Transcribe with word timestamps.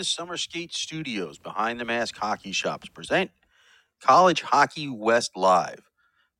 the 0.00 0.04
Summer 0.04 0.38
Skate 0.38 0.72
Studios 0.72 1.38
behind 1.38 1.78
the 1.78 1.84
Mask 1.84 2.16
Hockey 2.16 2.52
Shops 2.52 2.88
present 2.88 3.30
College 4.02 4.42
Hockey 4.42 4.88
West 4.88 5.36
Live. 5.36 5.90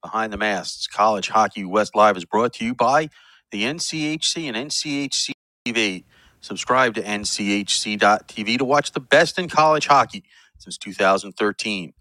Behind 0.03 0.33
the 0.33 0.39
Masks, 0.39 0.87
College 0.87 1.29
Hockey 1.29 1.65
West 1.67 1.95
Live 1.95 2.17
is 2.17 2.25
brought 2.25 2.55
to 2.55 2.65
you 2.65 2.75
by 2.75 3.11
the 3.51 3.65
NCHC 3.65 4.49
and 4.53 4.57
NCHC 4.71 5.33
TV. 5.69 6.05
Subscribe 6.41 6.95
to 6.95 7.03
NCHC.TV 7.03 8.59
to 8.59 8.65
watch 8.65 8.93
the 8.93 9.01
best 9.01 9.39
in 9.39 9.51
college 9.51 9.89
hockey 9.89 10.25
since 10.59 10.79
2013. 10.79 11.93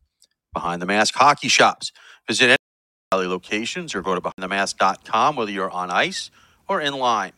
Behind 0.53 0.81
the 0.81 0.85
Mask 0.85 1.13
Hockey 1.15 1.49
Shops. 1.49 1.91
Visit 2.25 2.57
any 3.13 3.27
locations 3.27 3.95
or 3.95 4.01
go 4.01 4.15
to 4.15 4.21
behindthemask.com 4.21 5.35
whether 5.35 5.51
you're 5.51 5.71
on 5.71 5.91
ice 5.91 6.31
or 6.69 6.81
in 6.81 6.93
line. 6.93 7.33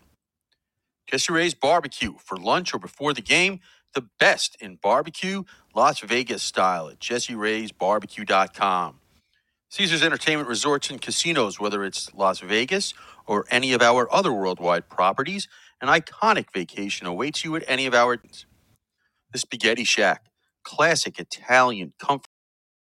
Jesse 1.08 1.34
Ray's 1.34 1.54
Barbecue 1.54 2.14
for 2.20 2.38
lunch 2.38 2.74
or 2.74 2.80
before 2.80 3.14
the 3.14 3.22
game. 3.22 3.60
The 3.96 4.08
best 4.20 4.58
in 4.62 4.78
barbecue, 4.82 5.44
Las 5.76 6.02
Vegas 6.02 6.44
style 6.44 6.90
at 6.90 7.00
jesseraysbarbecue.com. 7.00 9.00
Caesars 9.72 10.04
Entertainment 10.04 10.50
Resorts 10.50 10.92
and 10.92 11.02
Casinos, 11.02 11.60
whether 11.60 11.86
it's 11.86 12.14
Las 12.14 12.42
Vegas 12.42 12.94
or 13.28 13.48
any 13.52 13.74
of 13.74 13.82
our 13.82 14.14
other 14.14 14.34
worldwide 14.34 14.90
properties, 14.90 15.50
an 15.82 15.90
iconic 15.90 16.54
vacation 16.54 17.08
awaits 17.08 17.46
you 17.46 17.58
at 17.58 17.66
any 17.68 17.88
of 17.88 17.96
our. 17.96 18.20
The 19.34 19.40
Spaghetti 19.40 19.86
Shack, 19.86 20.28
classic 20.64 21.20
Italian 21.20 21.94
comfort 22.00 22.30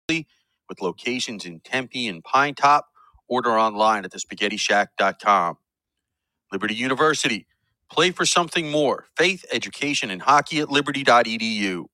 with 0.09 0.81
locations 0.81 1.45
in 1.45 1.59
Tempe 1.61 2.07
and 2.07 2.23
Pinetop. 2.23 2.83
Order 3.29 3.57
online 3.59 4.05
at 4.05 4.11
thespaghettishack.com. 4.11 5.57
Liberty 6.51 6.75
University, 6.75 7.45
play 7.91 8.11
for 8.11 8.25
something 8.25 8.71
more. 8.71 9.07
Faith, 9.17 9.45
education, 9.51 10.11
and 10.11 10.23
hockey 10.23 10.59
at 10.61 10.71
liberty.edu. 10.71 11.85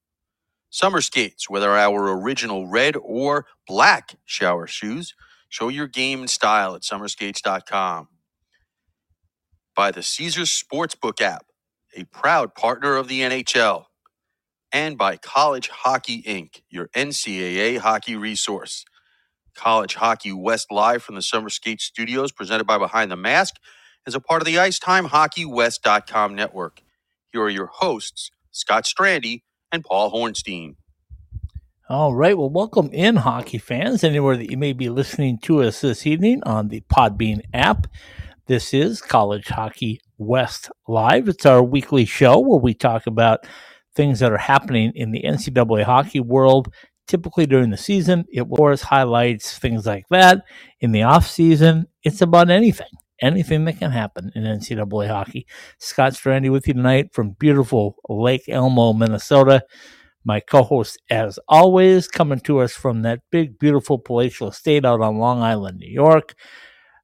Summer 0.71 1.01
skates, 1.01 1.49
whether 1.49 1.71
our 1.71 2.17
original 2.19 2.67
red 2.67 2.95
or 3.01 3.47
black 3.67 4.17
shower 4.25 4.67
shoes, 4.67 5.15
show 5.49 5.69
your 5.69 5.87
game 5.87 6.21
and 6.21 6.29
style 6.31 6.75
at 6.75 6.83
summerskates.com. 6.83 8.09
By 9.75 9.91
the 9.91 10.03
Caesars 10.03 10.51
Sportsbook 10.51 11.21
app, 11.21 11.45
a 11.95 12.05
proud 12.05 12.55
partner 12.55 12.97
of 12.97 13.07
the 13.07 13.21
NHL. 13.21 13.85
And 14.73 14.97
by 14.97 15.17
College 15.17 15.69
Hockey 15.69 16.23
Inc., 16.23 16.61
your 16.69 16.89
NCAA 16.89 17.79
hockey 17.79 18.15
resource. 18.15 18.85
College 19.55 19.95
Hockey 19.95 20.33
West 20.33 20.71
live 20.71 21.03
from 21.03 21.15
the 21.15 21.21
Summer 21.21 21.49
Skate 21.49 21.81
Studios, 21.81 22.31
presented 22.31 22.65
by 22.67 22.77
Behind 22.77 23.11
the 23.11 23.17
Mask, 23.17 23.55
is 24.07 24.15
a 24.15 24.21
part 24.21 24.41
of 24.41 24.45
the 24.45 24.55
IcetimeHockeyWest.com 24.55 26.33
network. 26.33 26.81
Here 27.33 27.43
are 27.43 27.49
your 27.49 27.67
hosts, 27.67 28.31
Scott 28.51 28.85
Strandy 28.85 29.43
and 29.71 29.83
Paul 29.83 30.11
Hornstein. 30.11 30.77
All 31.89 32.15
right. 32.15 32.37
Well, 32.37 32.49
welcome 32.49 32.89
in, 32.93 33.17
hockey 33.17 33.57
fans, 33.59 34.03
anywhere 34.03 34.37
that 34.37 34.49
you 34.49 34.57
may 34.57 34.73
be 34.73 34.89
listening 34.89 35.39
to 35.43 35.61
us 35.61 35.81
this 35.81 36.07
evening 36.07 36.41
on 36.45 36.69
the 36.69 36.81
Podbean 36.91 37.41
app. 37.53 37.87
This 38.47 38.73
is 38.73 39.01
College 39.01 39.49
Hockey 39.49 40.01
West 40.17 40.71
Live. 40.87 41.27
It's 41.29 41.45
our 41.45 41.63
weekly 41.63 42.05
show 42.05 42.39
where 42.39 42.59
we 42.59 42.73
talk 42.73 43.07
about 43.07 43.45
things 43.95 44.19
that 44.19 44.31
are 44.33 44.37
happening 44.37 44.93
in 44.95 45.11
the 45.11 45.23
NCAA 45.23 45.83
hockey 45.83 46.21
world. 46.21 46.73
Typically 47.07 47.45
during 47.45 47.69
the 47.71 47.77
season, 47.77 48.25
it 48.33 48.47
was 48.47 48.81
highlights 48.83 49.57
things 49.59 49.85
like 49.85 50.05
that. 50.09 50.43
In 50.81 50.93
the 50.93 51.03
off 51.03 51.27
season, 51.27 51.87
it's 52.03 52.21
about 52.21 52.49
anything, 52.49 52.87
anything 53.21 53.65
that 53.65 53.79
can 53.79 53.91
happen 53.91 54.31
in 54.35 54.43
NCAA 54.43 55.07
hockey. 55.07 55.47
Scott 55.79 56.13
Strandy 56.13 56.51
with 56.51 56.67
you 56.67 56.73
tonight 56.73 57.13
from 57.13 57.31
beautiful 57.31 57.95
Lake 58.09 58.47
Elmo, 58.47 58.93
Minnesota. 58.93 59.63
My 60.23 60.39
co-host, 60.41 61.01
as 61.09 61.39
always, 61.47 62.07
coming 62.07 62.41
to 62.41 62.59
us 62.59 62.73
from 62.73 63.03
that 63.03 63.21
big, 63.31 63.57
beautiful 63.59 63.97
palatial 63.97 64.49
estate 64.49 64.83
out 64.83 65.01
on 65.01 65.19
Long 65.19 65.41
Island, 65.41 65.79
New 65.79 65.89
York. 65.89 66.35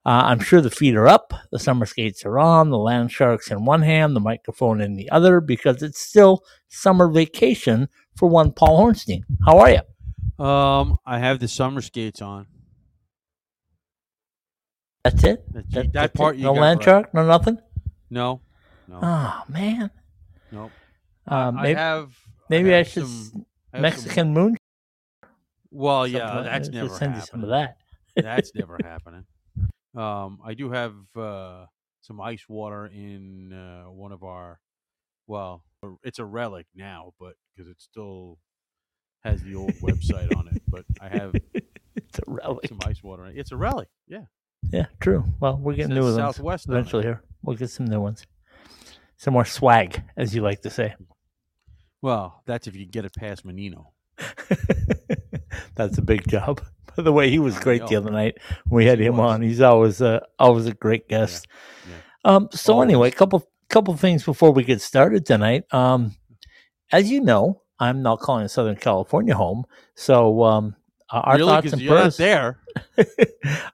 Uh, 0.06 0.24
I'm 0.26 0.40
sure 0.40 0.60
the 0.60 0.70
feet 0.70 0.96
are 0.96 1.08
up, 1.08 1.34
the 1.52 1.60
summer 1.60 1.86
skates 1.86 2.26
are 2.26 2.38
on, 2.38 2.70
the 2.70 2.78
land 2.78 3.10
sharks 3.10 3.50
in 3.50 3.64
one 3.64 3.82
hand, 3.82 4.14
the 4.16 4.20
microphone 4.20 4.82
in 4.82 4.96
the 4.96 5.10
other, 5.10 5.40
because 5.40 5.82
it's 5.82 6.02
still 6.02 6.44
summer 6.68 7.10
vacation 7.10 7.88
for 8.18 8.28
one 8.28 8.52
Paul 8.52 8.82
Hornstein. 8.82 9.22
How 9.46 9.60
are 9.60 9.70
you? 9.70 10.46
Um, 10.46 10.98
I 11.06 11.20
have 11.20 11.40
the 11.40 11.48
summer 11.48 11.80
skates 11.80 12.22
on. 12.22 12.48
That's 15.04 15.24
it. 15.24 15.54
That, 15.54 15.70
That- 15.72 15.94
that 15.94 16.14
part 16.14 16.36
it? 16.36 16.40
you 16.40 16.46
no 16.46 16.54
got 16.54 16.62
land 16.62 16.78
right. 16.80 16.86
shark, 16.86 17.14
no 17.14 17.26
nothing. 17.26 17.58
No, 18.10 18.42
no, 18.88 19.00
Oh 19.02 19.44
man. 19.50 19.90
no. 20.52 20.72
Uh, 21.30 21.52
I 21.56 21.62
maybe 21.62 21.80
have. 21.80 22.14
maybe 22.50 22.74
I, 22.74 22.78
have 22.78 22.88
should 22.88 23.08
some- 23.08 23.46
I 23.74 23.78
have 23.78 23.96
some- 23.96 24.04
Mexican 24.06 24.34
moon. 24.34 24.58
well, 25.72 26.06
yeah, 26.08 26.20
something 26.20 26.36
like 26.38 26.46
that's 26.46 26.68
that. 26.70 26.74
never 26.76 26.88
Just 26.88 27.00
send 27.00 27.12
you 27.16 27.20
happening. 27.20 27.32
some 27.32 27.44
of 27.44 27.50
that. 27.50 27.78
that's 28.16 28.52
never 28.56 28.78
happening. 28.84 29.26
Um, 29.96 30.40
I 30.46 30.54
do 30.54 30.72
have 30.72 30.94
uh, 31.16 31.66
some 32.02 32.20
ice 32.22 32.44
water 32.48 32.86
in 32.88 33.52
uh, 33.54 33.90
one 33.92 34.12
of 34.12 34.24
our. 34.24 34.60
Well, 35.28 35.64
it's 36.04 36.20
a 36.20 36.26
relic 36.26 36.68
now, 36.76 37.14
but 37.20 37.36
because 37.56 37.70
it 37.72 37.82
still 37.82 38.38
has 39.24 39.42
the 39.42 39.56
old 39.56 39.74
website 39.76 40.36
on 40.38 40.48
it. 40.50 40.62
But 40.68 40.86
I 41.00 41.08
have 41.10 41.34
it's 41.96 42.20
a 42.20 42.24
relic. 42.28 42.68
some 42.68 42.80
ice 42.86 43.02
water. 43.02 43.26
in 43.26 43.32
it. 43.38 43.40
It's 43.40 43.52
a 43.52 43.58
relic. 43.58 43.88
Yeah, 44.08 44.26
Yeah, 44.72 44.86
true. 45.00 45.24
Well, 45.40 45.58
we're 45.58 45.74
getting 45.74 45.96
new 45.96 46.04
ones 46.04 46.16
Southwest 46.16 46.68
eventually 46.68 47.04
here. 47.04 47.22
We'll 47.42 47.58
get 47.58 47.70
some 47.70 47.86
new 47.86 48.00
ones. 48.00 48.26
Some 49.18 49.34
more 49.34 49.46
swag, 49.46 50.02
as 50.18 50.34
you 50.36 50.42
like 50.42 50.62
to 50.62 50.70
say. 50.70 50.96
Well, 52.02 52.42
that's 52.46 52.68
if 52.68 52.76
you 52.76 52.86
get 52.86 53.06
it 53.06 53.14
past 53.14 53.46
Menino. 53.46 53.94
That's 55.76 55.98
a 55.98 56.02
big 56.02 56.28
job. 56.28 56.62
By 56.96 57.04
the 57.04 57.14
way, 57.14 57.30
he 57.30 57.40
was 57.40 57.58
great 57.60 57.88
the 57.88 57.96
other 57.96 58.12
night. 58.12 58.38
when 58.68 58.84
We 58.84 58.86
had 58.86 59.00
him 59.00 59.20
on. 59.20 59.42
He's 59.42 59.62
always 59.62 60.02
uh, 60.02 60.20
always 60.38 60.66
a 60.68 60.74
great 60.74 61.08
guest. 61.08 61.48
Um, 62.26 62.50
so 62.52 62.74
Always. 62.74 62.88
anyway, 62.88 63.08
a 63.10 63.12
couple 63.12 63.48
couple 63.70 63.96
things 63.96 64.24
before 64.24 64.52
we 64.52 64.64
get 64.64 64.82
started 64.82 65.26
tonight. 65.26 65.64
Um, 65.74 66.16
as 66.92 67.10
you 67.10 67.22
know, 67.22 67.62
I'm 67.80 68.04
not 68.04 68.20
calling 68.20 68.48
Southern 68.48 68.76
California 68.76 69.34
home. 69.36 69.66
So 69.96 70.44
um, 70.44 70.76
our 71.10 71.38
really? 71.38 71.50
thoughts 71.50 71.74
and 71.74 71.88
prayers 71.88 72.18
there. 72.18 72.60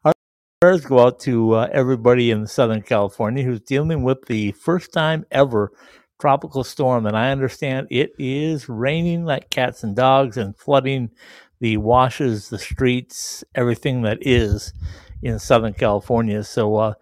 our 0.06 0.14
prayers 0.60 0.86
go 0.86 1.00
out 1.00 1.22
to 1.22 1.54
uh, 1.54 1.70
everybody 1.72 2.32
in 2.32 2.46
Southern 2.46 2.82
California 2.82 3.44
who's 3.46 3.62
dealing 3.62 4.04
with 4.04 4.26
the 4.26 4.52
first 4.52 4.92
time 4.92 5.26
ever 5.32 5.72
tropical 6.20 6.66
storm. 6.66 7.06
And 7.06 7.16
I 7.16 7.32
understand 7.32 7.88
it 7.90 8.12
is 8.20 8.68
raining 8.68 9.24
like 9.24 9.50
cats 9.50 9.84
and 9.84 9.96
dogs 9.96 10.36
and 10.36 10.58
flooding 10.58 11.12
the 11.62 11.78
washes, 11.78 12.50
the 12.50 12.60
streets, 12.60 13.42
everything 13.56 14.02
that 14.02 14.18
is 14.20 14.74
in 15.24 15.40
Southern 15.40 15.74
California. 15.74 16.44
So, 16.44 16.76
uh, 16.76 16.94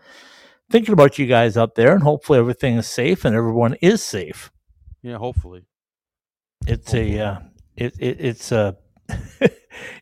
thinking 0.70 0.94
about 0.94 1.18
you 1.18 1.26
guys 1.26 1.58
up 1.58 1.74
there, 1.74 1.94
and 1.94 2.04
hopefully 2.04 2.38
everything 2.38 2.78
is 2.78 2.88
safe 2.88 3.26
and 3.26 3.36
everyone 3.36 3.76
is 3.82 4.04
safe. 4.04 4.52
Yeah, 5.02 5.18
hopefully. 5.18 5.64
It's 6.68 6.94
a 6.94 7.20
uh, 7.20 7.40
it, 7.76 7.96
it 8.00 8.18
it's 8.20 8.52
a 8.52 8.78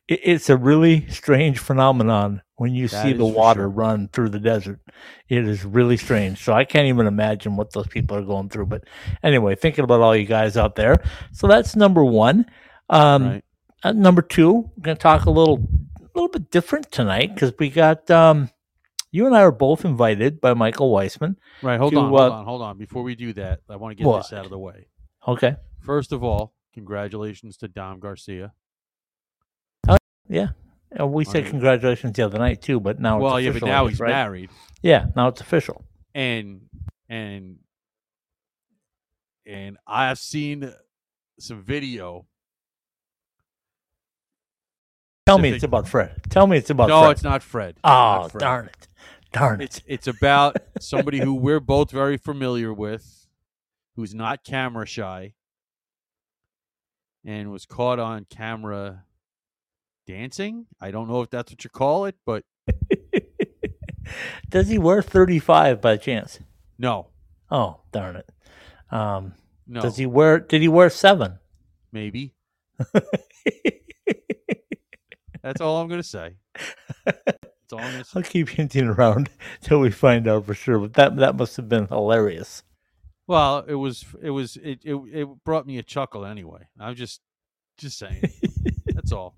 it, 0.07 0.19
it's 0.23 0.49
a 0.49 0.57
really 0.57 1.07
strange 1.09 1.59
phenomenon 1.59 2.41
when 2.55 2.73
you 2.73 2.87
That 2.87 3.03
see 3.03 3.13
the 3.13 3.25
water 3.25 3.61
sure. 3.61 3.69
run 3.69 4.07
through 4.09 4.29
the 4.29 4.39
desert. 4.39 4.79
It 5.27 5.47
is 5.47 5.65
really 5.65 5.97
strange. 5.97 6.43
So 6.43 6.53
I 6.53 6.65
can't 6.65 6.87
even 6.87 7.07
imagine 7.07 7.55
what 7.55 7.73
those 7.73 7.87
people 7.87 8.17
are 8.17 8.23
going 8.23 8.49
through. 8.49 8.67
But 8.67 8.83
anyway, 9.23 9.55
thinking 9.55 9.83
about 9.83 10.01
all 10.01 10.15
you 10.15 10.25
guys 10.25 10.57
out 10.57 10.75
there. 10.75 11.03
So 11.31 11.47
that's 11.47 11.75
number 11.75 12.03
one. 12.03 12.45
Um, 12.89 13.25
right. 13.25 13.43
uh, 13.83 13.91
number 13.91 14.21
two, 14.21 14.53
we're 14.53 14.81
going 14.81 14.97
to 14.97 15.01
talk 15.01 15.25
a 15.25 15.31
little, 15.31 15.67
a 15.99 16.07
little 16.13 16.29
bit 16.29 16.51
different 16.51 16.91
tonight 16.91 17.33
because 17.33 17.53
we 17.59 17.69
got 17.69 18.09
um, 18.09 18.49
you 19.11 19.25
and 19.25 19.35
I 19.35 19.41
are 19.41 19.51
both 19.51 19.83
invited 19.85 20.39
by 20.39 20.53
Michael 20.53 20.91
Weissman. 20.91 21.37
Right. 21.61 21.79
Hold 21.79 21.93
to, 21.93 21.99
on. 21.99 22.09
Hold 22.09 22.21
uh, 22.21 22.31
on. 22.31 22.45
Hold 22.45 22.61
on. 22.61 22.77
Before 22.77 23.03
we 23.03 23.15
do 23.15 23.33
that, 23.33 23.61
I 23.69 23.75
want 23.75 23.91
to 23.91 23.95
get 23.95 24.07
What? 24.07 24.23
this 24.23 24.33
out 24.33 24.45
of 24.45 24.51
the 24.51 24.59
way. 24.59 24.87
Okay, 25.27 25.55
First 25.85 26.11
of 26.11 26.23
all, 26.23 26.53
congratulations 26.73 27.57
to 27.57 27.67
Dom 27.67 27.99
Garcia. 27.99 28.53
Yeah. 30.27 30.49
Uh, 30.97 31.05
we 31.07 31.25
said 31.25 31.43
Right. 31.43 31.49
congratulations 31.49 32.13
the 32.15 32.23
other 32.25 32.37
night 32.39 32.61
too, 32.61 32.79
but 32.79 32.99
now 32.99 33.19
well, 33.19 33.35
it's 33.37 33.43
yeah, 33.43 33.49
official, 33.49 33.67
but 33.67 33.71
now 33.71 33.87
he's 33.87 33.99
right? 33.99 34.09
married, 34.11 34.49
Yeah, 34.81 35.07
now 35.15 35.27
it's 35.27 35.41
official. 35.41 35.83
and 36.13 36.61
and 37.09 37.57
and 39.45 39.77
I've 39.85 40.17
seen 40.19 40.71
some 41.39 41.61
video. 41.63 42.25
Tell 45.25 45.37
me 45.37 45.49
Specific- 45.49 45.55
it's 45.55 45.63
about 45.63 45.87
Fred. 45.87 46.21
Tell 46.29 46.47
me 46.47 46.57
it's 46.57 46.69
about 46.69 46.87
no, 46.89 47.01
Fred. 47.01 47.11
it's 47.11 47.23
not 47.23 47.43
Fred. 47.43 47.69
It's 47.71 47.79
oh, 47.83 47.89
not 47.89 48.31
Fred. 48.31 48.39
darn 48.39 48.65
it. 48.67 48.87
Darn 49.33 49.59
It's 49.61 49.77
it. 49.79 49.83
it's 49.87 50.07
about 50.07 50.55
somebody 50.79 51.19
who 51.19 51.33
we're 51.35 51.59
both 51.59 51.91
very 51.91 52.15
familiar 52.17 52.73
with, 52.73 53.27
who's 53.95 54.13
not 54.13 54.43
camera 54.43 54.85
shy, 54.85 55.33
and 57.25 57.51
was 57.51 57.65
caught 57.65 57.99
on 57.99 58.25
camera 58.29 59.03
dancing. 60.05 60.65
I 60.79 60.91
don't 60.91 61.07
know 61.09 61.21
if 61.21 61.29
that's 61.29 61.51
what 61.51 61.63
you 61.63 61.69
call 61.69 62.05
it, 62.05 62.15
but 62.25 62.43
Does 64.49 64.67
he 64.69 64.77
wear 64.77 65.01
35 65.01 65.81
by 65.81 65.97
chance? 65.97 66.39
no. 66.77 67.07
Oh, 67.51 67.81
darn 67.91 68.15
it. 68.15 68.27
Um, 68.91 69.33
No, 69.67 69.81
Does 69.81 69.97
he 69.97 70.05
wear? 70.07 70.39
Did 70.39 70.61
he 70.61 70.67
wear 70.67 70.89
seven? 70.89 71.37
maybe. 71.91 72.33
That's 75.43 75.61
all 75.61 75.79
I'm 75.79 75.87
gonna 75.87 76.01
say. 76.03 76.35
That's 77.05 77.71
all 77.71 77.79
I'm 77.79 77.91
gonna 77.91 78.03
say. 78.03 78.11
I'll 78.19 78.23
keep 78.23 78.49
hinting 78.49 78.87
around 78.87 79.29
till 79.61 79.79
we 79.79 79.91
find 79.91 80.27
out 80.27 80.45
for 80.45 80.55
sure. 80.55 80.79
But 80.79 80.93
that 80.95 81.15
that 81.17 81.35
must 81.35 81.55
have 81.57 81.69
been 81.69 81.87
hilarious. 81.87 82.63
Well, 83.27 83.59
it 83.67 83.75
was 83.75 84.03
it 84.21 84.31
was 84.31 84.57
it 84.57 84.79
it, 84.83 84.95
it 85.13 85.27
brought 85.43 85.67
me 85.67 85.77
a 85.77 85.83
chuckle 85.83 86.25
anyway. 86.25 86.67
I'm 86.79 86.95
just 86.95 87.21
just 87.77 87.97
saying. 87.99 88.23
That's 89.05 89.11
all. 89.11 89.35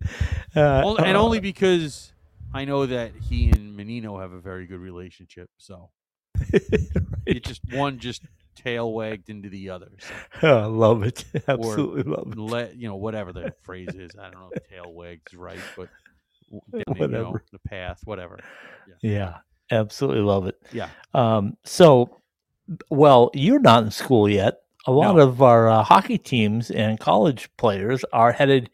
Uh, 0.55 0.95
and 0.95 1.17
only 1.17 1.39
because 1.41 2.13
I 2.53 2.63
know 2.65 2.85
that 2.85 3.11
he 3.29 3.49
and 3.49 3.75
Menino 3.75 4.17
have 4.19 4.31
a 4.31 4.39
very 4.39 4.65
good 4.65 4.79
relationship. 4.79 5.49
So 5.57 5.89
it 7.25 7.43
just 7.43 7.61
one 7.71 7.99
just 7.99 8.21
tail 8.55 8.91
wagged 8.93 9.29
into 9.29 9.49
the 9.49 9.69
other. 9.69 9.89
So 9.99 10.13
Oh, 10.43 10.57
I 10.59 10.65
love 10.65 11.03
it. 11.03 11.25
Absolutely 11.47 12.03
love 12.03 12.31
it. 12.31 12.37
let 12.37 12.75
you 12.77 12.87
know 12.87 12.95
whatever 12.95 13.33
the 13.33 13.53
phrase 13.63 13.89
is. 13.93 14.11
I 14.19 14.29
don't 14.31 14.39
know 14.39 14.49
if 14.55 14.67
tail 14.69 14.93
wags 14.93 15.33
right, 15.33 15.59
but 15.75 15.89
w- 16.49 16.61
you 16.73 17.07
know, 17.07 17.23
Whatever. 17.25 17.43
the 17.51 17.59
path, 17.59 17.99
whatever. 18.05 18.39
Yeah, 19.01 19.37
absolutely 19.69 20.21
love 20.23 20.47
it. 20.47 20.55
Yeah. 20.71 20.89
Um, 21.13 21.57
so, 21.65 22.21
well, 22.89 23.31
you're 23.33 23.59
not 23.59 23.83
in 23.83 23.91
school 23.91 24.29
yet. 24.29 24.59
A 24.85 24.91
lot 24.91 25.17
No. 25.17 25.23
of 25.23 25.41
our 25.41 25.69
uh, 25.69 25.83
hockey 25.83 26.17
teams 26.17 26.71
and 26.71 26.97
college 26.99 27.49
players 27.57 28.05
are 28.13 28.31
headed 28.31 28.69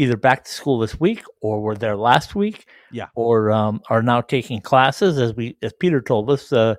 either 0.00 0.16
back 0.16 0.44
to 0.44 0.50
school 0.50 0.78
this 0.78 0.98
week 0.98 1.22
or 1.42 1.60
were 1.60 1.76
there 1.76 1.96
last 1.96 2.34
week. 2.34 2.66
Yeah. 2.90 3.08
Or 3.14 3.50
um, 3.50 3.82
are 3.90 4.02
now 4.02 4.22
taking 4.22 4.60
classes, 4.60 5.18
as 5.18 5.34
we 5.34 5.56
as 5.62 5.72
Peter 5.78 6.00
told 6.00 6.30
us. 6.30 6.52
Uh, 6.52 6.76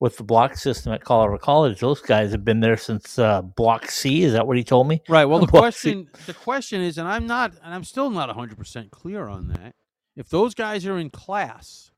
with 0.00 0.16
the 0.16 0.24
block 0.24 0.56
system 0.56 0.92
at 0.92 1.04
Colorado 1.04 1.38
College, 1.38 1.78
those 1.78 2.00
guys 2.00 2.32
have 2.32 2.44
been 2.44 2.58
there 2.58 2.76
since 2.76 3.20
uh, 3.20 3.40
Block 3.40 3.88
C. 3.88 4.24
Is 4.24 4.32
that 4.32 4.48
what 4.48 4.56
he 4.56 4.64
told 4.64 4.88
me? 4.88 5.00
Right. 5.08 5.26
Well, 5.26 5.38
the 5.46 5.46
see- 5.46 5.58
question 5.58 6.10
the 6.26 6.34
question 6.34 6.80
is, 6.80 6.98
and 6.98 7.06
I'm 7.06 7.28
not, 7.28 7.52
and 7.62 7.72
I'm 7.72 7.84
still 7.84 8.10
not 8.10 8.26
100 8.26 8.58
percent 8.58 8.90
clear 8.90 9.28
on 9.28 9.46
that. 9.48 9.76
If 10.16 10.28
those 10.28 10.54
guys 10.54 10.84
are 10.86 10.98
in 10.98 11.10
class, 11.10 11.92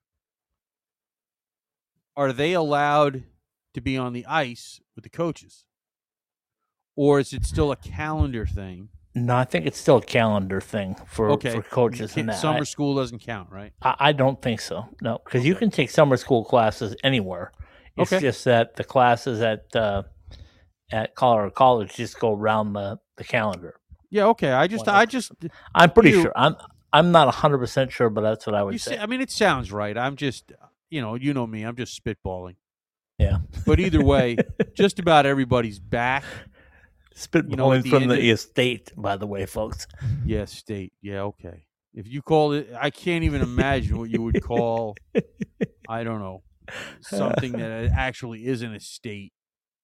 are 2.14 2.30
they 2.30 2.52
allowed 2.52 3.24
to 3.72 3.80
be 3.80 3.96
on 3.96 4.12
the 4.12 4.26
ice 4.26 4.82
with 4.94 5.04
the 5.04 5.10
coaches, 5.10 5.64
or 6.96 7.20
is 7.20 7.32
it 7.32 7.46
still 7.46 7.72
a 7.72 7.76
calendar 7.76 8.44
thing? 8.44 8.90
No, 9.16 9.36
I 9.36 9.44
think 9.44 9.66
it's 9.66 9.78
still 9.78 9.98
a 9.98 10.02
calendar 10.02 10.60
thing 10.60 10.96
for, 11.06 11.30
Okay. 11.30 11.50
for 11.54 11.62
coaches 11.62 12.16
and 12.16 12.28
that. 12.28 12.40
Summer 12.40 12.64
school 12.64 12.96
doesn't 12.96 13.20
count, 13.20 13.50
right? 13.52 13.72
I, 13.80 13.94
I 13.98 14.12
don't 14.12 14.40
think 14.42 14.60
so. 14.60 14.88
No, 15.00 15.20
because 15.24 15.46
you 15.46 15.54
can 15.54 15.70
take 15.70 15.90
summer 15.90 16.16
school 16.16 16.44
classes 16.44 16.96
anywhere. 17.04 17.52
It's 17.96 18.12
Okay. 18.12 18.20
just 18.20 18.44
that 18.46 18.74
the 18.74 18.82
classes 18.82 19.40
at 19.40 19.74
uh, 19.76 20.02
at 20.90 21.14
Colorado 21.14 21.50
College 21.50 21.94
just 21.94 22.18
go 22.18 22.32
around 22.34 22.72
the, 22.72 22.98
the 23.16 23.24
calendar. 23.24 23.76
Yeah. 24.10 24.26
Okay. 24.26 24.50
I 24.50 24.66
just, 24.66 24.86
Well, 24.86 24.96
I 24.96 25.06
just, 25.06 25.30
I'm 25.74 25.90
pretty 25.92 26.10
You- 26.10 26.22
sure. 26.22 26.32
I'm 26.36 26.56
I'm 26.92 27.10
not 27.12 27.32
hundred 27.34 27.58
percent 27.58 27.90
sure, 27.92 28.10
but 28.10 28.20
that's 28.22 28.46
what 28.46 28.54
I 28.54 28.62
would 28.62 28.72
you 28.74 28.78
say. 28.78 28.92
see, 28.92 28.98
I 28.98 29.06
mean, 29.06 29.20
it 29.20 29.30
sounds 29.30 29.72
right. 29.72 29.96
I'm 29.98 30.14
just, 30.16 30.52
you 30.90 31.00
know, 31.00 31.14
you 31.16 31.34
know 31.34 31.46
me. 31.46 31.62
I'm 31.62 31.74
just 31.76 32.00
spitballing. 32.04 32.54
Yeah. 33.18 33.38
But 33.66 33.78
either 33.80 34.02
way, 34.04 34.36
just 34.74 34.98
about 34.98 35.24
everybody's 35.26 35.78
back. 35.80 36.24
Spitballing 37.16 37.50
you 37.50 37.56
know, 37.56 37.72
at 37.72 37.82
the 37.84 37.90
from 37.90 38.08
the 38.08 38.14
of- 38.14 38.24
estate, 38.24 38.92
by 38.96 39.16
the 39.16 39.26
way, 39.26 39.46
folks. 39.46 39.86
Yeah, 40.24 40.44
state. 40.46 40.92
Yeah, 41.00 41.20
okay. 41.22 41.64
If 41.94 42.08
you 42.08 42.22
call 42.22 42.52
it, 42.52 42.70
I 42.78 42.90
can't 42.90 43.22
even 43.24 43.40
imagine 43.40 43.96
what 43.98 44.10
you 44.10 44.20
would 44.22 44.42
call. 44.42 44.96
I 45.88 46.02
don't 46.02 46.18
know 46.20 46.42
something 47.02 47.52
that 47.52 47.90
actually 47.96 48.46
is 48.46 48.62
an 48.62 48.74
estate, 48.74 49.32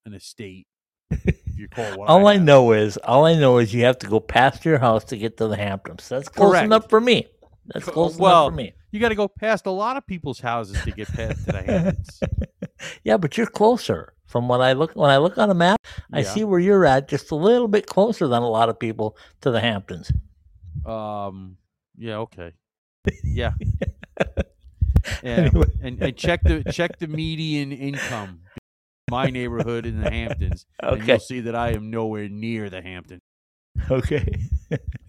an 0.04 0.14
estate. 0.14 0.66
If 1.10 1.36
you 1.56 1.68
call 1.68 1.98
what 1.98 2.08
All 2.08 2.26
I 2.26 2.34
have. 2.34 2.42
know 2.42 2.72
is 2.72 2.96
all 2.98 3.26
I 3.26 3.34
know 3.34 3.58
is 3.58 3.72
you 3.74 3.84
have 3.84 3.98
to 4.00 4.06
go 4.08 4.18
past 4.18 4.64
your 4.64 4.78
house 4.78 5.04
to 5.04 5.16
get 5.16 5.36
to 5.36 5.46
the 5.46 5.56
Hamptons. 5.56 6.08
That's 6.08 6.28
close 6.28 6.50
Correct. 6.52 6.64
enough 6.64 6.88
for 6.88 7.00
me. 7.00 7.26
That's 7.66 7.84
close 7.84 8.16
well, 8.16 8.46
enough 8.48 8.52
for 8.52 8.56
me. 8.56 8.72
you 8.90 8.98
got 8.98 9.10
to 9.10 9.14
go 9.14 9.28
past 9.28 9.66
a 9.66 9.70
lot 9.70 9.96
of 9.96 10.04
people's 10.06 10.40
houses 10.40 10.82
to 10.82 10.90
get 10.90 11.06
past 11.12 11.44
to 11.46 11.52
the 11.52 11.62
Hamptons. 11.62 12.20
Yeah, 13.04 13.16
but 13.16 13.36
you're 13.36 13.46
closer. 13.46 14.12
From 14.26 14.48
when 14.48 14.60
I 14.60 14.74
look 14.74 14.92
when 14.94 15.10
I 15.10 15.16
look 15.18 15.38
on 15.38 15.50
a 15.50 15.54
map, 15.54 15.80
I 16.12 16.20
Yeah. 16.20 16.24
see 16.24 16.44
where 16.44 16.60
you're 16.60 16.86
at 16.86 17.08
just 17.08 17.30
a 17.32 17.34
little 17.34 17.66
bit 17.68 17.86
closer 17.86 18.28
than 18.28 18.42
a 18.42 18.48
lot 18.48 18.68
of 18.68 18.78
people 18.78 19.16
to 19.40 19.50
the 19.50 19.60
Hamptons. 19.60 20.12
Um. 20.86 21.56
Yeah. 21.98 22.18
Okay. 22.18 22.52
Yeah. 23.24 23.52
Yeah. 25.22 25.48
Anyway. 25.48 25.66
And, 25.82 26.02
and 26.02 26.16
check 26.16 26.42
the 26.42 26.62
check 26.72 26.98
the 26.98 27.06
median 27.08 27.72
income. 27.72 28.40
in 28.52 29.10
My 29.10 29.30
neighborhood 29.30 29.86
in 29.86 30.00
the 30.00 30.10
Hamptons, 30.10 30.66
and 30.80 31.06
you'll 31.06 31.18
see 31.18 31.40
that 31.40 31.54
I 31.56 31.70
am 31.72 31.90
nowhere 31.90 32.28
near 32.28 32.70
the 32.70 32.82
Hamptons. 32.82 33.22
Okay. 33.90 34.26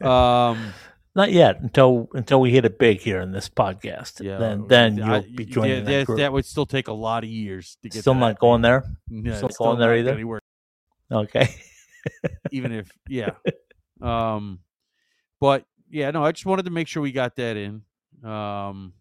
Um. 0.01 0.73
Not 1.13 1.31
yet 1.31 1.59
until 1.59 2.07
until 2.13 2.39
we 2.39 2.51
hit 2.51 2.63
it 2.63 2.79
big 2.79 3.01
here 3.01 3.19
in 3.19 3.31
this 3.33 3.49
podcast. 3.49 4.23
Yeah. 4.23 4.37
Then 4.37 4.67
then 4.67 4.97
you'll 4.97 5.05
I- 5.11 5.19
be 5.35 5.45
joining 5.45 5.83
that 5.83 5.91
that, 5.91 6.05
group. 6.05 6.19
that 6.19 6.31
would 6.31 6.45
still 6.45 6.65
take 6.65 6.87
a 6.87 6.93
lot 6.93 7.23
of 7.23 7.29
years 7.29 7.77
to 7.83 7.89
get. 7.89 8.01
Still 8.01 8.13
not 8.15 8.39
going 8.39 8.61
there. 8.61 8.85
No, 9.09 9.35
still 9.35 9.49
it's 9.49 9.57
going 9.57 9.79
there 9.79 9.95
either? 9.95 10.11
anywhere, 10.13 10.39
Okay. 11.11 11.53
even 12.51 12.71
if 12.71 12.89
yeah. 13.09 13.31
Um. 14.01 14.59
But 15.41 15.65
yeah, 15.89 16.11
no, 16.11 16.23
I 16.23 16.31
just 16.31 16.45
wanted 16.45 16.65
to 16.65 16.71
make 16.71 16.87
sure 16.87 17.03
we 17.03 17.11
got 17.11 17.35
that 17.35 17.57
in. 17.57 17.81
Um. 18.23 18.93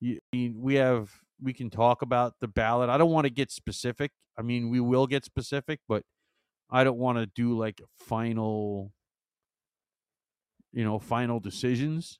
You, 0.00 0.18
I 0.32 0.36
mean, 0.36 0.54
we 0.60 0.76
have 0.76 1.10
we 1.42 1.52
can 1.52 1.68
talk 1.68 2.00
about 2.02 2.34
the 2.40 2.48
ballot. 2.48 2.88
I 2.88 2.96
don't 2.96 3.10
want 3.10 3.26
to 3.26 3.30
get 3.30 3.50
specific. 3.50 4.12
I 4.38 4.42
mean, 4.42 4.70
we 4.70 4.80
will 4.80 5.06
get 5.06 5.24
specific, 5.24 5.80
but 5.88 6.04
I 6.70 6.84
don't 6.84 6.98
want 6.98 7.18
to 7.18 7.26
do 7.26 7.58
like 7.58 7.82
final. 7.98 8.92
You 10.72 10.84
know, 10.84 10.98
final 10.98 11.40
decisions. 11.40 12.18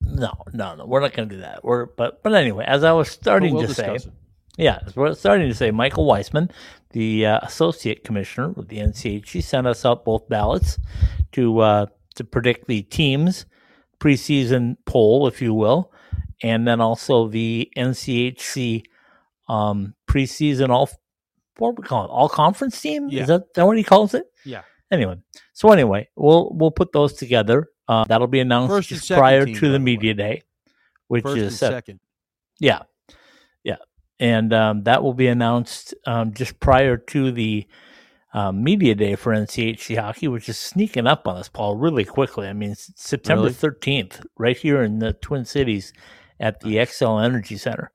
No, 0.00 0.32
no, 0.52 0.76
no. 0.76 0.86
We're 0.86 1.00
not 1.00 1.12
going 1.12 1.28
to 1.28 1.34
do 1.34 1.40
that. 1.40 1.64
We're 1.64 1.86
but 1.86 2.22
but 2.22 2.34
anyway, 2.34 2.64
as 2.66 2.84
I 2.84 2.92
was 2.92 3.08
starting 3.08 3.54
we'll 3.54 3.66
to 3.66 3.74
say, 3.74 3.94
it. 3.96 4.06
Yeah, 4.56 4.80
as 4.86 4.96
we're 4.96 5.14
starting 5.14 5.48
to 5.48 5.54
say, 5.54 5.70
Michael 5.70 6.04
Weissman, 6.06 6.50
the 6.90 7.26
uh, 7.26 7.40
associate 7.42 8.04
commissioner 8.04 8.50
with 8.50 8.68
the 8.68 8.78
NCHC, 8.78 9.42
sent 9.42 9.66
us 9.66 9.84
out 9.84 10.04
both 10.04 10.28
ballots 10.28 10.78
to 11.32 11.58
uh, 11.58 11.86
to 12.16 12.24
predict 12.24 12.68
the 12.68 12.82
teams 12.82 13.46
preseason 14.00 14.76
poll, 14.86 15.26
if 15.26 15.42
you 15.42 15.54
will, 15.54 15.92
and 16.42 16.66
then 16.66 16.80
also 16.80 17.28
the 17.28 17.70
NCHC 17.76 18.82
um, 19.48 19.94
preseason 20.08 20.70
all 20.70 20.88
what 21.56 21.76
we 21.76 21.84
call 21.84 22.04
it 22.04 22.08
all 22.08 22.28
conference 22.28 22.80
team. 22.80 23.08
Yeah. 23.10 23.22
Is 23.22 23.28
that, 23.28 23.54
that 23.54 23.66
what 23.66 23.76
he 23.76 23.82
calls 23.82 24.14
it? 24.14 24.24
Yeah. 24.44 24.62
Anyway, 24.90 25.16
so 25.52 25.70
anyway, 25.70 26.08
we'll 26.16 26.50
we'll 26.54 26.70
put 26.70 26.92
those 26.92 27.12
together. 27.14 27.68
Uh, 27.88 28.04
that'll 28.04 28.26
be 28.26 28.40
announced 28.40 28.88
just 28.88 29.08
prior 29.08 29.46
team, 29.46 29.54
to 29.56 29.60
the 29.62 29.68
the 29.68 29.78
way. 29.78 29.84
media 29.84 30.14
day, 30.14 30.42
which 31.08 31.22
First 31.24 31.36
is 31.38 31.58
second. 31.58 32.00
yeah, 32.60 32.82
yeah, 33.64 33.76
and 34.20 34.52
um, 34.52 34.82
that 34.84 35.02
will 35.02 35.14
be 35.14 35.26
announced 35.28 35.94
um, 36.06 36.34
just 36.34 36.60
prior 36.60 36.96
to 36.98 37.32
the 37.32 37.66
um, 38.34 38.62
media 38.62 38.94
day 38.94 39.16
for 39.16 39.32
NCHC 39.32 39.96
hockey, 39.98 40.28
which 40.28 40.48
is 40.50 40.58
sneaking 40.58 41.06
up 41.06 41.26
on 41.26 41.36
us, 41.36 41.48
Paul, 41.48 41.76
really 41.76 42.04
quickly. 42.04 42.46
I 42.46 42.52
mean, 42.52 42.74
September 42.76 43.44
Really? 43.44 43.54
thirteenth, 43.54 44.20
right 44.36 44.56
here 44.56 44.82
in 44.82 44.98
the 44.98 45.14
Twin 45.14 45.44
Cities 45.46 45.92
at 46.40 46.60
the 46.60 46.76
Xcel 46.76 47.24
Energy 47.24 47.56
Center. 47.56 47.90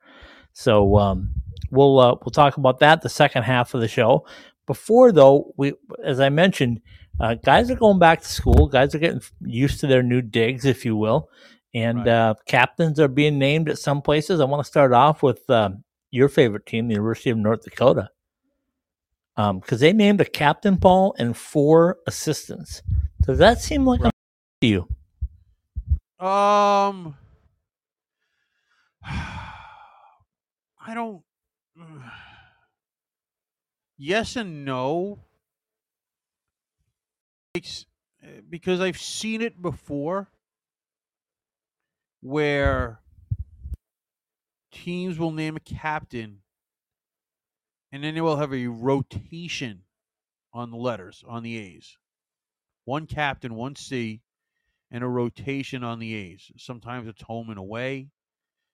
So 0.53 0.97
um, 0.97 1.29
we'll 1.69 1.99
uh, 1.99 2.15
we'll 2.15 2.31
talk 2.31 2.57
about 2.57 2.79
that 2.79 3.01
the 3.03 3.09
second 3.09 3.43
half 3.43 3.73
of 3.75 3.81
the 3.81 3.87
show. 3.87 4.25
Before 4.65 5.11
though, 5.11 5.53
we 5.57 5.73
as 6.03 6.19
I 6.19 6.29
mentioned, 6.29 6.81
uh, 7.19 7.35
guys 7.35 7.69
are 7.71 7.75
going 7.75 7.99
back 7.99 8.21
to 8.21 8.27
school. 8.27 8.67
Guys 8.67 8.93
are 8.95 8.99
getting 8.99 9.21
used 9.41 9.79
to 9.81 9.87
their 9.87 10.03
new 10.03 10.21
digs, 10.21 10.65
if 10.65 10.83
you 10.85 10.95
will, 10.95 11.29
and 11.73 11.99
Right. 11.99 12.07
uh, 12.07 12.33
captains 12.47 12.99
are 12.99 13.07
being 13.07 13.37
named 13.37 13.69
at 13.69 13.77
some 13.77 14.01
places. 14.01 14.39
I 14.39 14.45
want 14.45 14.63
to 14.63 14.69
start 14.69 14.93
off 14.93 15.23
with 15.23 15.47
um, 15.49 15.83
your 16.11 16.29
favorite 16.29 16.65
team, 16.65 16.87
the 16.87 16.93
University 16.95 17.29
of 17.29 17.37
North 17.37 17.63
Dakota, 17.63 18.09
because 19.35 19.79
they 19.79 19.93
named 19.93 20.21
a 20.21 20.25
captain, 20.25 20.77
Paul, 20.77 21.15
and 21.17 21.35
four 21.37 21.97
assistants. 22.07 22.81
Does 23.21 23.37
that 23.39 23.61
seem 23.61 23.85
like 23.85 24.01
a 24.01 24.11
to 24.61 24.67
you? 24.67 24.87
Um, 26.25 27.15
I 29.05 30.93
don't. 30.93 31.21
yes 33.97 34.35
and 34.35 34.65
no. 34.65 35.19
Uh, 37.55 38.41
because 38.49 38.81
I've 38.81 38.97
seen 38.97 39.39
it 39.41 39.61
before, 39.61 40.27
where 42.21 42.99
teams 44.71 45.19
will 45.19 45.31
name 45.31 45.55
a 45.55 45.59
captain, 45.59 46.39
and 47.91 48.03
then 48.03 48.15
they 48.15 48.21
will 48.21 48.37
have 48.37 48.55
a 48.55 48.65
rotation 48.65 49.83
on 50.51 50.71
the 50.71 50.77
letters 50.77 51.23
on 51.27 51.43
the 51.43 51.59
A's. 51.59 51.97
One 52.85 53.05
captain, 53.05 53.53
one 53.53 53.75
C, 53.75 54.21
and 54.89 55.03
a 55.03 55.07
rotation 55.07 55.83
on 55.83 55.99
the 55.99 56.15
A's. 56.15 56.51
Sometimes 56.57 57.07
it's 57.07 57.21
home 57.21 57.51
and 57.51 57.59
away. 57.59 58.09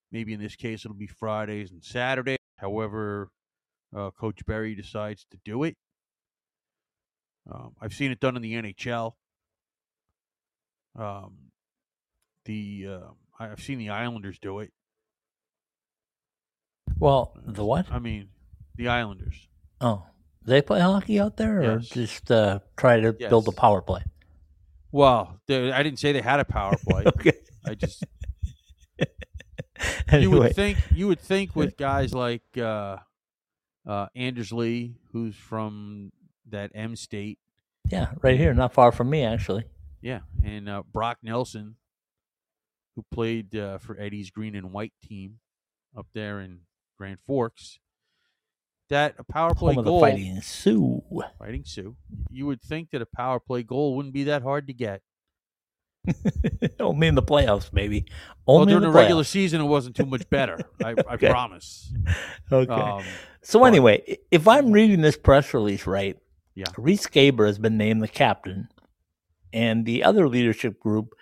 Maybe 0.09 0.31
in 0.31 0.39
this 0.39 0.55
case 0.55 0.85
it'll 0.85 0.95
be 0.95 1.05
Fridays 1.05 1.71
and 1.71 1.83
Saturdays. 1.83 2.37
However, 2.55 3.29
uh, 3.93 4.11
Coach 4.11 4.45
Berry 4.45 4.73
decides 4.73 5.25
to 5.31 5.37
do 5.43 5.63
it. 5.63 5.75
Um, 7.51 7.73
I've 7.81 7.93
seen 7.93 8.11
it 8.11 8.19
done 8.19 8.35
in 8.35 8.41
the 8.41 8.53
NHL. 8.53 9.13
Um, 10.97 11.51
the 12.45 12.87
uh, 12.89 13.07
I've 13.39 13.61
seen 13.61 13.77
the 13.79 13.89
Islanders 13.89 14.39
do 14.39 14.59
it. 14.59 14.71
Well, 16.97 17.33
the 17.45 17.63
what? 17.63 17.91
I 17.91 17.99
mean, 17.99 18.29
the 18.75 18.89
Islanders. 18.89 19.47
Oh, 19.79 20.05
they 20.43 20.61
play 20.61 20.81
hockey 20.81 21.19
out 21.19 21.37
there, 21.37 21.59
or 21.59 21.77
Yes. 21.79 21.89
just 21.89 22.31
uh, 22.31 22.59
try 22.75 22.99
to 22.99 23.13
build 23.13 23.47
a 23.47 23.51
power 23.51 23.81
play? 23.81 24.03
Well, 24.91 25.39
they, 25.47 25.71
I 25.71 25.83
didn't 25.83 25.99
say 25.99 26.11
they 26.11 26.21
had 26.21 26.39
a 26.39 26.45
power 26.45 26.75
play. 26.87 27.03
Okay. 27.05 27.33
I 27.65 27.75
just 27.75 28.03
anyway, 30.07 30.21
you 30.21 30.29
would 30.31 30.55
think 30.55 30.77
you 30.93 31.07
would 31.07 31.19
think 31.19 31.55
with 31.55 31.77
guys 31.89 32.13
like 32.13 32.43
uh, 32.57 32.97
uh, 33.87 34.07
Anders 34.15 34.51
Lee, 34.51 34.95
who's 35.11 35.35
from 35.35 36.11
that 36.51 36.71
M 36.73 36.95
state, 36.95 37.39
yeah, 37.89 38.11
right 38.21 38.37
here, 38.37 38.53
not 38.53 38.73
far 38.73 38.91
from 38.91 39.09
me, 39.09 39.23
actually. 39.23 39.63
yeah, 40.01 40.19
and 40.43 40.67
uh, 40.69 40.83
Brock 40.91 41.17
Nelson, 41.23 41.75
who 42.95 43.03
played 43.11 43.55
uh, 43.55 43.77
for 43.79 43.99
Eddie's 43.99 44.29
Green 44.31 44.55
and 44.55 44.71
White 44.71 44.93
team 45.07 45.39
up 45.97 46.07
there 46.13 46.39
in 46.39 46.61
Grand 46.97 47.19
Forks, 47.25 47.79
that 48.89 49.15
a 49.17 49.23
power 49.23 49.53
play 49.55 49.73
Home 49.75 49.83
goal, 49.83 49.99
Fighting 49.99 50.41
Sioux. 50.41 51.01
Fighting 51.37 51.63
Sioux, 51.65 51.95
you 52.29 52.45
would 52.45 52.61
think 52.61 52.89
that 52.91 53.01
a 53.01 53.05
power 53.05 53.39
play 53.39 53.63
goal 53.63 53.95
wouldn't 53.95 54.13
be 54.13 54.23
that 54.25 54.41
hard 54.43 54.67
to 54.67 54.73
get. 54.73 55.01
Only 56.79 57.07
in 57.07 57.15
the 57.15 57.21
playoffs. 57.21 57.71
Well, 57.73 57.81
Only 58.47 58.71
during 58.71 58.81
the 58.83 58.87
the, 58.87 58.93
regular 58.97 59.23
season, 59.23 59.61
it 59.61 59.65
wasn't 59.65 59.95
too 59.95 60.05
much 60.05 60.27
better. 60.29 60.57
I, 60.83 60.91
I 60.91 61.13
Okay. 61.15 61.29
promise. 61.29 61.93
Okay. 62.51 62.71
Um, 62.71 63.03
so 63.43 63.63
anyway, 63.65 64.17
if 64.31 64.47
I'm 64.47 64.71
reading 64.71 65.01
this 65.01 65.17
press 65.17 65.53
release 65.53 65.85
right, 65.85 66.17
Yeah. 66.59 66.65
Riese 66.77 67.07
Gaber 67.07 67.47
has 67.47 67.57
been 67.57 67.77
named 67.77 68.01
the 68.01 68.07
captain, 68.09 68.67
and 69.53 69.85
the 69.85 70.03
other 70.03 70.27
leadership 70.27 70.77
group 70.77 71.13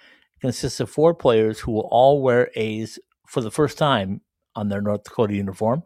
consists 0.42 0.80
of 0.80 0.90
four 0.90 1.14
players 1.14 1.60
who 1.60 1.74
will 1.74 1.88
all 1.92 2.24
wear 2.24 2.50
A's 2.56 2.98
for 3.28 3.42
the 3.42 3.52
first 3.52 3.78
time 3.78 4.22
on 4.56 4.70
their 4.70 4.82
North 4.82 5.04
Dakota 5.04 5.36
uniform. 5.36 5.84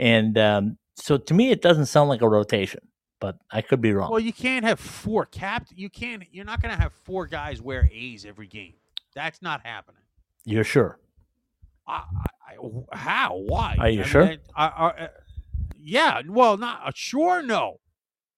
And 0.00 0.36
um, 0.36 0.78
so 0.96 1.16
to 1.16 1.32
me, 1.32 1.52
it 1.52 1.62
doesn't 1.62 1.86
sound 1.86 2.08
like 2.08 2.22
a 2.22 2.28
rotation, 2.28 2.80
but 3.20 3.36
I 3.52 3.62
could 3.62 3.80
be 3.80 3.92
wrong. 3.92 4.10
Well, 4.10 4.18
you 4.18 4.32
can't 4.32 4.64
have 4.64 4.80
four 4.80 5.26
cap. 5.26 5.68
You 5.72 5.88
can't. 5.88 6.24
You're 6.32 6.44
not 6.44 6.60
going 6.60 6.74
to 6.74 6.80
have 6.80 6.92
four 7.04 7.26
guys 7.26 7.62
wear 7.62 7.88
A's 7.92 8.26
every 8.26 8.48
game. 8.48 8.74
That's 9.14 9.40
not 9.42 9.64
happening. 9.64 10.02
You're 10.44 10.64
sure? 10.64 10.98
I, 11.86 12.02
I, 12.48 12.96
how? 12.96 13.36
Why? 13.36 13.76
Are 13.78 13.88
you 13.88 14.00
I 14.00 14.02
mean, 14.02 14.10
sure? 14.10 14.24
I- 14.24 14.38
I- 14.56 14.66
I- 14.66 15.04
uh, 15.04 15.08
yeah. 15.78 16.22
Well, 16.26 16.56
not 16.56 16.80
uh, 16.84 16.90
sure. 16.96 17.42
No. 17.42 17.78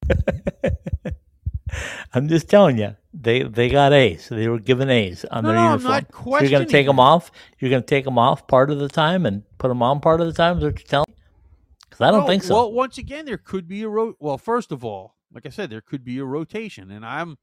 I'm 2.15 2.29
just 2.29 2.49
telling 2.49 2.79
you, 2.79 2.97
they 3.13 3.43
they 3.43 3.69
got 3.69 3.93
A's. 3.93 4.29
They 4.29 4.49
were 4.49 4.61
given 4.61 4.91
A's 4.91 5.25
on 5.27 5.45
No, 5.45 5.49
their 5.49 5.57
no, 5.57 5.65
I'm 5.65 5.81
uniform. 5.81 5.93
not 5.93 6.07
So 6.13 6.41
you're 6.41 6.51
going 6.51 6.67
to 6.67 6.73
take 6.73 6.87
them 6.87 7.01
off. 7.01 7.31
You're 7.59 7.71
going 7.71 7.83
to 7.83 7.87
take 7.87 8.05
them 8.05 8.19
off 8.19 8.47
part 8.47 8.71
of 8.71 8.79
the 8.79 8.89
time 8.89 9.27
and 9.27 9.43
put 9.59 9.69
them 9.69 9.83
on 9.83 10.01
part 10.01 10.21
of 10.21 10.27
the 10.27 10.33
time. 10.33 10.59
Is 10.59 10.65
what 10.65 10.79
you're 10.79 10.87
telling? 10.87 11.07
Because 11.81 12.01
I 12.01 12.11
don't 12.11 12.21
well, 12.21 12.29
think 12.29 12.43
so. 12.43 12.55
Well, 12.55 12.73
once 12.73 12.99
again, 12.99 13.25
there 13.25 13.39
could 13.39 13.67
be 13.67 13.83
a 13.83 13.89
ro- 13.89 14.17
Well, 14.21 14.39
first 14.39 14.73
of 14.73 14.85
all, 14.85 15.17
like 15.33 15.47
I 15.47 15.51
said, 15.51 15.71
there 15.71 15.81
could 15.81 16.05
be 16.05 16.19
a 16.19 16.25
rotation, 16.25 16.91
and 16.91 17.05
I'm 17.05 17.39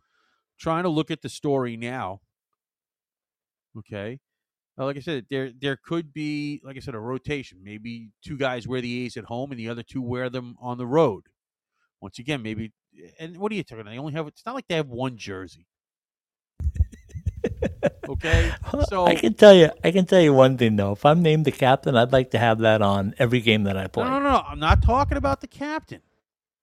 trying 0.57 0.83
to 0.83 0.89
look 0.89 1.11
at 1.11 1.21
the 1.21 1.29
story 1.29 1.75
now. 1.75 2.21
Okay. 3.77 4.19
Uh, 4.77 4.85
like 4.85 4.97
I 4.97 5.01
said, 5.01 5.25
there 5.29 5.51
there 5.59 5.77
could 5.77 6.13
be, 6.13 6.61
like 6.63 6.77
I 6.77 6.79
said, 6.79 6.95
a 6.95 6.99
rotation. 6.99 7.59
Maybe 7.61 8.09
two 8.23 8.37
guys 8.37 8.67
wear 8.67 8.81
the 8.81 9.05
A's 9.05 9.17
at 9.17 9.25
home, 9.25 9.51
and 9.51 9.59
the 9.59 9.69
other 9.69 9.83
two 9.83 10.01
wear 10.01 10.29
them 10.29 10.55
on 10.61 10.77
the 10.77 10.87
road. 10.87 11.23
Once 12.01 12.19
again, 12.19 12.41
maybe. 12.41 12.73
And 13.19 13.37
what 13.37 13.51
are 13.51 13.55
you 13.55 13.63
talking? 13.63 13.81
about? 13.81 13.91
They 13.91 13.97
only 13.97 14.13
have. 14.13 14.27
It's 14.27 14.45
not 14.45 14.55
like 14.55 14.67
they 14.67 14.75
have 14.75 14.89
one 14.89 15.17
jersey. 15.17 15.67
okay. 18.09 18.51
So 18.89 19.05
I 19.05 19.15
can 19.15 19.33
tell 19.33 19.53
you, 19.53 19.69
I 19.83 19.91
can 19.91 20.05
tell 20.05 20.21
you 20.21 20.33
one 20.33 20.57
thing 20.57 20.75
though. 20.75 20.93
If 20.93 21.05
I'm 21.05 21.21
named 21.21 21.45
the 21.45 21.51
captain, 21.51 21.95
I'd 21.95 22.11
like 22.11 22.31
to 22.31 22.39
have 22.39 22.59
that 22.59 22.81
on 22.81 23.13
every 23.19 23.41
game 23.41 23.63
that 23.63 23.77
I 23.77 23.87
play. 23.87 24.05
no, 24.05 24.19
no, 24.19 24.31
no. 24.31 24.43
I'm 24.47 24.59
not 24.59 24.81
talking 24.81 25.17
about 25.17 25.41
the 25.41 25.47
captain. 25.47 26.01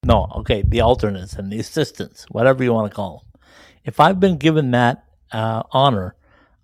No, 0.05 0.31
okay, 0.37 0.63
the 0.67 0.81
alternates 0.81 1.35
and 1.35 1.53
the 1.53 1.59
assistants, 1.59 2.27
whatever 2.31 2.63
you 2.65 2.73
want 2.73 2.91
to 2.91 2.95
call 2.95 3.25
them. 3.33 3.43
If 3.85 4.01
I've 4.01 4.21
been 4.21 4.39
given 4.39 4.71
that 4.71 5.05
uh, 5.33 5.63
honor, 5.73 6.15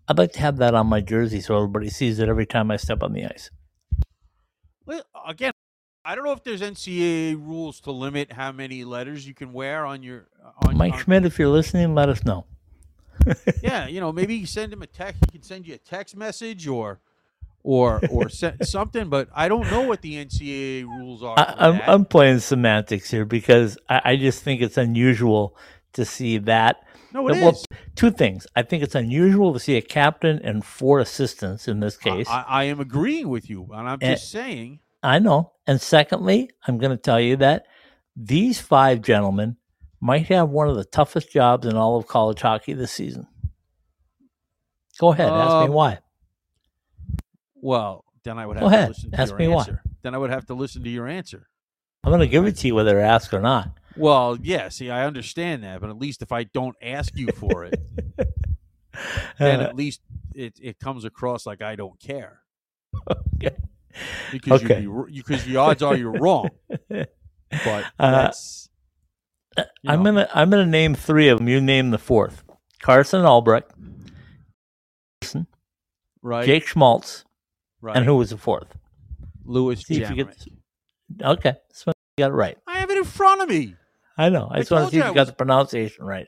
I'd 0.08 0.18
like 0.18 0.32
to 0.32 0.40
have 0.40 0.56
that 0.58 0.74
on 0.74 0.86
my 0.86 1.00
jersey 1.00 1.40
so 1.40 1.56
everybody 1.56 1.90
sees 1.90 2.18
it 2.18 2.28
every 2.28 2.46
time 2.46 2.70
I 2.70 2.76
step 2.76 3.02
on 3.02 3.12
the 3.12 3.24
ice. 3.24 3.50
Well, 4.86 5.02
again, 5.26 5.52
I 6.04 6.14
don't 6.14 6.24
know 6.24 6.32
if 6.32 6.44
there's 6.44 6.60
NCAA 6.60 7.34
rules 7.34 7.80
to 7.80 7.90
limit 7.90 8.32
how 8.32 8.52
many 8.52 8.84
letters 8.84 9.26
you 9.26 9.32
can 9.34 9.52
wear 9.52 9.86
on 9.86 10.02
your 10.02 10.26
on 10.66 10.76
Mike 10.76 10.92
on- 10.94 10.98
Schmidt, 11.00 11.24
if 11.24 11.38
you're 11.38 11.48
listening, 11.48 11.94
let 11.94 12.08
us 12.08 12.24
know. 12.24 12.44
Yeah, 13.62 13.86
you 13.86 14.00
know, 14.00 14.12
maybe 14.12 14.34
you 14.34 14.44
send 14.46 14.72
him 14.72 14.82
a 14.82 14.86
text. 14.86 15.22
He 15.26 15.38
can 15.38 15.42
send 15.42 15.66
you 15.66 15.74
a 15.74 15.78
text 15.78 16.14
message 16.16 16.66
or 16.68 17.00
or 17.62 18.00
or 18.10 18.28
something. 18.62 19.08
But 19.08 19.28
I 19.34 19.48
don't 19.48 19.70
know 19.70 19.82
what 19.82 20.02
the 20.02 20.22
NCAA 20.22 20.84
rules 20.84 21.22
are. 21.22 21.38
I, 21.38 21.44
for 21.44 21.60
I'm. 21.62 21.80
I'm 21.86 22.04
playing 22.04 22.40
semantics 22.40 23.10
here 23.10 23.24
because 23.24 23.78
I, 23.88 24.00
I 24.04 24.16
just 24.16 24.42
think 24.42 24.60
it's 24.60 24.76
unusual 24.76 25.56
to 25.94 26.04
see 26.04 26.36
that. 26.38 26.84
no, 27.14 27.26
it 27.28 27.36
is. 27.36 27.42
well, 27.42 27.62
two 27.94 28.10
things. 28.10 28.46
I 28.54 28.62
think 28.62 28.82
it's 28.82 28.94
unusual 28.96 29.54
to 29.54 29.60
see 29.60 29.76
a 29.76 29.82
captain 29.82 30.40
and 30.44 30.62
four 30.64 30.98
assistants 31.00 31.66
in 31.66 31.80
this 31.80 31.96
case. 31.96 32.28
I, 32.28 32.44
I 32.46 32.64
am 32.64 32.80
agreeing 32.80 33.28
with 33.30 33.48
you, 33.48 33.70
and 33.72 33.88
I'm 33.88 33.98
Eh, 34.02 34.14
just 34.14 34.30
saying. 34.30 34.80
I 35.04 35.18
know. 35.20 35.52
And 35.66 35.80
secondly, 35.80 36.50
I'm 36.66 36.78
going 36.78 36.90
to 36.90 36.96
tell 36.96 37.20
you 37.20 37.36
that 37.36 37.66
these 38.16 38.60
five 38.60 39.02
gentlemen 39.02 39.56
might 40.00 40.26
have 40.26 40.48
one 40.50 40.68
of 40.68 40.76
the 40.76 40.84
toughest 40.84 41.30
jobs 41.30 41.66
in 41.66 41.76
all 41.76 41.96
of 41.96 42.06
college 42.06 42.40
hockey 42.40 42.72
this 42.72 42.90
season. 42.92 43.26
Go 44.98 45.12
ahead, 45.12 45.28
ask 45.28 45.58
me 45.60 45.64
Um, 45.66 45.72
why. 45.72 45.98
Well, 47.54 48.04
then 48.24 48.38
I 48.38 48.46
would 48.46 48.58
Go 48.58 48.68
have 48.68 48.72
ahead, 48.72 48.86
to 48.86 48.90
listen 48.92 49.10
to 49.12 49.20
ask 49.20 49.30
your 49.30 49.38
me 49.38 49.48
why. 49.48 49.60
answer. 49.60 49.82
Then 50.02 50.14
I 50.14 50.18
would 50.18 50.30
have 50.30 50.46
to 50.46 50.54
listen 50.54 50.82
to 50.84 50.90
your 50.90 51.06
answer. 51.06 51.48
I'm 52.02 52.10
going 52.10 52.20
to 52.20 52.26
give 52.28 52.44
it 52.46 52.56
to 52.58 52.66
you 52.66 52.74
whether 52.74 53.00
I 53.00 53.02
ask 53.04 53.32
or 53.32 53.40
not. 53.40 53.70
Well, 53.96 54.36
yeah. 54.42 54.68
See, 54.68 54.90
I 54.90 55.06
understand 55.06 55.64
that, 55.64 55.80
but 55.80 55.88
at 55.90 55.98
least 55.98 56.20
if 56.22 56.32
I 56.32 56.44
don't 56.44 56.76
ask 56.82 57.16
you 57.16 57.28
for 57.32 57.64
it, 57.64 57.80
then 59.38 59.60
Uh, 59.60 59.64
at 59.64 59.76
least 59.76 60.00
it, 60.34 60.58
it 60.60 60.78
comes 60.78 61.04
across 61.04 61.46
like 61.46 61.62
I 61.62 61.76
don't 61.76 61.98
care. 62.00 62.40
Okay. 63.36 63.56
Because 64.32 64.64
Okay. 64.64 64.80
you'd 64.82 65.06
be, 65.06 65.12
because 65.22 65.44
the 65.44 65.56
odds 65.56 65.82
are 65.82 65.96
you're 65.96 66.12
wrong. 66.12 66.48
But 67.64 67.84
Uh, 68.00 68.10
that's 68.10 68.68
you 69.56 69.62
I'm 69.86 70.02
gonna 70.02 70.28
I'm 70.34 70.50
gonna 70.50 70.66
name 70.66 70.94
three 70.96 71.28
of 71.28 71.38
them. 71.38 71.46
You 71.48 71.60
name 71.60 71.90
the 71.90 71.98
fourth. 71.98 72.42
Carson 72.82 73.24
Albrecht, 73.24 73.70
right. 76.22 76.44
Jake 76.46 76.66
Schmaltz, 76.66 77.24
right. 77.80 77.96
and 77.96 78.04
who 78.04 78.16
was 78.16 78.30
the 78.30 78.36
fourth? 78.38 78.76
Lewis 79.44 79.82
See 79.82 80.02
if 80.02 80.10
you 80.10 80.16
get- 80.16 80.36
Okay, 81.22 81.54
so 81.72 81.92
you 82.16 82.22
got 82.24 82.30
it 82.30 82.34
right. 82.34 82.58
I 82.66 82.78
have 82.80 82.90
it 82.90 82.98
in 82.98 83.04
front 83.04 83.42
of 83.42 83.48
me. 83.48 83.76
I 84.18 84.28
know. 84.30 84.48
I 84.50 84.56
I 84.56 84.58
just 84.60 84.70
want 84.70 84.86
to 84.86 84.90
see 84.90 84.98
if 84.98 85.04
you 85.04 85.08
you 85.10 85.14
got 85.14 85.20
was- 85.22 85.28
the 85.28 85.34
pronunciation 85.34 86.04
right. 86.04 86.26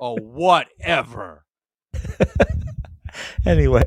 Oh, 0.00 0.16
whatever. 0.20 1.44
Anyway, 3.46 3.84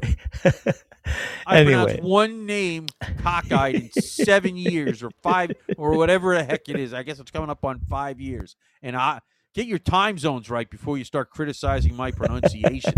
I 1.46 1.60
anyway, 1.60 1.84
pronounced 1.84 2.04
one 2.04 2.46
name 2.46 2.88
cockeyed 3.20 3.76
in 3.76 4.02
seven 4.02 4.58
years 4.58 5.04
or 5.04 5.12
five 5.24 5.52
or 5.78 5.96
whatever 5.98 6.36
the 6.36 6.44
heck 6.44 6.70
it 6.70 6.78
is. 6.80 6.94
I 6.94 7.04
guess 7.04 7.20
it's 7.20 7.32
coming 7.32 7.50
up 7.50 7.64
on 7.64 7.80
five 7.90 8.20
years. 8.20 8.56
And 8.82 8.96
I 8.96 9.22
get 9.54 9.68
your 9.68 9.80
time 9.80 10.18
zones 10.18 10.50
right 10.50 10.70
before 10.70 10.98
you 10.98 11.04
start 11.04 11.30
criticizing 11.32 11.96
my 11.96 12.12
pronunciation. 12.12 12.94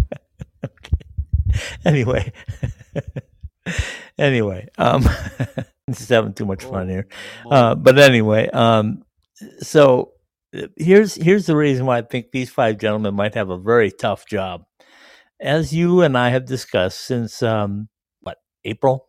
anyway, 1.85 2.31
anyway, 4.17 4.67
um, 4.77 5.03
just 5.89 6.09
having 6.09 6.33
too 6.33 6.45
much 6.45 6.63
fun 6.63 6.89
Oh, 6.89 6.91
here. 6.91 7.07
Uh, 7.49 7.75
but 7.75 7.97
anyway, 7.99 8.49
um, 8.49 9.03
so 9.59 10.13
uh, 10.55 10.67
here's 10.77 11.15
here's 11.15 11.45
the 11.45 11.55
reason 11.55 11.85
why 11.85 11.99
I 11.99 12.01
think 12.01 12.31
these 12.31 12.49
five 12.49 12.77
gentlemen 12.77 13.15
might 13.15 13.35
have 13.35 13.49
a 13.49 13.57
very 13.57 13.91
tough 13.91 14.25
job. 14.25 14.65
As 15.41 15.73
you 15.73 16.01
and 16.01 16.17
I 16.17 16.29
have 16.29 16.45
discussed 16.45 17.01
since 17.01 17.43
um, 17.43 17.89
what 18.21 18.37
April 18.65 19.07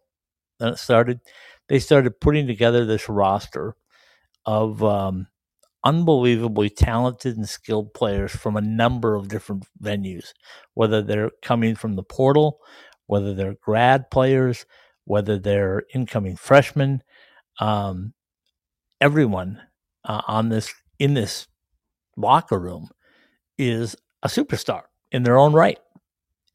that 0.59 0.75
it 0.75 0.79
started, 0.79 1.21
they 1.69 1.79
started 1.79 2.21
putting 2.21 2.47
together 2.47 2.85
this 2.85 3.09
roster 3.09 3.77
of 4.47 4.83
um, 4.85 5.29
unbelievably 5.85 6.71
talented 6.71 7.37
and 7.37 7.49
skilled 7.49 7.95
players 7.95 8.33
from 8.33 8.57
a 8.57 8.61
number 8.63 9.15
of 9.15 9.29
different 9.29 9.65
venues, 9.83 10.33
whether 10.75 11.03
they're 11.03 11.31
coming 11.43 11.75
from 11.75 11.97
the 11.97 12.03
portal, 12.03 12.61
whether 13.07 13.35
they're 13.35 13.57
grad 13.63 14.11
players, 14.11 14.67
whether 15.05 15.39
they're 15.39 15.85
incoming 15.95 16.37
freshmen. 16.37 17.03
Um, 17.61 18.15
everyone 19.01 19.61
uh, 20.05 20.23
on 20.27 20.49
this 20.51 20.73
in 20.99 21.15
this 21.15 21.49
locker 22.17 22.59
room 22.59 22.91
is 23.59 23.97
a 24.23 24.29
superstar 24.29 24.83
in 25.13 25.23
their 25.25 25.39
own 25.39 25.53
right, 25.53 25.79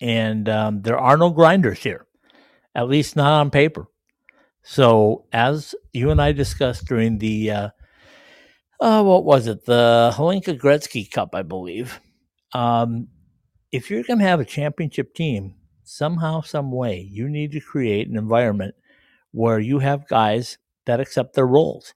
and 0.01 0.47
um, 0.49 0.81
there 0.81 0.97
are 0.97 1.17
no 1.17 1.29
grinders 1.29 1.79
here, 1.79 2.05
at 2.73 2.87
least 2.87 3.15
not 3.15 3.39
on 3.39 3.51
paper. 3.51 3.87
So, 4.63 5.25
as 5.31 5.75
you 5.93 6.09
and 6.09 6.21
I 6.21 6.31
discussed 6.31 6.85
during 6.87 7.19
the 7.19 7.51
uh, 7.51 7.69
uh, 8.79 9.03
what 9.03 9.23
was 9.23 9.47
it? 9.47 9.65
The 9.65 10.11
Hlinka 10.13 10.59
Gretzky 10.59 11.09
Cup, 11.09 11.33
I 11.33 11.43
believe. 11.43 11.99
Um, 12.53 13.07
if 13.71 13.89
you're 13.89 14.03
going 14.03 14.19
to 14.19 14.25
have 14.25 14.39
a 14.39 14.45
championship 14.45 15.13
team, 15.13 15.55
somehow, 15.83 16.41
some 16.41 16.71
way, 16.71 17.07
you 17.09 17.29
need 17.29 17.51
to 17.51 17.61
create 17.61 18.09
an 18.09 18.17
environment 18.17 18.75
where 19.31 19.59
you 19.59 19.79
have 19.79 20.07
guys 20.07 20.57
that 20.85 20.99
accept 20.99 21.35
their 21.35 21.47
roles. 21.47 21.93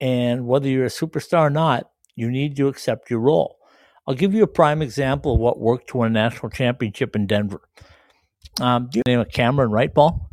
And 0.00 0.46
whether 0.46 0.68
you're 0.68 0.86
a 0.86 0.88
superstar 0.88 1.40
or 1.40 1.50
not, 1.50 1.90
you 2.14 2.30
need 2.30 2.56
to 2.56 2.68
accept 2.68 3.10
your 3.10 3.20
role. 3.20 3.57
I'll 4.08 4.14
give 4.14 4.32
you 4.32 4.42
a 4.42 4.48
prime 4.48 4.80
example 4.80 5.34
of 5.34 5.38
what 5.38 5.58
worked 5.58 5.90
to 5.90 5.98
win 5.98 6.12
a 6.12 6.14
national 6.14 6.48
championship 6.48 7.14
in 7.14 7.26
Denver. 7.26 7.60
Um, 8.58 8.88
do 8.90 9.00
you 9.00 9.02
name 9.06 9.20
a 9.20 9.26
Cameron 9.26 9.70
Wright, 9.70 9.94
Paul? 9.94 10.30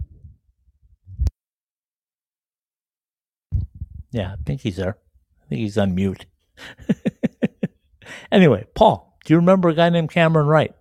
Yeah, 4.12 4.32
I 4.32 4.36
think 4.46 4.62
he's 4.62 4.78
there. 4.78 4.98
I 5.44 5.50
think 5.50 5.60
he's 5.60 5.78
on 5.78 5.94
mute. 5.94 6.26
anyway, 8.32 8.66
Paul, 8.76 9.18
do 9.26 9.34
you 9.34 9.40
remember 9.40 9.68
a 9.68 9.76
guy 9.76 9.90
named 9.90 10.10
Cameron 10.10 10.48
Wright? 10.48 10.74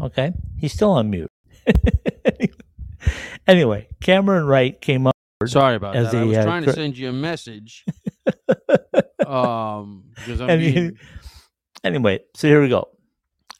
Okay, 0.00 0.32
he's 0.58 0.72
still 0.72 0.90
on 0.90 1.08
mute. 1.08 1.30
anyway, 3.46 3.86
Cameron 4.00 4.46
Wright 4.46 4.80
came 4.80 5.06
up. 5.06 5.14
Sorry 5.46 5.76
about 5.76 5.94
As 5.94 6.10
that. 6.10 6.18
I 6.18 6.22
a, 6.22 6.26
was 6.26 6.36
uh, 6.38 6.42
trying 6.42 6.64
cr- 6.64 6.70
to 6.70 6.74
send 6.74 6.98
you 6.98 7.10
a 7.10 7.12
message. 7.12 7.84
um, 9.30 10.04
because 10.14 10.40
I'm 10.40 10.50
And 10.50 10.60
being- 10.60 10.98
anyway, 11.84 12.20
so 12.34 12.48
here 12.48 12.60
we 12.60 12.68
go. 12.68 12.88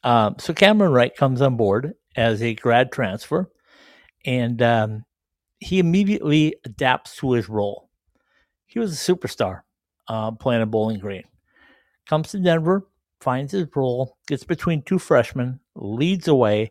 Um, 0.03 0.37
so 0.39 0.53
Cameron 0.55 0.93
Wright 0.93 1.15
comes 1.15 1.41
on 1.41 1.57
board 1.57 1.93
as 2.17 2.43
a 2.43 2.55
grad 2.55 2.91
transfer, 2.93 3.51
and 4.25 4.61
um, 4.63 5.05
he 5.59 5.79
immediately 5.79 6.57
adapts 6.65 7.17
to 7.17 7.33
his 7.33 7.49
role. 7.49 7.89
He 8.67 8.79
was 8.79 8.93
a 8.93 9.13
superstar 9.13 9.61
uh, 10.09 10.31
playing 10.33 10.63
at 10.63 10.71
Bowling 10.71 10.99
Green. 11.01 11.25
Comes 12.07 12.31
to 12.31 12.39
Denver, 12.41 12.87
finds 13.21 13.53
his 13.53 13.67
role, 13.75 14.17
gets 14.27 14.45
between 14.45 14.83
two 14.83 14.99
freshmen, 14.99 15.61
leads 15.77 16.29
away, 16.29 16.71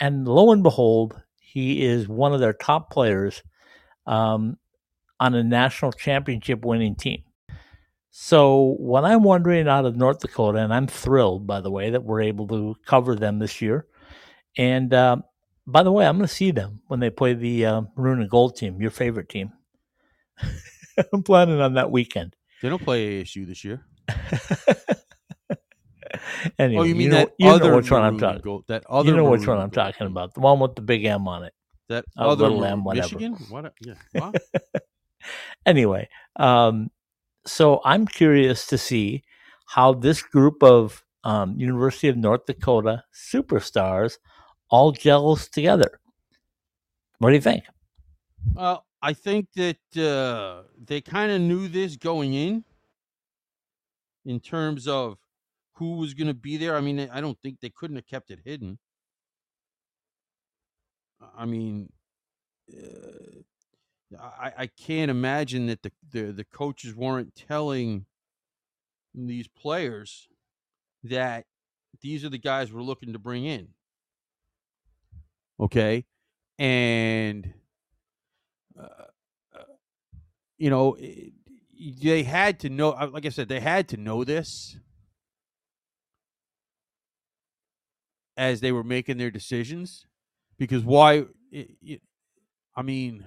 and 0.00 0.26
lo 0.26 0.50
and 0.52 0.62
behold, 0.62 1.20
he 1.38 1.84
is 1.84 2.08
one 2.08 2.32
of 2.32 2.40
their 2.40 2.54
top 2.54 2.90
players 2.90 3.42
um, 4.06 4.56
on 5.18 5.34
a 5.34 5.42
national 5.44 5.92
championship 5.92 6.64
winning 6.64 6.94
team. 6.96 7.22
So, 8.10 8.74
what 8.78 9.04
I'm 9.04 9.22
wondering 9.22 9.68
out 9.68 9.86
of 9.86 9.96
North 9.96 10.18
Dakota, 10.20 10.58
and 10.58 10.74
I'm 10.74 10.88
thrilled, 10.88 11.46
by 11.46 11.60
the 11.60 11.70
way, 11.70 11.90
that 11.90 12.02
we're 12.02 12.22
able 12.22 12.48
to 12.48 12.74
cover 12.84 13.14
them 13.14 13.38
this 13.38 13.62
year. 13.62 13.86
And 14.58 14.92
uh, 14.92 15.18
by 15.66 15.84
the 15.84 15.92
way, 15.92 16.06
I'm 16.06 16.16
going 16.16 16.26
to 16.26 16.34
see 16.34 16.50
them 16.50 16.80
when 16.88 16.98
they 16.98 17.10
play 17.10 17.34
the 17.34 17.66
uh, 17.66 17.82
Maroon 17.96 18.20
and 18.20 18.28
Gold 18.28 18.56
team, 18.56 18.80
your 18.80 18.90
favorite 18.90 19.28
team. 19.28 19.52
I'm 21.12 21.22
planning 21.22 21.60
on 21.60 21.74
that 21.74 21.90
weekend. 21.92 22.34
they 22.62 22.68
don't 22.68 22.82
play 22.82 23.22
ASU 23.22 23.46
this 23.46 23.62
year. 23.64 23.86
anyway, 26.58 26.80
oh, 26.80 26.84
you 26.84 26.94
mean 26.96 27.10
know, 27.10 27.16
that 27.16 27.30
you 27.38 27.46
know 27.46 27.54
other 27.54 27.76
which 27.76 27.90
one 27.90 28.02
I'm 28.02 28.18
talking. 28.18 28.40
gold- 28.42 28.64
that 28.68 28.84
other 28.88 29.10
You 29.10 29.16
know 29.16 29.30
which 29.30 29.46
one 29.46 29.58
I'm 29.58 29.70
talking 29.70 30.06
about, 30.08 30.34
the 30.34 30.40
one 30.40 30.58
with 30.58 30.74
the 30.74 30.82
big 30.82 31.04
M 31.04 31.28
on 31.28 31.44
it. 31.44 31.54
That 31.88 32.04
Uh, 32.18 32.28
other 32.28 32.48
Little 32.48 32.64
M, 32.64 32.82
whatever. 32.84 33.06
Michigan. 33.18 33.34
What? 33.48 33.72
Yeah. 33.80 33.94
What? 34.12 34.34
anyway, 35.66 36.08
um, 36.36 36.90
so 37.46 37.80
I'm 37.84 38.06
curious 38.06 38.66
to 38.66 38.78
see 38.78 39.22
how 39.66 39.94
this 39.94 40.22
group 40.22 40.62
of 40.62 41.04
um, 41.24 41.54
University 41.58 42.08
of 42.08 42.16
North 42.16 42.46
Dakota 42.46 43.04
superstars 43.14 44.18
all 44.68 44.92
gels 44.92 45.48
together. 45.48 46.00
What 47.18 47.30
do 47.30 47.34
you 47.34 47.40
think? 47.40 47.64
Well, 48.54 48.86
I 49.02 49.12
think 49.12 49.48
that 49.56 49.78
uh, 49.96 50.62
they 50.82 51.00
kind 51.00 51.30
of 51.32 51.40
knew 51.40 51.68
this 51.68 51.96
going 51.96 52.34
in, 52.34 52.64
in 54.24 54.40
terms 54.40 54.86
of 54.88 55.18
who 55.74 55.96
was 55.96 56.14
going 56.14 56.28
to 56.28 56.34
be 56.34 56.56
there. 56.56 56.76
I 56.76 56.80
mean, 56.80 57.08
I 57.12 57.20
don't 57.20 57.38
think 57.40 57.60
they 57.60 57.70
couldn't 57.70 57.96
have 57.96 58.06
kept 58.06 58.30
it 58.30 58.40
hidden. 58.44 58.78
I 61.36 61.44
mean, 61.44 61.92
uh, 62.72 63.39
I, 64.18 64.52
I 64.58 64.66
can't 64.66 65.10
imagine 65.10 65.66
that 65.66 65.82
the, 65.82 65.92
the 66.10 66.32
the 66.32 66.44
coaches 66.44 66.94
weren't 66.94 67.34
telling 67.34 68.06
these 69.14 69.48
players 69.48 70.28
that 71.04 71.46
these 72.00 72.24
are 72.24 72.28
the 72.28 72.38
guys 72.38 72.72
we're 72.72 72.82
looking 72.82 73.12
to 73.12 73.18
bring 73.18 73.44
in. 73.44 73.68
Okay, 75.60 76.06
and 76.58 77.52
uh, 78.78 79.04
uh, 79.54 79.62
you 80.58 80.70
know 80.70 80.96
it- 80.98 81.32
they 82.02 82.24
had 82.24 82.60
to 82.60 82.68
know. 82.68 82.90
uh, 82.92 83.08
Like 83.10 83.24
I 83.26 83.30
said, 83.30 83.48
they 83.48 83.60
had 83.60 83.88
to 83.88 83.96
know 83.96 84.22
this 84.24 84.76
as 88.36 88.60
they 88.60 88.72
were 88.72 88.84
making 88.84 89.18
their 89.18 89.30
decisions, 89.30 90.06
because 90.58 90.84
why? 90.84 91.24
It, 91.50 91.70
it, 91.82 92.02
I 92.76 92.82
mean. 92.82 93.26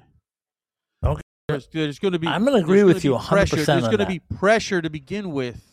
There's, 1.54 1.68
there's 1.74 2.00
going 2.00 2.12
to 2.14 2.20
be. 2.20 2.28
I'm 2.28 2.44
gonna 2.46 2.58
agree 2.58 2.84
with 2.84 3.04
you 3.04 3.14
100% 3.14 3.28
pressure- 3.28 3.56
There's 3.58 3.84
going 3.84 3.98
to 4.00 4.06
be 4.06 4.20
pressure 4.20 4.82
to 4.82 4.90
begin 4.90 5.32
with, 5.32 5.64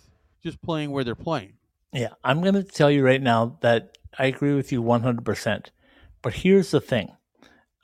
just 0.43 0.61
playing 0.63 0.91
where 0.91 1.05
they're 1.05 1.15
playing. 1.15 1.55
Yeah, 1.93 2.11
I'm 2.23 2.41
going 2.41 2.55
to 2.55 2.63
tell 2.63 2.91
you 2.91 3.05
right 3.05 3.21
now 3.21 3.59
that 3.63 3.97
I 4.19 4.27
agree 4.27 4.55
with 4.55 4.71
you 4.73 4.83
100%. 4.83 5.67
But 6.23 6.35
here's 6.35 6.71
the 6.71 6.81
thing 6.81 7.11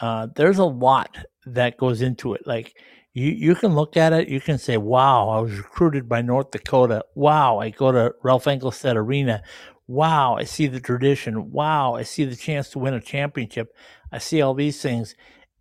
uh, 0.00 0.28
there's 0.36 0.58
a 0.58 0.64
lot 0.64 1.16
that 1.46 1.76
goes 1.76 2.02
into 2.02 2.34
it. 2.34 2.46
Like, 2.46 2.76
you, 3.14 3.30
you 3.30 3.54
can 3.54 3.74
look 3.74 3.96
at 3.96 4.12
it, 4.12 4.28
you 4.28 4.40
can 4.40 4.58
say, 4.58 4.76
wow, 4.76 5.28
I 5.30 5.40
was 5.40 5.56
recruited 5.56 6.08
by 6.08 6.20
North 6.22 6.50
Dakota. 6.50 7.04
Wow, 7.14 7.58
I 7.58 7.70
go 7.70 7.90
to 7.90 8.14
Ralph 8.22 8.44
Engelstad 8.44 8.94
Arena. 8.94 9.42
Wow, 9.88 10.36
I 10.36 10.44
see 10.44 10.66
the 10.66 10.80
tradition. 10.80 11.50
Wow, 11.50 11.94
I 11.94 12.02
see 12.02 12.24
the 12.24 12.36
chance 12.36 12.68
to 12.70 12.78
win 12.78 12.92
a 12.94 13.00
championship. 13.00 13.74
I 14.12 14.18
see 14.18 14.42
all 14.42 14.52
these 14.54 14.82
things. 14.82 15.14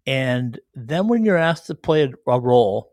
And 0.07 0.59
then 0.73 1.07
when 1.07 1.25
you're 1.25 1.37
asked 1.37 1.67
to 1.67 1.75
play 1.75 2.03
a, 2.03 2.31
a 2.31 2.39
role, 2.39 2.91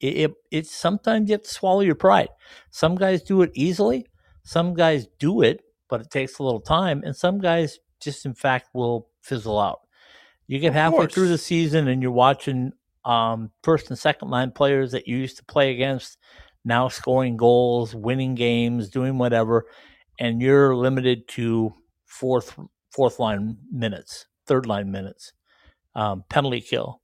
it, 0.00 0.16
it, 0.16 0.32
it 0.50 0.66
sometimes 0.66 1.28
you 1.28 1.34
have 1.34 1.42
to 1.42 1.48
swallow 1.48 1.80
your 1.80 1.94
pride. 1.94 2.28
Some 2.70 2.96
guys 2.96 3.22
do 3.22 3.42
it 3.42 3.50
easily, 3.54 4.06
some 4.42 4.74
guys 4.74 5.06
do 5.18 5.42
it, 5.42 5.62
but 5.88 6.00
it 6.00 6.10
takes 6.10 6.38
a 6.38 6.42
little 6.42 6.60
time, 6.60 7.02
and 7.04 7.14
some 7.16 7.38
guys 7.38 7.78
just, 8.00 8.26
in 8.26 8.34
fact, 8.34 8.68
will 8.74 9.08
fizzle 9.22 9.58
out. 9.58 9.80
You 10.46 10.58
get 10.58 10.68
Of 10.68 10.74
halfway 10.74 11.06
through 11.06 11.28
the 11.28 11.38
season 11.38 11.88
and 11.88 12.02
you're 12.02 12.10
watching 12.10 12.72
um, 13.04 13.50
first 13.62 13.88
and 13.90 13.98
second 13.98 14.28
line 14.28 14.50
players 14.50 14.92
that 14.92 15.06
you 15.06 15.16
used 15.16 15.38
to 15.38 15.44
play 15.44 15.72
against 15.72 16.18
now 16.64 16.88
scoring 16.88 17.36
goals, 17.36 17.94
winning 17.94 18.34
games, 18.34 18.88
doing 18.88 19.18
whatever, 19.18 19.66
and 20.18 20.40
you're 20.40 20.76
limited 20.76 21.26
to 21.28 21.72
fourth 22.06 22.58
fourth 22.90 23.18
line 23.18 23.56
minutes, 23.70 24.26
third 24.46 24.66
line 24.66 24.90
minutes, 24.90 25.32
um, 25.94 26.24
penalty 26.28 26.60
kill. 26.60 27.00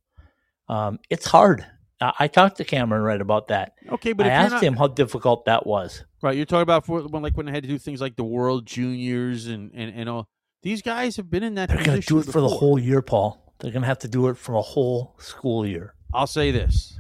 Um, 0.69 0.99
it's 1.11 1.27
hard. 1.27 1.65
I, 2.01 2.13
I 2.21 2.29
talked 2.29 2.59
to 2.59 2.65
Cameron 2.65 3.03
Wright 3.03 3.21
about 3.21 3.49
that. 3.49 3.73
Okay, 3.91 4.13
but 4.13 4.27
I 4.27 4.31
asked 4.31 4.53
not, 4.55 4.63
him 4.63 4.77
how 4.77 4.89
difficult 4.89 5.45
that 5.47 5.67
was. 5.67 6.05
Right, 6.23 6.37
you're 6.37 6.47
talking 6.47 6.63
about 6.63 6.87
for 6.87 7.03
when 7.03 7.23
like 7.23 7.37
when 7.37 7.47
they 7.47 7.53
had 7.53 7.63
to 7.63 7.69
do 7.69 7.79
things 7.79 8.01
like 8.01 8.17
the 8.17 8.25
World 8.25 8.67
Juniors 8.67 9.47
and 9.47 9.71
and, 9.75 9.95
and 9.95 10.09
all. 10.09 10.29
These 10.63 10.83
guys 10.83 11.17
have 11.17 11.31
been 11.31 11.45
in 11.45 11.55
that. 11.55 11.69
They're 11.69 11.85
going 11.85 12.01
to 12.01 12.07
do 12.07 12.19
it 12.19 12.27
for 12.27 12.41
the 12.41 12.49
whole 12.49 12.79
year, 12.79 13.01
Paul. 13.01 13.55
They're 13.61 13.71
going 13.71 13.83
to 13.83 13.89
have 13.89 14.01
to 14.01 14.09
do 14.09 14.29
it 14.29 14.37
for 14.37 14.57
a 14.57 14.63
whole 14.63 15.15
school 15.19 15.65
year. 15.65 15.95
I'll 16.13 16.27
say 16.27 16.51
this: 16.51 16.99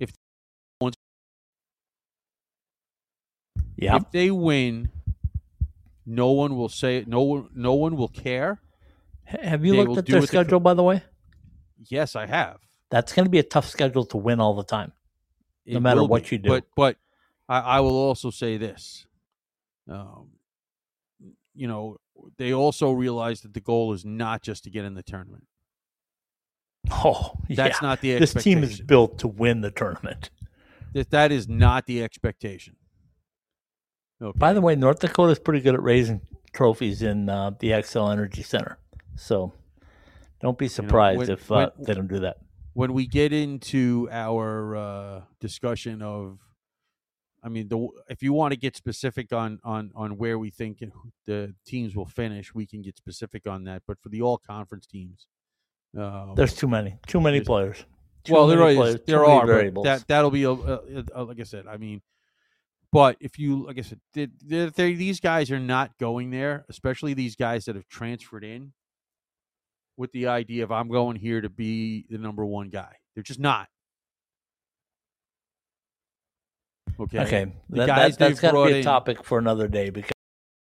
if 0.00 0.10
Yeah. 3.76 3.96
if 3.96 4.10
they 4.10 4.30
win, 4.30 4.90
no 6.06 6.30
one 6.30 6.56
will 6.56 6.68
say 6.68 7.04
no 7.06 7.22
one. 7.22 7.48
No 7.54 7.74
one 7.74 7.96
will 7.96 8.08
care. 8.08 8.60
Have 9.24 9.64
you 9.64 9.72
they 9.72 9.84
looked 9.84 9.98
at 9.98 10.06
their 10.06 10.22
schedule, 10.22 10.60
by 10.60 10.74
the 10.74 10.82
way? 10.82 11.02
Yes, 11.88 12.14
I 12.16 12.26
have. 12.26 12.58
That's 12.90 13.12
going 13.12 13.24
to 13.26 13.30
be 13.30 13.38
a 13.38 13.42
tough 13.44 13.66
schedule 13.68 14.04
to 14.06 14.16
win 14.16 14.40
all 14.40 14.54
the 14.54 14.64
time. 14.64 14.92
No 15.66 15.78
It 15.78 15.80
matter 15.80 16.04
what 16.04 16.24
be. 16.28 16.36
you 16.36 16.38
do. 16.42 16.48
But 16.48 16.64
but 16.76 16.96
I, 17.48 17.58
I 17.60 17.80
will 17.80 17.96
also 17.96 18.30
say 18.30 18.56
this. 18.56 19.06
Um, 19.90 20.28
you 21.54 21.66
know, 21.68 21.98
they 22.38 22.52
also 22.52 22.90
realize 22.92 23.40
that 23.42 23.54
the 23.54 23.60
goal 23.60 23.92
is 23.92 24.04
not 24.04 24.42
just 24.42 24.64
to 24.64 24.70
get 24.70 24.84
in 24.84 24.94
the 24.94 25.02
tournament. 25.02 25.44
Oh, 26.90 27.32
That's 27.48 27.80
yeah. 27.80 27.88
not 27.88 28.00
the 28.02 28.18
This 28.18 28.34
team 28.34 28.62
is 28.62 28.80
built 28.80 29.18
to 29.20 29.28
win 29.28 29.62
the 29.62 29.70
tournament. 29.70 30.30
That 30.92 31.10
that 31.10 31.32
is 31.32 31.48
not 31.48 31.86
the 31.86 32.02
expectation. 32.04 32.76
Okay. 34.22 34.38
By 34.38 34.52
the 34.52 34.60
way, 34.60 34.76
North 34.76 35.00
Dakota 35.00 35.32
is 35.32 35.38
pretty 35.38 35.60
good 35.60 35.74
at 35.74 35.82
raising 35.82 36.20
trophies 36.52 37.02
in 37.02 37.28
uh, 37.28 37.50
the 37.58 37.70
Xcel 37.70 38.12
Energy 38.12 38.42
Center. 38.42 38.78
So 39.16 39.52
don't 40.40 40.58
be 40.58 40.68
surprised 40.68 41.18
when- 41.18 41.30
if 41.30 41.50
uh, 41.50 41.70
when- 41.76 41.86
they 41.86 41.94
don't 41.94 42.08
do 42.08 42.20
that. 42.20 42.38
when 42.72 42.92
we 42.92 43.06
get 43.06 43.32
into 43.32 44.08
our 44.10 44.76
uh, 44.76 45.22
discussion 45.40 46.02
of, 46.02 46.38
I 47.42 47.48
mean, 47.48 47.68
the 47.68 47.88
if 48.08 48.22
you 48.22 48.32
want 48.32 48.52
to 48.52 48.58
get 48.58 48.76
specific 48.76 49.32
on 49.32 49.60
on 49.64 49.92
on 49.94 50.16
where 50.16 50.38
we 50.38 50.50
think 50.50 50.82
the 51.26 51.54
teams 51.66 51.94
will 51.94 52.06
finish, 52.06 52.54
we 52.54 52.66
can 52.66 52.82
get 52.82 52.96
specific 52.96 53.46
on 53.46 53.64
that. 53.64 53.82
But 53.86 54.00
for 54.00 54.08
the 54.08 54.22
all 54.22 54.38
conference 54.38 54.86
teams, 54.86 55.26
uh, 55.98 56.34
There's 56.34 56.54
too 56.56 56.66
many, 56.68 56.98
too 57.06 57.20
many 57.20 57.40
players. 57.42 57.84
too 58.24 58.32
well, 58.32 58.46
there 58.46 58.58
many 58.58 58.72
is 58.72 58.76
players, 58.78 58.94
too 58.96 59.02
there 59.06 59.24
are 59.26 59.46
variables. 59.46 59.84
that 59.84 60.08
that'll 60.08 60.30
be 60.30 60.44
a, 60.44 60.50
a, 60.52 61.04
a- 61.14 61.24
like 61.24 61.38
I 61.38 61.42
said. 61.44 61.66
I 61.66 61.76
mean, 61.76 62.00
but 62.90 63.16
if 63.20 63.38
you 63.38 63.64
like 63.66 63.78
I 63.78 63.82
said, 63.82 64.00
they 64.14 64.28
they 64.42 64.66
they 64.70 64.94
these 64.94 65.20
guys 65.20 65.50
are 65.52 65.60
not 65.60 65.96
going 65.98 66.30
there, 66.30 66.64
especially 66.70 67.12
these 67.14 67.36
guys 67.36 67.66
that 67.66 67.76
have 67.76 67.86
transferred 67.88 68.42
in 68.44 68.72
with 69.96 70.12
the 70.12 70.26
idea 70.28 70.64
of 70.64 70.72
I'm 70.72 70.88
going 70.88 71.16
here 71.16 71.40
to 71.40 71.48
be 71.48 72.06
the 72.10 72.18
number 72.18 72.44
one 72.44 72.68
guy. 72.70 72.92
They're 73.14 73.22
just 73.22 73.40
not. 73.40 73.68
Okay. 77.00 77.18
okay, 77.20 77.52
The 77.70 77.76
that, 77.78 77.86
guys 77.86 78.16
that, 78.16 78.18
that's 78.18 78.40
they've 78.40 78.52
got 78.52 78.58
to 78.62 78.66
be 78.68 78.72
a 78.74 78.76
in- 78.78 78.84
topic 78.84 79.24
for 79.24 79.38
another 79.38 79.66
day 79.66 79.90
because 79.90 80.12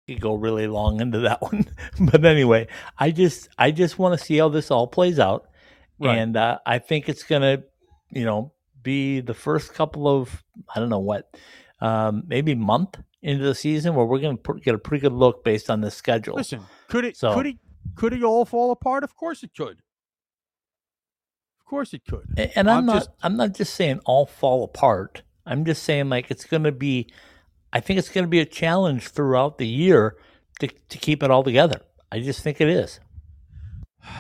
we 0.07 0.15
could 0.15 0.23
go 0.23 0.35
really 0.35 0.69
long 0.69 1.01
into 1.01 1.21
that 1.21 1.43
one. 1.53 1.67
but 2.01 2.25
anyway, 2.25 2.69
I 2.99 3.11
just 3.11 3.49
I 3.59 3.71
just 3.73 3.99
want 3.99 4.19
to 4.19 4.25
see 4.25 4.39
how 4.39 4.49
this 4.49 4.71
all 4.71 4.87
plays 4.87 5.19
out, 5.19 5.49
Right. 5.99 6.19
and 6.19 6.37
uh, 6.37 6.59
I 6.65 6.79
think 6.79 7.09
it's 7.09 7.25
gonna, 7.25 7.65
you 8.11 8.25
know, 8.25 8.53
be 8.83 9.21
the 9.21 9.35
first 9.35 9.75
couple 9.75 10.07
of 10.07 10.45
I 10.75 10.79
don't 10.79 10.89
know 10.89 11.01
what, 11.01 11.37
um, 11.81 12.23
maybe 12.27 12.55
month 12.55 12.97
into 13.23 13.45
the 13.45 13.55
season 13.55 13.95
where 13.97 14.07
we're 14.07 14.21
gonna 14.21 14.39
get 14.63 14.75
a 14.75 14.79
pretty 14.79 15.03
good 15.03 15.13
look 15.13 15.43
based 15.45 15.69
on 15.69 15.81
the 15.81 15.91
schedule. 15.91 16.37
Listen, 16.37 16.63
could 16.89 17.05
it 17.05 17.17
So- 17.17 17.35
could 17.35 17.47
it 17.47 17.57
could 17.95 18.13
it 18.13 18.23
all 18.23 18.45
fall 18.45 18.71
apart? 18.71 19.05
Of 19.05 19.15
course 19.17 19.43
it 19.43 19.51
could. 19.57 19.79
Of 21.59 21.65
course 21.67 21.93
it 21.95 22.03
could. 22.09 22.27
A- 22.37 22.57
And 22.59 22.71
I'm, 22.71 22.79
I'm 22.79 22.87
not 22.87 22.95
just- 22.95 23.11
I'm 23.23 23.37
not 23.37 23.55
just 23.55 23.75
saying 23.75 24.01
all 24.05 24.27
fall 24.27 24.65
apart. 24.65 25.23
I'm 25.47 25.65
just 25.65 25.83
saying 25.83 26.09
like 26.09 26.31
it's 26.31 26.45
going 26.45 26.65
to 26.65 26.73
be 26.73 27.09
I 27.73 27.81
think 27.81 27.99
it's 27.99 28.09
going 28.09 28.25
to 28.25 28.29
be 28.29 28.41
a 28.41 28.45
challenge 28.45 29.09
throughout 29.09 29.59
the 29.59 29.67
year 29.67 30.17
to 30.61 30.67
to 30.69 30.99
keep 30.99 31.23
it 31.23 31.31
all 31.31 31.43
together. 31.45 31.81
I 32.13 32.21
just 32.21 32.43
think 32.43 32.61
it 32.61 32.69
is. 32.69 33.01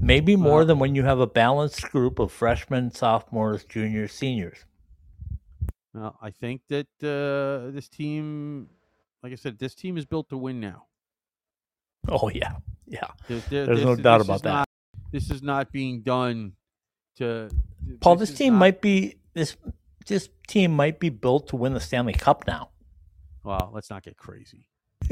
Maybe 0.00 0.36
more 0.36 0.58
Well- 0.58 0.66
than 0.66 0.78
when 0.78 0.94
you 0.94 1.04
have 1.04 1.20
a 1.20 1.26
balanced 1.26 1.82
group 1.90 2.18
of 2.18 2.32
freshmen, 2.32 2.90
sophomores, 2.90 3.64
juniors, 3.64 4.12
seniors. 4.12 4.64
Well, 5.94 6.18
I 6.20 6.30
think 6.30 6.62
that 6.70 6.88
uh, 7.02 7.70
this 7.70 7.88
team, 7.88 8.68
like 9.22 9.32
I 9.32 9.36
said, 9.36 9.58
this 9.58 9.74
team 9.76 9.96
is 9.96 10.04
built 10.04 10.28
to 10.30 10.36
win 10.36 10.58
now. 10.60 10.86
Oh 12.08 12.28
yeah. 12.28 12.56
Yeah. 12.86 13.06
There's, 13.28 13.44
there- 13.46 13.66
There's 13.66 13.78
this 13.78 13.86
no 13.86 13.96
doubt 13.96 14.20
about 14.20 14.42
that. 14.42 14.52
Not, 14.52 14.68
this 15.12 15.30
is 15.30 15.42
not 15.42 15.72
being 15.72 16.02
done 16.02 16.52
to. 17.16 17.48
Paul, 18.00 18.16
this 18.16 18.30
is 18.30 18.38
team 18.38 18.54
not- 18.54 18.58
might 18.60 18.80
be 18.80 19.16
this 19.34 19.56
this 20.06 20.28
team 20.48 20.74
might 20.76 21.00
be 21.00 21.08
built 21.08 21.48
to 21.48 21.56
win 21.56 21.72
the 21.72 21.80
Stanley 21.80 22.12
Cup 22.12 22.44
now. 22.46 22.70
Well, 23.42 23.70
let's 23.74 23.90
not 23.90 24.02
get 24.02 24.16
crazy. 24.16 24.68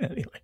anyway, 0.00 0.40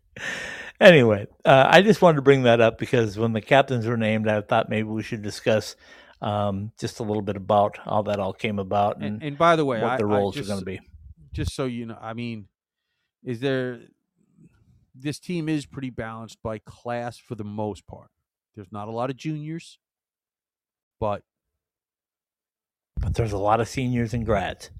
anyway, 0.80 1.26
uh, 1.44 1.66
I 1.68 1.82
just 1.82 2.02
wanted 2.02 2.16
to 2.16 2.22
bring 2.22 2.42
that 2.44 2.60
up 2.60 2.78
because 2.78 3.18
when 3.18 3.32
the 3.32 3.40
captains 3.40 3.86
were 3.86 3.96
named, 3.96 4.28
I 4.28 4.40
thought 4.42 4.68
maybe 4.68 4.88
we 4.88 5.02
should 5.02 5.22
discuss 5.22 5.76
um, 6.20 6.72
just 6.78 7.00
a 7.00 7.02
little 7.02 7.22
bit 7.22 7.36
about 7.36 7.78
how 7.78 8.02
that 8.02 8.18
all 8.18 8.32
came 8.32 8.58
about 8.58 8.96
and, 8.96 9.04
And, 9.04 9.22
and 9.22 9.38
by 9.38 9.56
the 9.56 9.64
way, 9.64 9.80
what 9.80 9.92
I, 9.92 9.96
the 9.98 10.06
I 10.06 10.18
roles 10.18 10.34
just, 10.34 10.48
are 10.48 10.52
going 10.52 10.60
to 10.60 10.66
be. 10.66 10.80
Just 11.32 11.54
so 11.54 11.64
you 11.64 11.86
know, 11.86 11.98
I 12.00 12.14
mean, 12.14 12.46
is 13.24 13.40
there? 13.40 13.80
This 14.98 15.18
team 15.18 15.48
is 15.48 15.66
pretty 15.66 15.90
balanced 15.90 16.38
by 16.42 16.59
class 16.59 17.18
for 17.18 17.35
the 17.35 17.44
most 17.44 17.87
part. 17.87 18.09
There's 18.54 18.72
not 18.72 18.88
a 18.88 18.90
lot 18.90 19.11
of 19.11 19.16
juniors, 19.16 19.78
but 20.98 21.22
But 23.00 23.14
there's 23.14 23.32
a 23.32 23.38
lot 23.38 23.61
of 23.61 23.68
seniors 23.68 24.14
and 24.14 24.24
grads. 24.24 24.70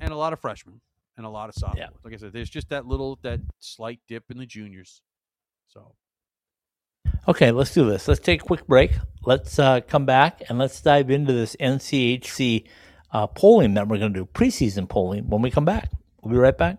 and 0.00 0.12
a 0.12 0.16
lot 0.16 0.32
of 0.34 0.40
freshmen 0.40 0.80
and 1.16 1.24
a 1.24 1.30
lot 1.30 1.48
of 1.48 1.54
sophomores. 1.54 1.88
Like 2.04 2.12
I 2.12 2.16
said, 2.16 2.32
there's 2.34 2.50
just 2.50 2.68
that 2.68 2.86
little 2.86 3.18
that 3.22 3.40
slight 3.58 4.00
dip 4.06 4.24
in 4.30 4.36
the 4.38 4.46
juniors. 4.46 5.00
So 5.68 5.94
Okay, 7.28 7.50
let's 7.50 7.72
do 7.74 7.88
this. 7.88 8.06
Let's 8.06 8.20
take 8.20 8.42
a 8.42 8.44
quick 8.44 8.66
break. 8.66 8.92
Let's 9.24 9.58
uh, 9.58 9.80
come 9.80 10.06
back 10.06 10.42
and 10.48 10.58
let's 10.58 10.80
dive 10.80 11.10
into 11.10 11.32
this 11.32 11.56
NCHC 11.58 12.68
uh, 13.12 13.26
polling 13.26 13.74
that 13.74 13.88
we're 13.88 13.98
going 13.98 14.12
to 14.12 14.20
do, 14.20 14.26
preseason 14.26 14.88
polling, 14.88 15.28
when 15.28 15.42
we 15.42 15.50
come 15.50 15.64
back. 15.64 15.90
We'll 16.22 16.32
be 16.32 16.38
right 16.38 16.56
back. 16.56 16.78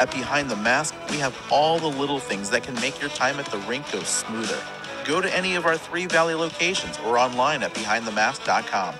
at 0.00 0.10
Behind 0.10 0.50
the 0.50 0.56
Mask, 0.56 0.94
we 1.10 1.18
have 1.18 1.36
all 1.50 1.78
the 1.78 1.86
little 1.86 2.18
things 2.18 2.50
that 2.50 2.62
can 2.62 2.74
make 2.76 3.00
your 3.00 3.10
time 3.10 3.38
at 3.38 3.46
the 3.46 3.58
rink 3.58 3.90
go 3.92 4.02
smoother. 4.02 4.60
Go 5.04 5.20
to 5.20 5.36
any 5.36 5.54
of 5.56 5.66
our 5.66 5.76
three 5.76 6.06
Valley 6.06 6.34
locations 6.34 6.98
or 7.00 7.18
online 7.18 7.62
at 7.62 7.74
behindthemask.com. 7.74 8.94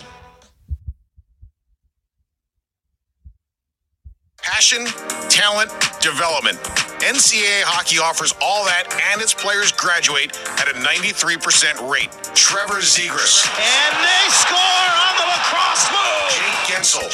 Passion, 4.52 4.84
talent, 5.32 5.72
development. 6.04 6.60
NCAA 7.00 7.64
hockey 7.64 7.96
offers 7.96 8.36
all 8.36 8.68
that, 8.68 8.84
and 9.10 9.16
its 9.24 9.32
players 9.32 9.72
graduate 9.72 10.36
at 10.60 10.68
a 10.68 10.76
93% 10.76 11.40
rate. 11.88 12.12
Trevor 12.36 12.84
Zegras, 12.84 13.48
And 13.48 13.92
they 13.96 14.24
score 14.28 14.60
on 15.08 15.12
the 15.16 15.24
lacrosse 15.24 15.88
move. 15.88 16.36
Jake 16.36 16.60
Guentzel, 16.68 17.08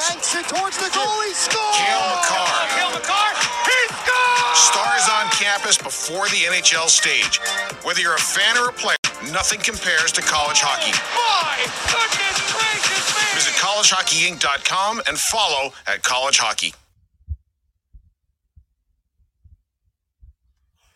banks 0.00 0.32
it 0.32 0.48
towards 0.48 0.80
the 0.80 0.88
goal. 0.96 1.12
He 1.28 1.36
scores. 1.36 1.76
Cale 1.76 2.08
Makar. 2.08 2.56
Cale 2.72 2.92
Makar. 2.96 3.36
He 3.68 3.80
scores. 3.92 4.56
Stars 4.56 5.04
on 5.12 5.28
campus 5.36 5.76
before 5.76 6.24
the 6.32 6.48
NHL 6.48 6.88
stage. 6.88 7.36
Whether 7.84 8.00
you're 8.00 8.16
a 8.16 8.28
fan 8.32 8.56
or 8.56 8.72
a 8.72 8.72
player, 8.72 8.96
nothing 9.32 9.60
compares 9.60 10.12
to 10.12 10.22
college 10.22 10.60
hockey. 10.60 10.92
My 10.92 12.06
goodness 12.12 12.52
gracious 12.52 13.08
me. 13.16 13.34
Visit 13.34 13.54
collegehockeyinc.com 13.60 15.02
and 15.08 15.18
follow 15.18 15.72
at 15.86 16.02
College 16.02 16.38
Hockey. 16.38 16.74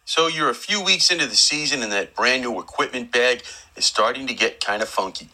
So 0.05 0.29
you're 0.29 0.51
a 0.51 0.55
few 0.55 0.83
weeks 0.85 1.11
into 1.11 1.27
the 1.27 1.37
season 1.37 1.83
and 1.83 1.93
that 1.93 2.15
brand 2.15 2.43
new 2.43 2.61
equipment 2.61 3.13
bag 3.13 3.43
is 3.77 3.87
starting 3.87 4.27
to 4.29 4.35
get 4.35 4.65
kind 4.65 4.83
of 4.83 4.89
funky. 4.89 5.29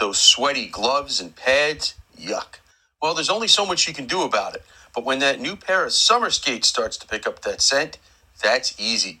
Those 0.00 0.18
sweaty 0.18 0.66
gloves 0.68 1.20
and 1.20 1.36
pads, 1.36 1.94
yuck. 2.18 2.60
Well, 3.02 3.14
there's 3.14 3.30
only 3.30 3.48
so 3.48 3.66
much 3.66 3.88
you 3.88 3.94
can 3.94 4.06
do 4.06 4.22
about 4.22 4.54
it. 4.54 4.64
But 4.94 5.04
when 5.04 5.20
that 5.20 5.40
new 5.40 5.56
pair 5.56 5.84
of 5.84 5.92
summer 5.92 6.30
skates 6.30 6.68
starts 6.68 6.96
to 6.98 7.06
pick 7.08 7.26
up 7.26 7.42
that 7.42 7.62
scent, 7.62 7.98
that's 8.42 8.78
easy. 8.80 9.20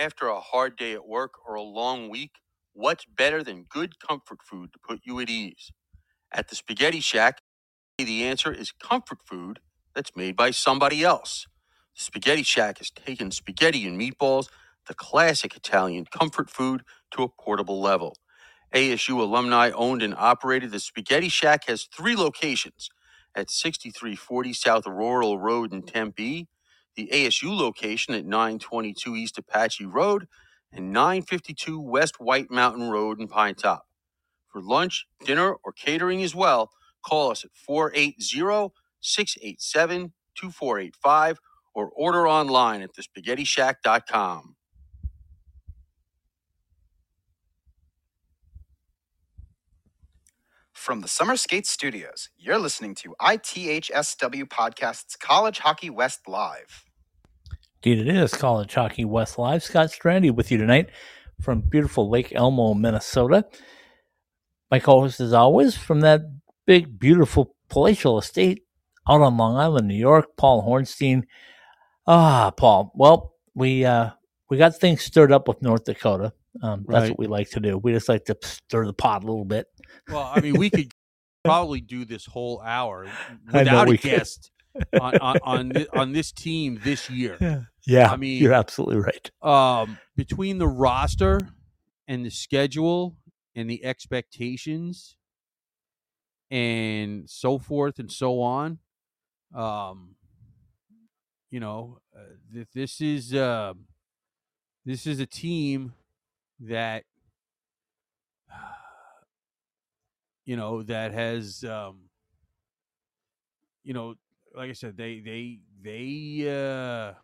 After 0.00 0.28
a 0.28 0.40
hard 0.40 0.78
day 0.78 0.94
at 0.94 1.06
work 1.08 1.34
or 1.48 1.56
a 1.56 1.62
long 1.62 2.10
week, 2.10 2.32
what's 2.74 3.06
better 3.06 3.44
than 3.44 3.64
good 3.70 4.00
comfort 4.00 4.40
food 4.42 4.72
to 4.74 4.80
put 4.80 5.02
you 5.04 5.20
at 5.20 5.30
ease? 5.30 5.72
At 6.32 6.48
the 6.48 6.56
Spaghetti 6.56 7.00
Shack, 7.00 7.40
the 7.98 8.24
answer 8.24 8.52
is 8.52 8.72
comfort 8.72 9.18
food 9.26 9.60
that's 9.94 10.16
made 10.16 10.36
by 10.36 10.52
somebody 10.52 11.04
else. 11.04 11.46
The 11.96 12.02
Spaghetti 12.02 12.44
Shack 12.44 12.78
has 12.78 12.90
taken 12.90 13.30
spaghetti 13.32 13.86
and 13.88 14.00
meatballs, 14.00 14.48
the 14.88 14.94
classic 14.94 15.56
Italian 15.56 16.06
comfort 16.06 16.50
food 16.50 16.82
to 17.12 17.24
a 17.24 17.28
portable 17.28 17.80
level. 17.80 18.16
ASU 18.74 19.20
alumni 19.20 19.70
owned 19.72 20.02
and 20.02 20.14
operated, 20.16 20.72
the 20.72 20.80
Spaghetti 20.80 21.28
Shack 21.30 21.66
has 21.68 21.84
three 21.84 22.16
locations 22.16 22.90
at 23.34 23.50
6340 23.50 24.54
South 24.54 24.86
Rural 24.86 25.38
Road 25.40 25.72
in 25.74 25.82
Tempe, 25.82 26.48
the 26.96 27.08
ASU 27.12 27.56
location 27.56 28.14
at 28.14 28.24
922 28.26 29.16
East 29.16 29.38
Apache 29.38 29.86
Road, 29.86 30.28
and 30.72 30.92
952 30.92 31.80
West 31.80 32.20
White 32.20 32.50
Mountain 32.50 32.90
Road 32.90 33.20
in 33.20 33.28
Pinetop. 33.28 33.80
For 34.48 34.62
lunch, 34.62 35.06
dinner, 35.24 35.54
or 35.64 35.72
catering 35.72 36.22
as 36.22 36.34
well, 36.34 36.70
call 37.04 37.30
us 37.30 37.44
at 37.44 37.52
480 37.54 38.72
687 39.00 40.12
2485 40.36 41.40
or 41.74 41.90
order 41.90 42.28
online 42.28 42.82
at 42.82 42.90
thespaghettishack.com. 42.94 44.56
From 50.80 51.02
the 51.02 51.08
Summer 51.08 51.36
Skate 51.36 51.66
Studios, 51.66 52.30
you're 52.38 52.58
listening 52.58 52.94
to 52.94 53.14
ITHSW 53.20 54.44
Podcast's 54.44 55.14
College 55.14 55.58
Hockey 55.58 55.90
West 55.90 56.26
Live. 56.26 56.86
Indeed, 57.82 58.08
it 58.08 58.16
is 58.16 58.32
College 58.32 58.72
Hockey 58.72 59.04
West 59.04 59.38
Live. 59.38 59.62
Scott 59.62 59.88
Strandy 59.88 60.34
with 60.34 60.50
you 60.50 60.56
tonight 60.56 60.88
from 61.42 61.60
beautiful 61.60 62.08
Lake 62.08 62.32
Elmo, 62.34 62.72
Minnesota. 62.72 63.44
My 64.70 64.78
co 64.78 65.00
host, 65.02 65.20
as 65.20 65.34
always, 65.34 65.76
from 65.76 66.00
that 66.00 66.22
big, 66.64 66.98
beautiful 66.98 67.54
palatial 67.68 68.18
estate 68.18 68.62
out 69.06 69.20
on 69.20 69.36
Long 69.36 69.58
Island, 69.58 69.86
New 69.86 69.94
York, 69.94 70.34
Paul 70.38 70.66
Hornstein. 70.66 71.24
Ah, 72.06 72.52
Paul. 72.56 72.90
Well, 72.94 73.34
we 73.54 73.84
uh, 73.84 74.12
we 74.48 74.56
got 74.56 74.76
things 74.76 75.02
stirred 75.02 75.30
up 75.30 75.46
with 75.46 75.60
North 75.60 75.84
Dakota. 75.84 76.32
Um, 76.62 76.84
that's 76.88 77.02
Right. 77.02 77.10
what 77.10 77.18
we 77.18 77.26
like 77.26 77.50
to 77.50 77.60
do. 77.60 77.78
We 77.78 77.92
just 77.92 78.08
like 78.08 78.24
to 78.26 78.36
stir 78.42 78.86
the 78.86 78.92
pot 78.92 79.22
a 79.22 79.26
little 79.26 79.44
bit. 79.44 79.66
Well, 80.08 80.30
I 80.34 80.40
mean, 80.40 80.58
we 80.58 80.68
could 80.70 80.92
probably 81.44 81.80
do 81.80 82.04
this 82.04 82.26
whole 82.26 82.60
hour 82.60 83.06
without 83.52 83.88
a 83.88 83.96
guest 83.96 84.50
on 85.00 85.16
on 85.18 85.36
on, 85.42 85.72
on 85.94 86.12
this 86.12 86.32
team 86.32 86.80
this 86.84 87.08
year. 87.10 87.66
Yeah, 87.86 88.12
I 88.12 88.16
mean- 88.16 88.42
you're 88.42 88.52
absolutely 88.52 88.98
right. 88.98 89.30
Um, 89.42 89.96
between 90.14 90.58
the 90.58 90.68
roster 90.68 91.40
and 92.06 92.26
the 92.26 92.30
schedule 92.30 93.16
and 93.56 93.70
the 93.70 93.82
expectations 93.84 95.16
and 96.50 97.28
so 97.28 97.58
forth 97.58 97.98
and 97.98 98.12
so 98.12 98.40
on, 98.42 98.78
um, 99.54 100.16
you 101.50 101.58
know, 101.58 102.00
uh, 102.14 102.20
th- 102.52 102.68
this 102.74 103.00
is 103.00 103.34
uh, 103.34 103.72
this 104.84 105.06
is 105.06 105.20
a 105.20 105.26
team 105.26 105.94
that 106.60 107.04
you 110.44 110.56
know 110.56 110.82
that 110.82 111.12
has 111.12 111.64
um, 111.64 112.00
you 113.84 113.94
know 113.94 114.14
like 114.54 114.70
i 114.70 114.72
said 114.72 114.96
they 114.96 115.20
they 115.20 115.60
they 115.82 116.44
uh 116.48 117.14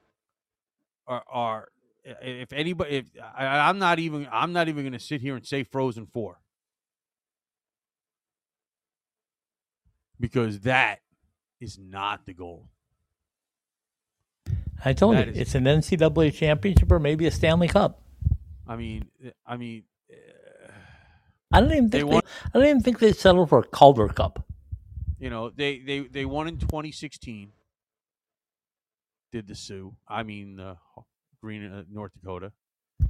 are 1.08 1.24
are 1.28 1.68
if 2.22 2.52
anybody 2.52 2.96
if 2.98 3.06
I, 3.36 3.68
i'm 3.68 3.78
not 3.78 3.98
even 3.98 4.28
i'm 4.30 4.52
not 4.52 4.68
even 4.68 4.84
going 4.84 4.92
to 4.92 4.98
sit 5.00 5.20
here 5.20 5.34
and 5.36 5.44
say 5.44 5.64
frozen 5.64 6.06
four 6.06 6.38
because 10.20 10.60
that 10.60 11.00
is 11.60 11.78
not 11.78 12.26
the 12.26 12.34
goal 12.34 12.68
I 14.84 14.92
told 14.92 15.16
That 15.16 15.26
you, 15.26 15.32
is- 15.32 15.38
it's 15.38 15.54
an 15.54 15.64
NCAA 15.64 16.32
championship 16.34 16.92
or 16.92 17.00
maybe 17.00 17.26
a 17.26 17.30
Stanley 17.30 17.66
Cup. 17.66 18.02
I 18.66 18.76
mean 18.76 19.06
uh, 19.24 19.30
i 19.46 19.56
mean 19.56 19.84
uh, 20.12 20.70
I 21.52 21.60
don't 21.60 21.70
even 21.72 21.90
think 21.90 21.92
they, 21.92 22.04
want- 22.04 22.24
I 22.52 22.58
don't 22.58 22.68
even 22.68 22.82
think 22.82 22.98
they 22.98 23.12
settled 23.12 23.48
for 23.48 23.60
a 23.60 23.62
Calder 23.62 24.08
Cup. 24.08 24.44
you 25.18 25.30
know 25.30 25.50
they 25.50 25.78
they 25.78 26.00
they 26.00 26.24
won 26.24 26.48
in 26.48 26.58
2016 26.58 27.52
did 29.32 29.46
the 29.48 29.54
sioux 29.54 29.94
i 30.08 30.22
mean 30.22 30.60
uh, 30.60 30.74
green 31.42 31.64
uh, 31.70 31.84
north 31.90 32.12
dakota 32.14 32.52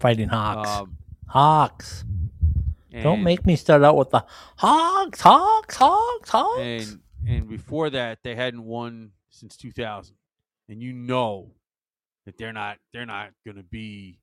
Fighting 0.01 0.29
Hawks. 0.29 0.69
um 0.69 0.99
Hawks. 1.29 2.05
Don't 3.03 3.23
make 3.23 3.45
me 3.47 3.57
start 3.57 3.83
out 3.83 3.97
with 3.97 4.11
the 4.11 4.25
Hawks, 4.57 5.21
Hawks, 5.21 5.77
Hawks, 5.77 6.31
Hawks. 6.31 6.61
and 6.61 7.01
and 7.27 7.49
before 7.49 7.91
that 7.91 8.19
they 8.23 8.35
hadn't 8.35 8.65
won 8.65 9.13
since 9.31 9.57
2000 9.57 10.15
and 10.69 10.83
you 10.83 10.93
know 10.93 11.53
that 12.27 12.37
they're 12.39 12.53
not 12.53 12.79
they're 12.93 13.07
not 13.07 13.31
going 13.45 13.57
to 13.57 13.63
be 13.63 14.19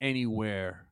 anywhere 0.00 0.86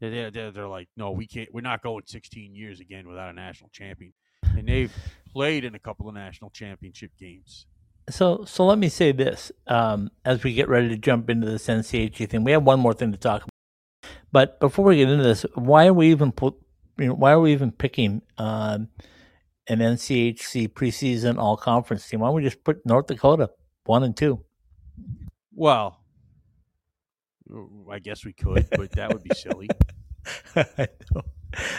they're, 0.00 0.30
they're, 0.30 0.50
they're, 0.50 0.68
like 0.68 0.88
no 0.96 1.10
we 1.10 1.26
can't 1.26 1.52
we're 1.52 1.60
not 1.60 1.82
going 1.82 2.02
16 2.06 2.54
years 2.54 2.80
again 2.80 3.08
without 3.08 3.30
a 3.30 3.32
national 3.32 3.70
champion 3.70 4.12
and 4.56 4.68
they've 4.68 4.92
played 5.32 5.64
in 5.64 5.74
a 5.74 5.78
couple 5.78 6.08
of 6.08 6.14
national 6.14 6.50
championship 6.50 7.10
games 7.18 7.66
So, 8.10 8.44
so 8.46 8.64
let 8.64 8.78
me 8.78 8.88
say 8.88 9.12
this: 9.12 9.52
um, 9.66 10.10
as 10.24 10.42
we 10.42 10.54
get 10.54 10.68
ready 10.68 10.88
to 10.88 10.96
jump 10.96 11.28
into 11.28 11.46
this 11.46 11.66
NCHC 11.66 12.28
thing, 12.28 12.42
we 12.42 12.52
have 12.52 12.62
one 12.62 12.80
more 12.80 12.94
thing 12.94 13.12
to 13.12 13.18
talk 13.18 13.42
about. 13.42 14.10
But 14.32 14.60
before 14.60 14.86
we 14.86 14.96
get 14.96 15.10
into 15.10 15.24
this, 15.24 15.44
why 15.54 15.86
are 15.86 15.92
we 15.92 16.10
even 16.10 16.32
put? 16.32 16.54
You 16.98 17.08
know, 17.08 17.14
why 17.14 17.32
are 17.32 17.40
we 17.40 17.52
even 17.52 17.70
picking 17.70 18.22
um, 18.38 18.88
an 19.68 19.80
NCHC 19.80 20.68
preseason 20.68 21.38
All 21.38 21.56
Conference 21.56 22.08
team? 22.08 22.20
Why 22.20 22.28
don't 22.28 22.36
we 22.36 22.42
just 22.42 22.64
put 22.64 22.84
North 22.86 23.08
Dakota 23.08 23.50
one 23.84 24.02
and 24.02 24.16
two? 24.16 24.44
well 25.54 26.00
i 27.90 27.98
guess 27.98 28.24
we 28.24 28.32
could 28.32 28.68
but 28.70 28.90
that 28.92 29.12
would 29.12 29.22
be 29.22 29.30
silly 29.34 29.68
I 30.56 30.88
know. 31.14 31.22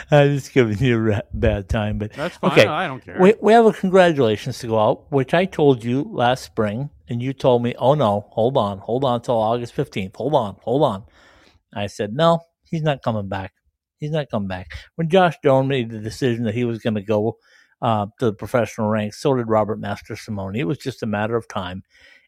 I'm 0.10 0.36
just 0.36 0.54
giving 0.54 0.80
you 0.80 1.14
a 1.14 1.22
bad 1.34 1.70
time, 1.70 2.00
but 2.00 2.14
that's 2.14 2.38
fine 2.38 2.52
Okay. 2.52 2.66
i 2.66 2.88
don't 2.88 3.04
care 3.04 3.18
We, 3.20 3.36
we 3.40 3.54
have 3.54 3.66
a 3.68 3.74
congratulations 3.74 4.58
to 4.60 4.68
go 4.68 4.80
out, 4.80 5.12
which 5.12 5.34
I 5.36 5.46
told 5.46 5.84
you 5.84 6.02
last 6.12 6.44
spring, 6.44 6.90
and 7.08 7.22
you 7.22 7.34
told 7.34 7.62
me, 7.62 7.76
oh 7.78 7.94
no, 7.94 8.28
hold 8.32 8.58
on, 8.58 8.80
hold 8.80 9.04
on 9.04 9.22
till 9.22 9.38
August 9.38 9.76
15th. 9.76 10.16
Hold 10.16 10.34
on, 10.34 10.56
hold 10.64 10.82
on. 10.84 11.04
I 11.76 11.86
said, 11.88 12.14
no, 12.14 12.40
he's 12.64 12.82
not 12.82 13.04
coming 13.04 13.28
back. 13.30 13.54
He's 14.00 14.12
not 14.12 14.30
coming 14.32 14.48
back. 14.48 14.72
When 14.96 15.10
Josh 15.10 15.36
Doan 15.44 15.68
made 15.68 15.92
the 15.92 16.00
decision 16.00 16.46
that 16.46 16.56
he 16.56 16.64
was 16.66 16.80
going 16.80 16.96
to 16.96 17.02
go 17.04 17.38
uh, 17.82 18.08
to 18.20 18.26
the 18.28 18.34
professional 18.34 18.88
ranks, 18.88 19.22
so 19.22 19.36
did 19.36 19.48
Robert 19.50 19.80
Mastrosimone. 19.80 20.58
It 20.58 20.64
was 20.64 20.80
just 20.80 21.04
a 21.04 21.08
matter 21.08 21.36
of 21.36 21.48
time. 21.48 21.84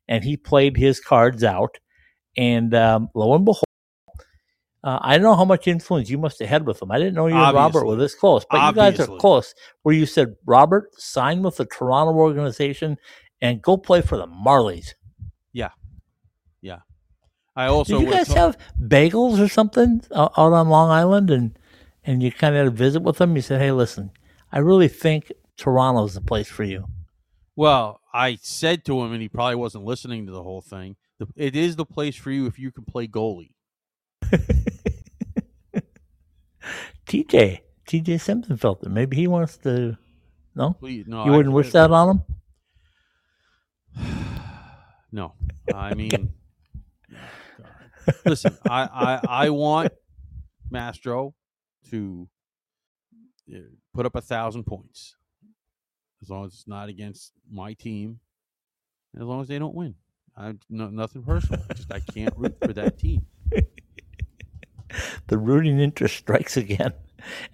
And 0.07 0.23
he 0.23 0.37
played 0.37 0.77
his 0.77 0.99
cards 0.99 1.43
out. 1.43 1.77
And 2.37 2.73
um, 2.73 3.09
lo 3.13 3.33
and 3.35 3.45
behold, 3.45 3.63
uh, 4.83 4.97
I 5.01 5.17
don't 5.17 5.23
know 5.23 5.35
how 5.35 5.45
much 5.45 5.67
influence 5.67 6.09
you 6.09 6.17
must 6.17 6.39
have 6.39 6.49
had 6.49 6.65
with 6.65 6.81
him. 6.81 6.91
I 6.91 6.97
didn't 6.97 7.13
know 7.13 7.27
you 7.27 7.35
and 7.35 7.41
Robert 7.53 7.59
Obviously. 7.79 7.87
were 7.89 7.95
this 7.97 8.15
close, 8.15 8.45
but 8.49 8.67
you 8.67 8.73
guys 8.73 8.99
are 8.99 9.17
close. 9.17 9.53
Where 9.83 9.93
you 9.93 10.05
said, 10.05 10.35
Robert, 10.45 10.89
sign 10.99 11.43
with 11.43 11.57
the 11.57 11.65
Toronto 11.65 12.13
organization 12.13 12.97
and 13.41 13.61
go 13.61 13.77
play 13.77 14.01
for 14.01 14.17
the 14.17 14.27
Marlies. 14.27 14.93
Yeah, 15.53 15.69
yeah. 16.61 16.79
I 17.55 17.67
also 17.67 17.99
Did 17.99 18.07
you 18.07 18.13
guys 18.13 18.29
to- 18.29 18.39
have 18.39 18.57
bagels 18.81 19.39
or 19.39 19.47
something 19.49 20.01
uh, 20.11 20.29
out 20.37 20.53
on 20.53 20.69
Long 20.69 20.89
Island, 20.89 21.29
and 21.29 21.59
and 22.03 22.23
you 22.23 22.31
kind 22.31 22.55
of 22.55 22.59
had 22.59 22.67
a 22.67 22.75
visit 22.75 23.03
with 23.03 23.17
them? 23.17 23.35
You 23.35 23.41
said, 23.41 23.61
"Hey, 23.61 23.71
listen, 23.71 24.11
I 24.51 24.59
really 24.59 24.87
think 24.87 25.31
Toronto's 25.57 26.13
the 26.15 26.21
place 26.21 26.47
for 26.47 26.63
you." 26.63 26.85
Well, 27.55 27.99
I 28.13 28.39
said 28.41 28.85
to 28.85 29.01
him, 29.01 29.11
and 29.11 29.21
he 29.21 29.29
probably 29.29 29.55
wasn't 29.55 29.83
listening 29.83 30.25
to 30.25 30.31
the 30.31 30.41
whole 30.41 30.61
thing. 30.61 30.95
The, 31.21 31.27
it 31.35 31.55
is 31.55 31.75
the 31.75 31.85
place 31.85 32.15
for 32.15 32.31
you 32.31 32.47
if 32.47 32.57
you 32.57 32.71
can 32.71 32.83
play 32.83 33.07
goalie. 33.07 33.51
TJ, 37.05 37.59
TJ 37.87 38.19
Simpson 38.19 38.57
felt 38.57 38.81
it. 38.81 38.89
Maybe 38.89 39.17
he 39.17 39.27
wants 39.27 39.57
to. 39.57 39.99
No, 40.55 40.71
Please, 40.79 41.05
no, 41.05 41.25
you 41.25 41.31
wouldn't 41.31 41.53
wish 41.53 41.71
that 41.73 41.91
on 41.91 42.23
him. 43.95 44.03
No, 45.13 45.33
I 45.75 45.93
mean, 45.95 46.33
listen, 48.25 48.57
I, 48.65 49.19
I 49.27 49.45
I 49.45 49.49
want 49.49 49.91
Mastro 50.69 51.35
to 51.89 52.29
uh, 53.53 53.57
put 53.93 54.05
up 54.05 54.15
a 54.15 54.21
thousand 54.21 54.63
points, 54.63 55.17
as 56.21 56.29
long 56.29 56.45
as 56.45 56.53
it's 56.53 56.67
not 56.67 56.87
against 56.87 57.33
my 57.51 57.73
team, 57.73 58.21
as 59.15 59.23
long 59.23 59.41
as 59.41 59.49
they 59.49 59.59
don't 59.59 59.75
win. 59.75 59.95
I 60.37 60.55
no, 60.69 60.87
nothing 60.89 61.23
personal. 61.23 61.61
Just 61.75 61.91
I 61.91 61.99
can't 61.99 62.33
root 62.37 62.57
for 62.61 62.73
that 62.73 62.97
team. 62.97 63.25
the 65.27 65.37
rooting 65.37 65.79
interest 65.79 66.17
strikes 66.17 66.57
again. 66.57 66.93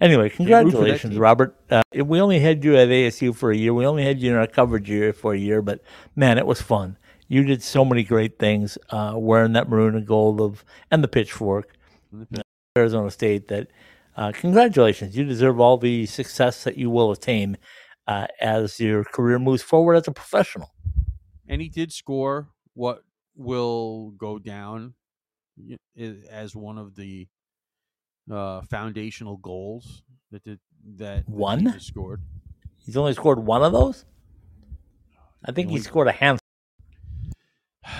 Anyway, 0.00 0.22
root 0.22 0.32
for 0.32 0.44
that 0.44 0.60
congratulations. 0.62 1.18
Robert. 1.18 1.54
Uh, 1.70 1.82
we 2.02 2.22
only 2.22 2.38
had 2.40 2.64
you 2.64 2.74
at 2.74 2.88
ASU 2.88 3.36
for 3.36 3.50
a 3.50 3.56
year. 3.56 3.74
We 3.74 3.84
only 3.84 4.02
had 4.02 4.18
you 4.18 4.30
in 4.30 4.36
our 4.38 4.46
coverage 4.46 4.88
year 4.88 5.12
for 5.12 5.34
a 5.34 5.38
year, 5.38 5.60
but 5.60 5.82
man, 6.16 6.38
it 6.38 6.46
was 6.46 6.62
fun. 6.62 6.96
You 7.28 7.44
did 7.44 7.62
so 7.62 7.84
many 7.84 8.02
great 8.02 8.38
things 8.38 8.78
uh, 8.88 9.12
wearing 9.16 9.52
that 9.52 9.68
maroon 9.68 9.94
and 9.94 10.06
gold 10.06 10.40
of 10.40 10.64
and 10.90 11.04
the 11.04 11.08
pitchfork, 11.08 11.76
Arizona 12.78 13.10
State. 13.10 13.48
That 13.48 13.68
uh, 14.16 14.32
congratulations, 14.32 15.18
you 15.18 15.24
deserve 15.24 15.60
all 15.60 15.76
the 15.76 16.06
success 16.06 16.64
that 16.64 16.78
you 16.78 16.88
will 16.88 17.10
attain 17.10 17.58
uh, 18.06 18.26
as 18.40 18.80
your 18.80 19.04
career 19.04 19.38
moves 19.38 19.62
forward 19.62 19.96
as 19.96 20.08
a 20.08 20.12
professional. 20.12 20.72
and 21.46 21.60
he 21.60 21.68
did 21.68 21.92
score 21.92 22.48
what 22.78 23.02
will 23.34 24.10
go 24.12 24.38
down 24.38 24.94
as 26.30 26.54
one 26.54 26.78
of 26.78 26.94
the 26.94 27.26
uh, 28.30 28.60
foundational 28.62 29.36
goals 29.36 30.04
that 30.30 30.44
the, 30.44 30.60
that 30.96 31.28
One? 31.28 31.66
has 31.66 31.84
scored. 31.84 32.22
He's 32.78 32.96
only 32.96 33.14
scored 33.14 33.40
one 33.40 33.64
of 33.64 33.72
those. 33.72 34.04
I 35.44 35.50
think 35.50 35.68
The 35.68 35.74
he 35.74 35.80
scored 35.80 36.06
a 36.06 36.12
handful. 36.12 36.38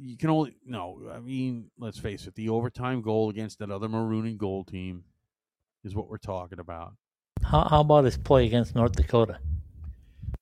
You 0.00 0.16
can 0.16 0.30
only 0.30 0.54
no. 0.64 1.10
I 1.12 1.18
mean, 1.18 1.72
let's 1.76 1.98
face 1.98 2.28
it. 2.28 2.36
The 2.36 2.50
overtime 2.50 3.02
goal 3.02 3.30
against 3.30 3.58
that 3.58 3.68
other 3.68 3.88
maroon 3.88 4.26
and 4.26 4.38
gold 4.38 4.68
team 4.68 5.02
is 5.82 5.92
what 5.92 6.08
we're 6.08 6.18
talking 6.18 6.60
about. 6.60 6.92
How, 7.42 7.66
how 7.68 7.80
about 7.80 8.04
his 8.04 8.16
play 8.16 8.46
against 8.46 8.76
North 8.76 8.92
Dakota? 8.92 9.40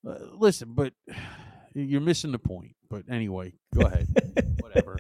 Uh, 0.06 0.16
listen, 0.34 0.74
but 0.74 0.92
you're 1.82 2.00
missing 2.00 2.32
the 2.32 2.38
point. 2.38 2.74
But 2.88 3.04
anyway, 3.10 3.52
go 3.74 3.86
ahead. 3.86 4.06
Whatever. 4.60 4.98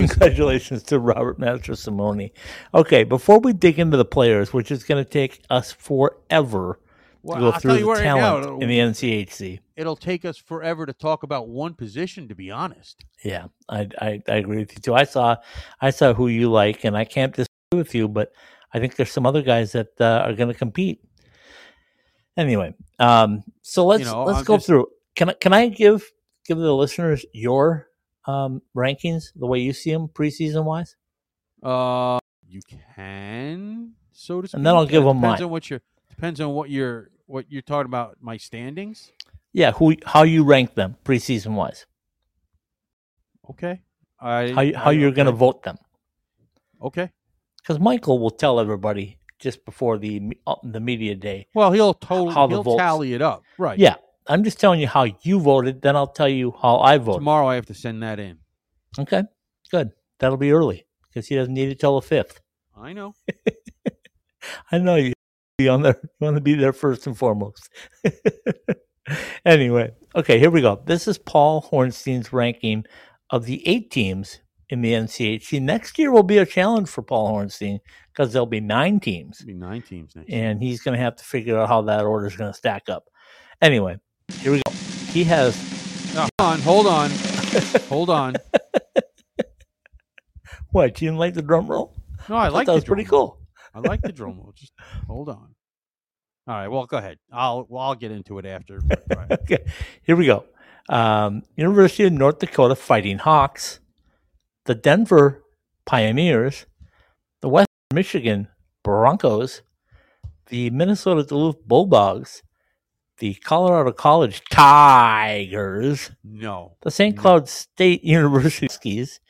Congratulations 0.00 0.82
to 0.84 0.98
Robert 0.98 1.38
Mastrosimone. 1.40 2.30
Okay, 2.74 3.04
before 3.04 3.40
we 3.40 3.52
dig 3.52 3.78
into 3.78 3.96
the 3.96 4.04
players, 4.04 4.52
which 4.52 4.70
is 4.70 4.84
going 4.84 5.02
to 5.04 5.08
take 5.08 5.42
us 5.50 5.72
forever 5.72 6.78
Well, 7.22 7.36
to 7.36 7.40
go 7.40 7.50
I'll 7.50 7.60
through 7.60 7.72
you 7.74 7.78
the 7.80 7.86
right 7.86 8.04
now, 8.04 8.16
talent 8.16 8.46
it'll- 8.46 8.60
in 8.62 8.68
the 8.68 8.78
NCHC. 8.78 9.60
It'll 9.76 9.96
take 9.96 10.24
us 10.24 10.36
forever 10.36 10.86
to 10.86 10.92
talk 10.92 11.22
about 11.22 11.48
one 11.48 11.74
position. 11.74 12.26
To 12.28 12.34
be 12.34 12.50
honest, 12.50 13.04
Yeah, 13.24 13.46
I, 13.68 13.88
I 14.00 14.22
I 14.28 14.34
agree 14.36 14.58
with 14.58 14.72
you 14.74 14.80
too. 14.80 14.94
I 14.94 15.04
saw 15.04 15.36
I 15.80 15.90
saw 15.90 16.14
who 16.14 16.26
you 16.28 16.50
like, 16.50 16.84
and 16.84 16.96
I 16.96 17.04
can't 17.04 17.32
disagree 17.32 17.78
with 17.78 17.94
you, 17.94 18.08
but 18.08 18.32
I 18.72 18.80
think 18.80 18.96
there's 18.96 19.12
some 19.12 19.24
other 19.26 19.42
guys 19.42 19.72
that 19.72 19.88
uh, 20.00 20.22
are 20.26 20.32
going 20.32 20.48
to 20.48 20.54
compete. 20.54 21.00
Anyway, 22.36 22.74
um, 22.98 23.42
so 23.62 23.86
let's 23.86 24.04
know, 24.04 24.24
let's 24.24 24.40
I'm 24.40 24.44
go 24.44 24.56
just- 24.56 24.66
through. 24.66 24.86
Can 25.18 25.30
I 25.30 25.32
can 25.34 25.52
I 25.52 25.66
give 25.68 26.08
give 26.46 26.58
the 26.58 26.72
listeners 26.72 27.26
your 27.32 27.88
um, 28.26 28.62
rankings 28.74 29.32
the 29.34 29.46
way 29.46 29.58
you 29.58 29.72
see 29.72 29.90
them 29.92 30.06
preseason 30.08 30.64
wise? 30.64 30.94
uh, 31.62 32.18
you 32.48 32.60
can 32.94 33.92
so 34.12 34.40
to 34.40 34.46
speak. 34.48 34.56
And 34.58 34.64
then 34.66 34.74
I'll 34.76 34.86
give 34.86 35.02
them 35.04 35.18
depends 35.20 35.40
mine. 35.40 35.46
on 35.46 35.50
what 35.50 35.68
you're 35.68 35.82
depends 36.08 36.40
on 36.40 36.50
what 36.54 36.70
you're 36.70 37.10
what 37.26 37.46
you're 37.50 37.62
talking 37.62 37.90
about. 37.90 38.16
My 38.20 38.36
standings. 38.36 39.10
Yeah, 39.52 39.72
who 39.72 39.94
how 40.06 40.22
you 40.22 40.44
rank 40.44 40.74
them 40.74 40.96
preseason 41.04 41.54
wise? 41.54 41.84
Okay. 43.50 43.80
I 44.20 44.48
How 44.74 44.78
how 44.84 44.90
I- 44.90 44.92
you're 44.92 45.10
going 45.10 45.26
to 45.26 45.32
vote 45.32 45.62
them? 45.64 45.78
Okay. 46.82 47.10
Because 47.58 47.78
Michael 47.80 48.18
will 48.18 48.30
tell 48.30 48.60
everybody 48.60 49.18
just 49.38 49.64
before 49.64 49.98
the 49.98 50.32
uh, 50.46 50.54
the 50.62 50.80
media 50.80 51.14
day. 51.14 51.48
Well, 51.54 51.72
he'll 51.72 51.94
totally 51.94 52.34
How 52.34 52.48
he'll 52.48 52.62
votes- 52.62 52.78
tally 52.78 53.14
it 53.14 53.22
up. 53.22 53.42
Right. 53.58 53.78
Yeah, 53.78 53.96
I'm 54.28 54.44
just 54.44 54.60
telling 54.60 54.80
you 54.80 54.86
how 54.86 55.06
you 55.22 55.40
voted. 55.40 55.80
Then 55.82 55.96
I'll 55.96 56.06
tell 56.06 56.28
you 56.28 56.54
how 56.60 56.78
I 56.78 56.98
voted. 56.98 57.20
Tomorrow 57.20 57.48
I 57.48 57.54
have 57.54 57.66
to 57.66 57.74
send 57.74 58.02
that 58.02 58.20
in. 58.20 58.38
Okay, 58.98 59.22
good. 59.70 59.90
That'll 60.18 60.36
be 60.36 60.52
early 60.52 60.86
because 61.08 61.26
he 61.28 61.34
doesn't 61.34 61.54
need 61.54 61.70
it 61.70 61.78
till 61.80 61.98
the 62.00 62.06
fifth. 62.06 62.40
I 62.76 62.92
know. 62.92 63.14
I 64.72 64.78
know 64.78 64.96
you 64.96 65.12
be 65.56 65.68
on 65.68 65.82
there. 65.82 65.98
You 66.02 66.08
want 66.20 66.36
to 66.36 66.40
be 66.40 66.54
there 66.54 66.72
first 66.72 67.06
and 67.06 67.16
foremost. 67.16 67.68
anyway, 69.44 69.92
okay, 70.14 70.38
here 70.38 70.50
we 70.50 70.60
go. 70.60 70.82
This 70.86 71.08
is 71.08 71.18
Paul 71.18 71.62
Hornstein's 71.62 72.32
ranking 72.32 72.84
of 73.30 73.44
the 73.46 73.66
eight 73.66 73.90
teams 73.90 74.40
in 74.70 74.82
the 74.82 74.92
NCHC. 74.92 75.60
Next 75.60 75.98
year 75.98 76.12
will 76.12 76.22
be 76.22 76.38
a 76.38 76.46
challenge 76.46 76.88
for 76.88 77.02
Paul 77.02 77.32
Hornstein 77.32 77.78
because 78.12 78.32
there'll 78.32 78.46
be 78.46 78.60
nine 78.60 79.00
teams, 79.00 79.40
It'll 79.40 79.48
be 79.48 79.54
nine 79.54 79.82
teams 79.82 80.14
next 80.14 80.28
year. 80.28 80.44
and 80.48 80.62
he's 80.62 80.82
going 80.82 80.96
to 80.96 81.02
have 81.02 81.16
to 81.16 81.24
figure 81.24 81.58
out 81.58 81.68
how 81.68 81.82
that 81.82 82.04
order 82.04 82.26
is 82.26 82.36
going 82.36 82.52
to 82.52 82.56
stack 82.56 82.88
up. 82.88 83.04
Anyway, 83.60 83.98
here 84.40 84.52
we 84.52 84.58
go. 84.64 84.72
He 85.12 85.24
has 85.24 85.56
Hold 86.14 86.30
on, 86.38 86.60
hold 86.60 86.86
on, 86.86 87.10
hold 87.88 88.10
on. 88.10 88.34
what? 90.70 91.00
You 91.00 91.08
didn't 91.08 91.18
like 91.18 91.34
the 91.34 91.42
drum 91.42 91.66
roll? 91.68 91.94
No, 92.28 92.36
I 92.36 92.46
thought 92.46 92.52
like 92.54 92.66
that 92.66 92.74
was 92.74 92.84
pretty 92.84 93.04
roll. 93.04 93.28
cool. 93.28 93.38
I 93.74 93.80
like 93.80 94.02
the 94.02 94.12
drum 94.12 94.38
roll. 94.38 94.52
Just 94.56 94.72
hold 95.06 95.28
on. 95.28 95.54
All 96.46 96.54
right. 96.54 96.68
Well, 96.68 96.86
go 96.86 96.96
ahead. 96.96 97.18
I'll 97.32 97.66
well, 97.68 97.82
I'll 97.84 97.94
get 97.94 98.10
into 98.10 98.38
it 98.38 98.46
after. 98.46 98.80
okay, 99.30 99.64
here 100.02 100.16
we 100.16 100.26
go. 100.26 100.44
Um, 100.88 101.42
University 101.56 102.04
of 102.04 102.12
North 102.12 102.38
Dakota 102.38 102.74
Fighting 102.74 103.18
Hawks, 103.18 103.80
the 104.64 104.74
Denver 104.74 105.44
Pioneers, 105.84 106.66
the 107.42 107.48
West 107.48 107.68
Michigan 107.92 108.48
Broncos, 108.82 109.62
the 110.46 110.70
Minnesota 110.70 111.22
Duluth 111.22 111.62
Bulldogs, 111.66 112.42
the 113.18 113.34
Colorado 113.34 113.92
College 113.92 114.42
Tigers, 114.50 116.10
No. 116.24 116.76
the 116.82 116.90
St. 116.90 117.16
Cloud 117.16 117.48
State 117.48 118.04
University 118.04 118.68
Skis, 118.68 119.20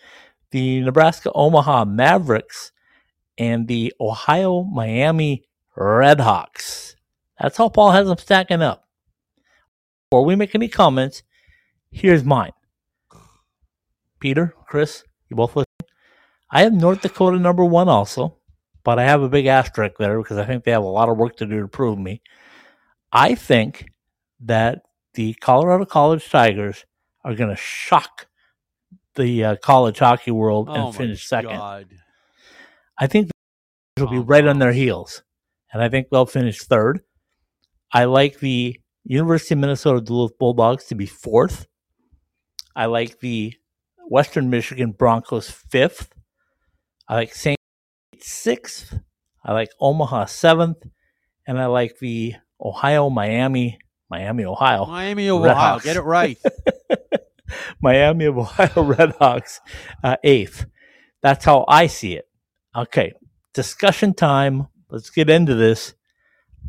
the 0.50 0.80
Nebraska 0.80 1.30
Omaha 1.34 1.84
Mavericks, 1.86 2.72
and 3.36 3.68
the 3.68 3.92
Ohio 4.00 4.62
Miami 4.62 5.44
Redhawks. 5.76 6.96
That's 7.40 7.56
how 7.56 7.68
Paul 7.68 7.92
has 7.92 8.08
them 8.08 8.18
stacking 8.18 8.62
up. 8.62 8.84
Before 10.10 10.24
we 10.24 10.36
make 10.36 10.54
any 10.54 10.68
comments, 10.68 11.22
here's 11.90 12.24
mine. 12.24 12.52
Peter, 14.20 14.54
Chris, 14.66 15.04
you 15.28 15.36
both 15.36 15.54
listen. 15.54 15.66
I 16.50 16.62
have 16.62 16.72
North 16.72 17.02
Dakota 17.02 17.38
number 17.38 17.64
one 17.64 17.88
also, 17.88 18.36
but 18.82 18.98
I 18.98 19.04
have 19.04 19.22
a 19.22 19.28
big 19.28 19.46
asterisk 19.46 19.96
there 19.98 20.18
because 20.18 20.38
I 20.38 20.44
think 20.44 20.64
they 20.64 20.70
have 20.72 20.82
a 20.82 20.86
lot 20.86 21.08
of 21.08 21.16
work 21.16 21.36
to 21.36 21.46
do 21.46 21.60
to 21.60 21.68
prove 21.68 21.98
me. 21.98 22.22
I 23.12 23.34
think 23.34 23.86
that 24.40 24.82
the 25.14 25.34
Colorado 25.34 25.84
College 25.84 26.28
Tigers 26.28 26.84
are 27.24 27.34
going 27.34 27.50
to 27.50 27.56
shock 27.56 28.26
the 29.16 29.44
uh, 29.44 29.56
college 29.56 29.98
hockey 29.98 30.30
world 30.30 30.68
Oh 30.70 30.74
and 30.74 30.84
my 30.84 30.92
finish 30.92 31.26
second. 31.26 31.50
God. 31.50 31.88
I 32.98 33.06
think 33.06 33.30
they'll 33.96 34.08
be 34.08 34.18
right 34.18 34.46
on 34.46 34.58
their 34.58 34.72
heels, 34.72 35.22
and 35.72 35.82
I 35.82 35.88
think 35.88 36.08
they'll 36.10 36.26
finish 36.26 36.58
third. 36.58 37.00
I 37.92 38.04
like 38.04 38.40
the 38.40 38.78
University 39.04 39.54
of 39.54 39.60
Minnesota 39.60 40.00
Duluth 40.00 40.38
Bulldogs 40.38 40.84
to 40.86 40.94
be 40.94 41.06
fourth. 41.06 41.66
I 42.76 42.86
like 42.86 43.20
the 43.20 43.54
Western 44.08 44.50
Michigan 44.50 44.92
Broncos 44.92 45.50
fifth. 45.50 46.12
I 47.08 47.14
like 47.14 47.34
St. 47.34 47.58
sixth. 48.20 48.94
I 49.44 49.52
like 49.52 49.70
Omaha 49.80 50.26
seventh, 50.26 50.84
and 51.46 51.58
I 51.58 51.66
like 51.66 51.98
the 51.98 52.34
Ohio 52.60 53.10
Miami 53.10 53.78
Miami 54.10 54.44
Ohio 54.44 54.86
Miami 54.86 55.30
Red 55.30 55.50
Ohio. 55.50 55.78
Get 55.80 55.96
it 55.96 56.02
right. 56.02 56.38
Miami 57.80 58.26
of 58.26 58.38
Ohio 58.38 58.68
Redhawks 58.68 59.60
uh, 60.02 60.16
eighth. 60.24 60.66
That's 61.22 61.44
how 61.44 61.64
I 61.68 61.86
see 61.86 62.14
it. 62.14 62.28
Okay, 62.76 63.12
discussion 63.54 64.14
time. 64.14 64.68
Let's 64.90 65.10
get 65.10 65.28
into 65.30 65.54
this. 65.54 65.94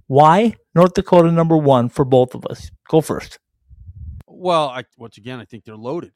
Why 0.07 0.55
North 0.73 0.93
Dakota 0.93 1.31
number 1.31 1.57
one 1.57 1.89
for 1.89 2.03
both 2.03 2.33
of 2.33 2.45
us? 2.45 2.71
Go 2.87 3.01
first. 3.01 3.39
Well, 4.27 4.69
I, 4.69 4.83
once 4.97 5.17
again, 5.17 5.39
I 5.39 5.45
think 5.45 5.65
they're 5.65 5.75
loaded, 5.75 6.13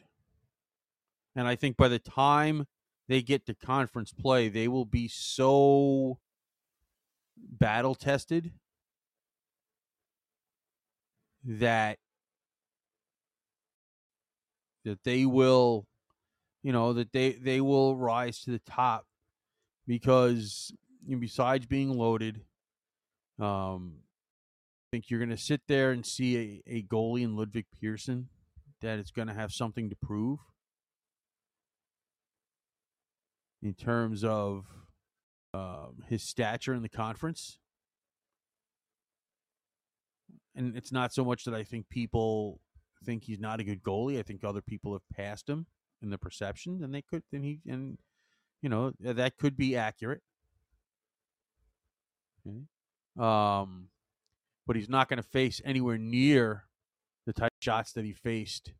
and 1.35 1.47
I 1.47 1.55
think 1.55 1.77
by 1.77 1.89
the 1.89 1.99
time 1.99 2.65
they 3.07 3.21
get 3.21 3.45
to 3.47 3.53
conference 3.53 4.11
play, 4.11 4.49
they 4.49 4.67
will 4.67 4.85
be 4.85 5.07
so 5.07 6.19
battle 7.37 7.95
tested 7.95 8.51
that 11.43 11.97
that 14.85 15.03
they 15.03 15.25
will, 15.25 15.87
you 16.61 16.71
know, 16.71 16.93
that 16.93 17.11
they 17.11 17.31
they 17.33 17.61
will 17.61 17.95
rise 17.95 18.41
to 18.41 18.51
the 18.51 18.59
top 18.59 19.05
because 19.87 20.73
you 21.05 21.15
know, 21.15 21.19
besides 21.19 21.65
being 21.65 21.97
loaded, 21.97 22.41
um, 23.39 23.95
I 23.97 24.87
think 24.91 25.09
you're 25.09 25.19
going 25.19 25.29
to 25.29 25.37
sit 25.37 25.61
there 25.67 25.91
and 25.91 26.05
see 26.05 26.61
a, 26.67 26.75
a 26.75 26.83
goalie 26.83 27.23
in 27.23 27.35
Ludvig 27.35 27.65
Persson 27.81 28.29
that 28.81 28.99
is 28.99 29.11
going 29.11 29.27
to 29.27 29.33
have 29.33 29.51
something 29.51 29.89
to 29.89 29.95
prove 29.95 30.39
in 33.61 33.73
terms 33.73 34.23
of 34.23 34.65
um, 35.53 36.03
his 36.09 36.21
stature 36.21 36.73
in 36.73 36.81
the 36.81 36.89
conference. 36.89 37.57
And 40.55 40.77
it's 40.77 40.91
not 40.91 41.13
so 41.13 41.25
much 41.25 41.45
that 41.45 41.53
I 41.53 41.63
think 41.63 41.89
people 41.89 42.59
think 43.03 43.23
he's 43.23 43.39
not 43.39 43.59
a 43.59 43.63
good 43.63 43.83
goalie. 43.83 44.19
I 44.19 44.23
think 44.23 44.43
other 44.43 44.61
people 44.61 44.93
have 44.93 45.01
passed 45.15 45.49
him 45.49 45.65
in 46.01 46.09
the 46.09 46.17
perception, 46.17 46.81
and 46.83 46.93
they 46.93 47.01
could, 47.01 47.23
and 47.31 47.43
he, 47.43 47.59
and 47.67 47.97
you 48.61 48.69
know 48.69 48.93
that 48.99 49.37
could 49.37 49.57
be 49.57 49.75
accurate. 49.75 50.21
Okay. 52.45 52.57
Um, 53.17 53.87
but 54.65 54.75
he's 54.75 54.89
not 54.89 55.09
going 55.09 55.17
to 55.17 55.27
face 55.27 55.61
anywhere 55.65 55.97
near 55.97 56.65
the 57.25 57.33
type 57.33 57.51
of 57.51 57.63
shots 57.63 57.93
that 57.93 58.05
he 58.05 58.13
faced. 58.13 58.73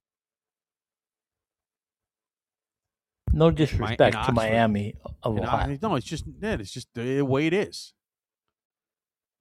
No 3.32 3.50
disrespect 3.50 4.26
to 4.26 4.32
Miami 4.32 4.94
of 5.24 5.40
Ohio. 5.40 5.78
No, 5.82 5.96
it's 5.96 6.06
just 6.06 6.26
it's 6.42 6.72
just 6.72 6.88
the 6.94 7.22
way 7.24 7.48
it 7.48 7.54
is. 7.54 7.94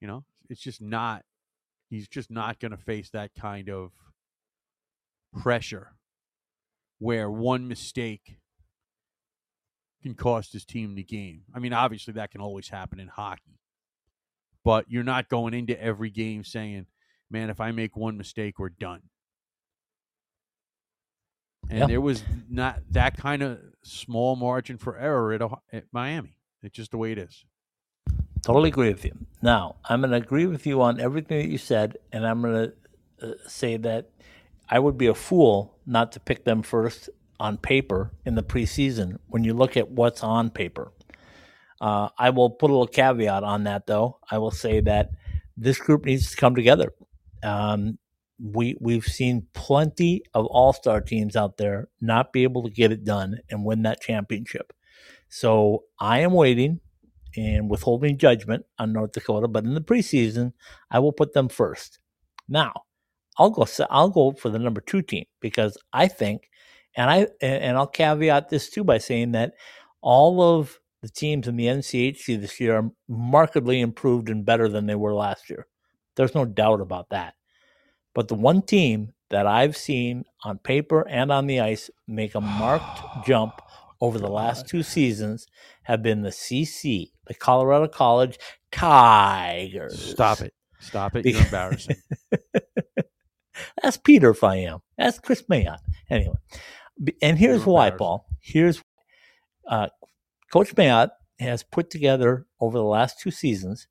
You 0.01 0.07
know, 0.07 0.25
it's 0.49 0.61
just 0.61 0.81
not. 0.81 1.23
He's 1.93 2.07
just 2.07 2.31
not 2.31 2.59
going 2.59 2.71
to 2.71 2.77
face 2.77 3.11
that 3.11 3.35
kind 3.39 3.69
of 3.69 3.91
pressure, 5.31 5.91
where 6.97 7.29
one 7.29 7.67
mistake 7.67 8.39
can 10.01 10.15
cost 10.15 10.53
his 10.53 10.65
team 10.65 10.95
the 10.95 11.03
game. 11.03 11.43
I 11.53 11.59
mean, 11.59 11.71
obviously 11.71 12.13
that 12.15 12.31
can 12.31 12.41
always 12.41 12.69
happen 12.69 12.99
in 12.99 13.09
hockey, 13.09 13.59
but 14.63 14.89
you're 14.89 15.03
not 15.03 15.29
going 15.29 15.53
into 15.53 15.79
every 15.79 16.09
game 16.09 16.43
saying, 16.43 16.87
"Man, 17.29 17.51
if 17.51 17.61
I 17.61 17.71
make 17.71 17.95
one 17.95 18.17
mistake, 18.17 18.57
we're 18.57 18.69
done." 18.69 19.03
And 21.69 21.81
Yeah. 21.81 21.85
there 21.85 22.01
was 22.01 22.23
not 22.49 22.81
that 22.89 23.17
kind 23.17 23.43
of 23.43 23.61
small 23.83 24.35
margin 24.35 24.79
for 24.79 24.97
error 24.97 25.31
at, 25.31 25.43
at 25.71 25.85
Miami. 25.93 26.37
It's 26.63 26.75
just 26.75 26.89
the 26.89 26.97
way 26.97 27.11
it 27.11 27.19
is. 27.19 27.45
Totally 28.43 28.69
agree 28.69 28.89
with 28.89 29.05
you. 29.05 29.13
Now, 29.41 29.77
I'm 29.85 30.01
going 30.01 30.11
to 30.11 30.17
agree 30.17 30.47
with 30.47 30.67
you 30.67 30.81
on 30.81 30.99
everything 30.99 31.39
that 31.39 31.49
you 31.49 31.57
said, 31.57 31.97
and 32.11 32.27
I'm 32.27 32.41
going 32.41 32.71
to 33.21 33.29
uh, 33.29 33.33
say 33.47 33.77
that 33.77 34.09
I 34.69 34.79
would 34.79 34.97
be 34.97 35.07
a 35.07 35.13
fool 35.13 35.77
not 35.85 36.11
to 36.11 36.19
pick 36.19 36.43
them 36.43 36.61
first 36.61 37.09
on 37.39 37.57
paper 37.57 38.11
in 38.25 38.35
the 38.35 38.43
preseason 38.43 39.17
when 39.27 39.45
you 39.45 39.53
look 39.53 39.77
at 39.77 39.89
what's 39.89 40.23
on 40.23 40.49
paper. 40.49 40.91
Uh, 41.79 42.09
I 42.17 42.31
will 42.31 42.49
put 42.49 42.69
a 42.69 42.73
little 42.73 42.87
caveat 42.87 43.43
on 43.43 43.63
that, 43.63 43.87
though. 43.87 44.19
I 44.29 44.37
will 44.39 44.51
say 44.51 44.81
that 44.81 45.11
this 45.55 45.79
group 45.79 46.03
needs 46.03 46.31
to 46.31 46.37
come 46.37 46.53
together. 46.53 46.93
Um, 47.43 47.97
we 48.39 48.75
we've 48.81 49.05
seen 49.05 49.47
plenty 49.53 50.23
of 50.33 50.45
all 50.47 50.73
star 50.73 50.99
teams 50.99 51.35
out 51.35 51.57
there 51.57 51.87
not 52.01 52.33
be 52.33 52.43
able 52.43 52.63
to 52.63 52.69
get 52.69 52.91
it 52.91 53.05
done 53.05 53.39
and 53.49 53.63
win 53.63 53.83
that 53.83 54.01
championship. 54.01 54.73
So 55.29 55.83
I 55.99 56.19
am 56.19 56.33
waiting 56.33 56.81
and 57.35 57.69
withholding 57.69 58.17
judgment 58.17 58.65
on 58.79 58.93
North 58.93 59.11
Dakota, 59.13 59.47
but 59.47 59.63
in 59.63 59.73
the 59.73 59.81
preseason, 59.81 60.53
I 60.91 60.99
will 60.99 61.11
put 61.11 61.33
them 61.33 61.49
first. 61.49 61.99
Now, 62.47 62.73
I'll 63.37 63.49
go. 63.49 63.65
I'll 63.89 64.09
go 64.09 64.31
for 64.31 64.49
the 64.49 64.59
number 64.59 64.81
two 64.81 65.01
team 65.01 65.25
because 65.39 65.77
I 65.91 66.07
think, 66.07 66.49
and 66.95 67.09
I 67.09 67.27
and 67.41 67.77
I'll 67.77 67.87
caveat 67.87 68.49
this 68.49 68.69
too 68.69 68.83
by 68.83 68.99
saying 68.99 69.31
that 69.31 69.53
all 70.01 70.41
of 70.41 70.79
the 71.01 71.09
teams 71.09 71.47
in 71.47 71.57
the 71.57 71.65
NCHC 71.65 72.39
this 72.39 72.59
year 72.59 72.77
are 72.77 72.91
markedly 73.07 73.81
improved 73.81 74.29
and 74.29 74.45
better 74.45 74.69
than 74.69 74.85
they 74.85 74.95
were 74.95 75.13
last 75.13 75.49
year. 75.49 75.67
There's 76.15 76.35
no 76.35 76.45
doubt 76.45 76.81
about 76.81 77.09
that. 77.09 77.33
But 78.13 78.27
the 78.27 78.35
one 78.35 78.61
team 78.61 79.13
that 79.29 79.47
I've 79.47 79.75
seen 79.75 80.25
on 80.43 80.59
paper 80.59 81.07
and 81.07 81.31
on 81.31 81.47
the 81.47 81.59
ice 81.59 81.89
make 82.07 82.35
a 82.35 82.41
marked 82.41 83.01
jump 83.25 83.61
over 84.03 84.19
the 84.19 84.29
last 84.29 84.67
two 84.67 84.83
seasons 84.83 85.47
have 85.83 86.03
been 86.03 86.23
the 86.23 86.29
CC, 86.29 87.11
the 87.25 87.33
Colorado 87.33 87.87
College 87.87 88.37
Tigers. 88.69 90.11
Stop 90.11 90.41
it. 90.41 90.53
Stop 90.81 91.15
it. 91.15 91.25
You're 91.25 91.39
embarrassing. 91.39 91.95
That's 93.81 93.95
Peter 93.95 94.31
if 94.31 94.43
I 94.43 94.57
am. 94.57 94.79
That's 94.97 95.19
Chris 95.19 95.43
Mayotte. 95.43 95.77
Anyway, 96.09 96.35
and 97.21 97.37
here's 97.37 97.65
why. 97.65 97.91
Paul. 97.91 98.25
Here's 98.41 98.83
uh, 99.69 99.87
Coach 100.51 100.75
Mayotte 100.75 101.11
has 101.39 101.63
put 101.63 101.89
together 101.89 102.45
over 102.59 102.77
the 102.77 102.83
last 102.83 103.21
two 103.21 103.31
seasons 103.31 103.87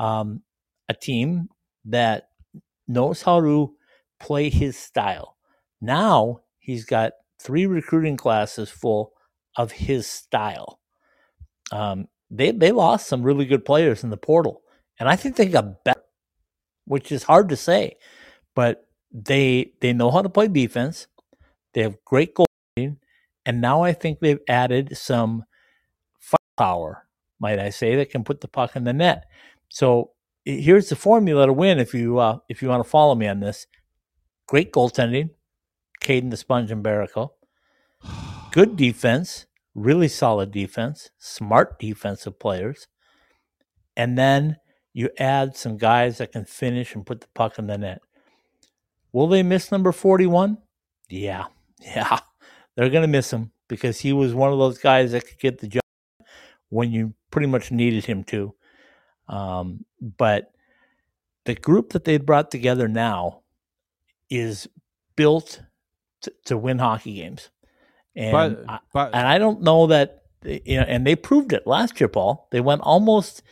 um, 0.00 0.42
a 0.88 0.94
team 0.94 1.48
that 1.84 2.30
knows 2.88 3.22
how 3.22 3.40
to 3.40 3.72
play 4.18 4.50
his 4.50 4.76
style. 4.76 5.36
Now 5.80 6.40
he's 6.58 6.84
got 6.84 7.12
three 7.40 7.66
recruiting 7.66 8.16
classes 8.16 8.68
full 8.68 9.12
of 9.56 9.72
his 9.72 10.06
style. 10.06 10.80
Um, 11.72 12.08
they 12.30 12.50
they 12.50 12.72
lost 12.72 13.06
some 13.06 13.22
really 13.22 13.44
good 13.44 13.64
players 13.64 14.04
in 14.04 14.10
the 14.10 14.16
portal, 14.16 14.62
and 14.98 15.08
I 15.08 15.16
think 15.16 15.36
they 15.36 15.46
got 15.46 15.84
better, 15.84 16.02
which 16.84 17.12
is 17.12 17.22
hard 17.24 17.48
to 17.50 17.56
say, 17.56 17.96
but 18.54 18.86
they 19.12 19.72
they 19.80 19.92
know 19.92 20.10
how 20.10 20.22
to 20.22 20.28
play 20.28 20.48
defense. 20.48 21.06
They 21.72 21.82
have 21.82 22.04
great 22.04 22.34
goaltending, 22.34 22.98
and 23.46 23.60
now 23.60 23.82
I 23.82 23.92
think 23.92 24.20
they've 24.20 24.40
added 24.48 24.96
some 24.96 25.44
firepower, 26.18 27.06
might 27.38 27.58
I 27.58 27.70
say, 27.70 27.96
that 27.96 28.10
can 28.10 28.24
put 28.24 28.40
the 28.40 28.48
puck 28.48 28.76
in 28.76 28.84
the 28.84 28.92
net. 28.92 29.24
So 29.68 30.10
here's 30.44 30.88
the 30.88 30.96
formula 30.96 31.46
to 31.46 31.52
win. 31.52 31.78
If 31.78 31.94
you 31.94 32.18
uh, 32.18 32.38
if 32.48 32.62
you 32.62 32.68
want 32.68 32.82
to 32.82 32.90
follow 32.90 33.14
me 33.14 33.28
on 33.28 33.40
this, 33.40 33.66
great 34.46 34.72
goaltending, 34.72 35.30
Kaidan 36.00 36.30
the 36.30 36.36
Sponge 36.36 36.70
and 36.70 36.84
Mbereko, 36.84 37.30
good 38.54 38.76
defense, 38.76 39.46
really 39.74 40.06
solid 40.06 40.52
defense, 40.52 41.10
smart 41.18 41.76
defensive 41.80 42.38
players, 42.38 42.86
and 43.96 44.16
then 44.16 44.58
you 44.92 45.10
add 45.18 45.56
some 45.56 45.76
guys 45.76 46.18
that 46.18 46.30
can 46.30 46.44
finish 46.44 46.94
and 46.94 47.04
put 47.04 47.20
the 47.20 47.26
puck 47.34 47.58
in 47.58 47.66
the 47.66 47.76
net. 47.76 48.00
Will 49.12 49.26
they 49.26 49.42
miss 49.42 49.72
number 49.72 49.90
41? 49.92 50.58
Yeah. 51.10 51.46
Yeah. 51.80 52.20
They're 52.76 52.88
going 52.88 53.02
to 53.02 53.08
miss 53.08 53.30
him 53.30 53.50
because 53.68 54.00
he 54.00 54.14
was 54.14 54.32
one 54.32 54.50
of 54.50 54.58
those 54.58 54.78
guys 54.78 55.12
that 55.12 55.26
could 55.26 55.38
get 55.38 55.58
the 55.58 55.66
job 55.66 55.82
when 56.70 56.90
you 56.92 57.12
pretty 57.30 57.46
much 57.46 57.70
needed 57.70 58.06
him 58.06 58.24
to. 58.24 58.54
Um, 59.28 59.84
but 60.00 60.52
the 61.44 61.56
group 61.56 61.92
that 61.92 62.04
they 62.04 62.16
brought 62.16 62.50
together 62.50 62.88
now 62.88 63.42
is 64.30 64.66
built 65.14 65.60
to, 66.22 66.32
to 66.46 66.56
win 66.56 66.78
hockey 66.78 67.16
games. 67.16 67.50
And 68.16 68.32
but, 68.32 68.64
I, 68.68 68.78
but 68.92 69.14
and 69.14 69.26
I 69.26 69.38
don't 69.38 69.62
know 69.62 69.86
that 69.88 70.22
you 70.44 70.76
know, 70.76 70.84
and 70.86 71.06
they 71.06 71.16
proved 71.16 71.52
it 71.52 71.66
last 71.66 72.00
year, 72.00 72.08
Paul. 72.08 72.48
They 72.50 72.60
went 72.60 72.82
almost 72.82 73.42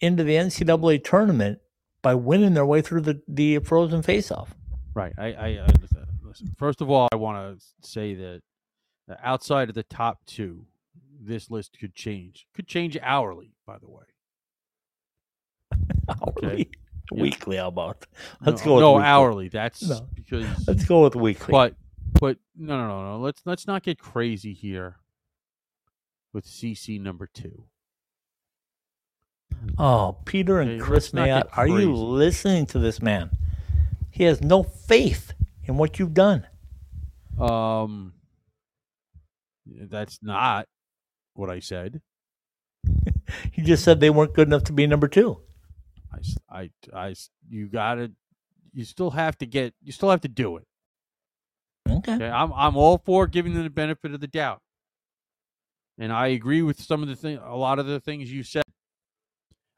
into 0.00 0.22
the 0.24 0.34
NCAA 0.34 1.02
tournament 1.02 1.60
by 2.02 2.14
winning 2.14 2.54
their 2.54 2.66
way 2.66 2.82
through 2.82 3.00
the, 3.02 3.22
the 3.28 3.58
frozen 3.60 4.02
faceoff. 4.02 4.48
Right. 4.94 5.12
I, 5.16 5.32
I, 5.32 5.46
I 5.46 5.66
listen, 5.80 6.06
listen. 6.22 6.54
First 6.58 6.80
of 6.80 6.90
all, 6.90 7.08
I 7.12 7.16
want 7.16 7.58
to 7.58 7.64
say 7.88 8.14
that 8.14 8.42
outside 9.22 9.68
of 9.68 9.74
the 9.74 9.84
top 9.84 10.24
two, 10.26 10.66
this 11.20 11.50
list 11.50 11.78
could 11.78 11.94
change. 11.94 12.46
Could 12.54 12.66
change 12.66 12.98
hourly, 13.00 13.54
by 13.66 13.78
the 13.78 13.88
way. 13.88 14.04
Hourly, 16.08 16.68
Yeah. 17.12 17.22
weekly. 17.22 17.56
How 17.56 17.68
about? 17.68 18.06
Let's 18.44 18.62
no, 18.62 18.66
go. 18.66 18.74
With 18.74 18.82
No, 18.82 18.92
weekly. 18.94 19.06
hourly. 19.06 19.48
That's 19.48 19.88
No. 19.88 20.08
because. 20.14 20.68
Let's 20.68 20.84
go 20.84 21.04
with 21.04 21.14
weekly. 21.14 21.52
But, 21.52 21.76
but 22.20 22.38
no, 22.56 22.76
no, 22.76 22.88
no, 22.88 23.10
no. 23.12 23.18
Let's 23.18 23.42
let's 23.44 23.66
not 23.66 23.82
get 23.82 23.98
crazy 23.98 24.52
here. 24.52 24.96
With 26.32 26.46
CC 26.46 26.98
number 26.98 27.28
two. 27.32 27.64
oh, 29.76 30.16
Peter 30.24 30.60
and 30.60 30.70
Okay, 30.72 30.80
Chris 30.80 31.10
Mayotte, 31.10 31.56
are 31.58 31.68
you 31.68 31.94
listening 31.94 32.64
to 32.66 32.78
this 32.78 33.02
man? 33.02 33.30
He 34.10 34.24
has 34.24 34.40
no 34.40 34.62
faith 34.62 35.34
in 35.64 35.76
what 35.76 35.98
you've 35.98 36.14
done. 36.14 36.46
Um, 37.38 38.14
that's 39.66 40.20
not 40.22 40.68
what 41.34 41.50
I 41.50 41.60
said. 41.60 42.00
He 43.50 43.62
just 43.62 43.82
said 43.82 44.00
they 44.00 44.10
weren't 44.10 44.34
good 44.34 44.48
enough 44.48 44.64
to 44.64 44.72
be 44.74 44.86
number 44.86 45.08
two. 45.08 45.40
I, 46.12 46.18
I, 46.50 46.70
I 46.94 47.14
you 47.48 47.66
gotta, 47.66 48.12
you 48.74 48.84
still 48.84 49.10
have 49.10 49.38
to 49.38 49.46
get, 49.46 49.74
you 49.82 49.90
still 49.92 50.10
have 50.10 50.20
to 50.22 50.28
do 50.28 50.58
it. 50.58 50.66
Okay. 51.88 52.14
Okay, 52.14 52.28
I'm, 52.28 52.52
I'm 52.52 52.76
all 52.76 52.98
for 52.98 53.26
giving 53.26 53.54
them 53.54 53.64
the 53.64 53.70
benefit 53.70 54.12
of 54.12 54.20
the 54.20 54.26
doubt, 54.26 54.60
and 55.98 56.12
I 56.12 56.28
agree 56.28 56.62
with 56.62 56.80
some 56.80 57.02
of 57.02 57.08
the 57.08 57.16
thing, 57.16 57.38
a 57.38 57.56
lot 57.56 57.78
of 57.78 57.86
the 57.86 58.00
things 58.00 58.32
you 58.32 58.42
said. 58.42 58.62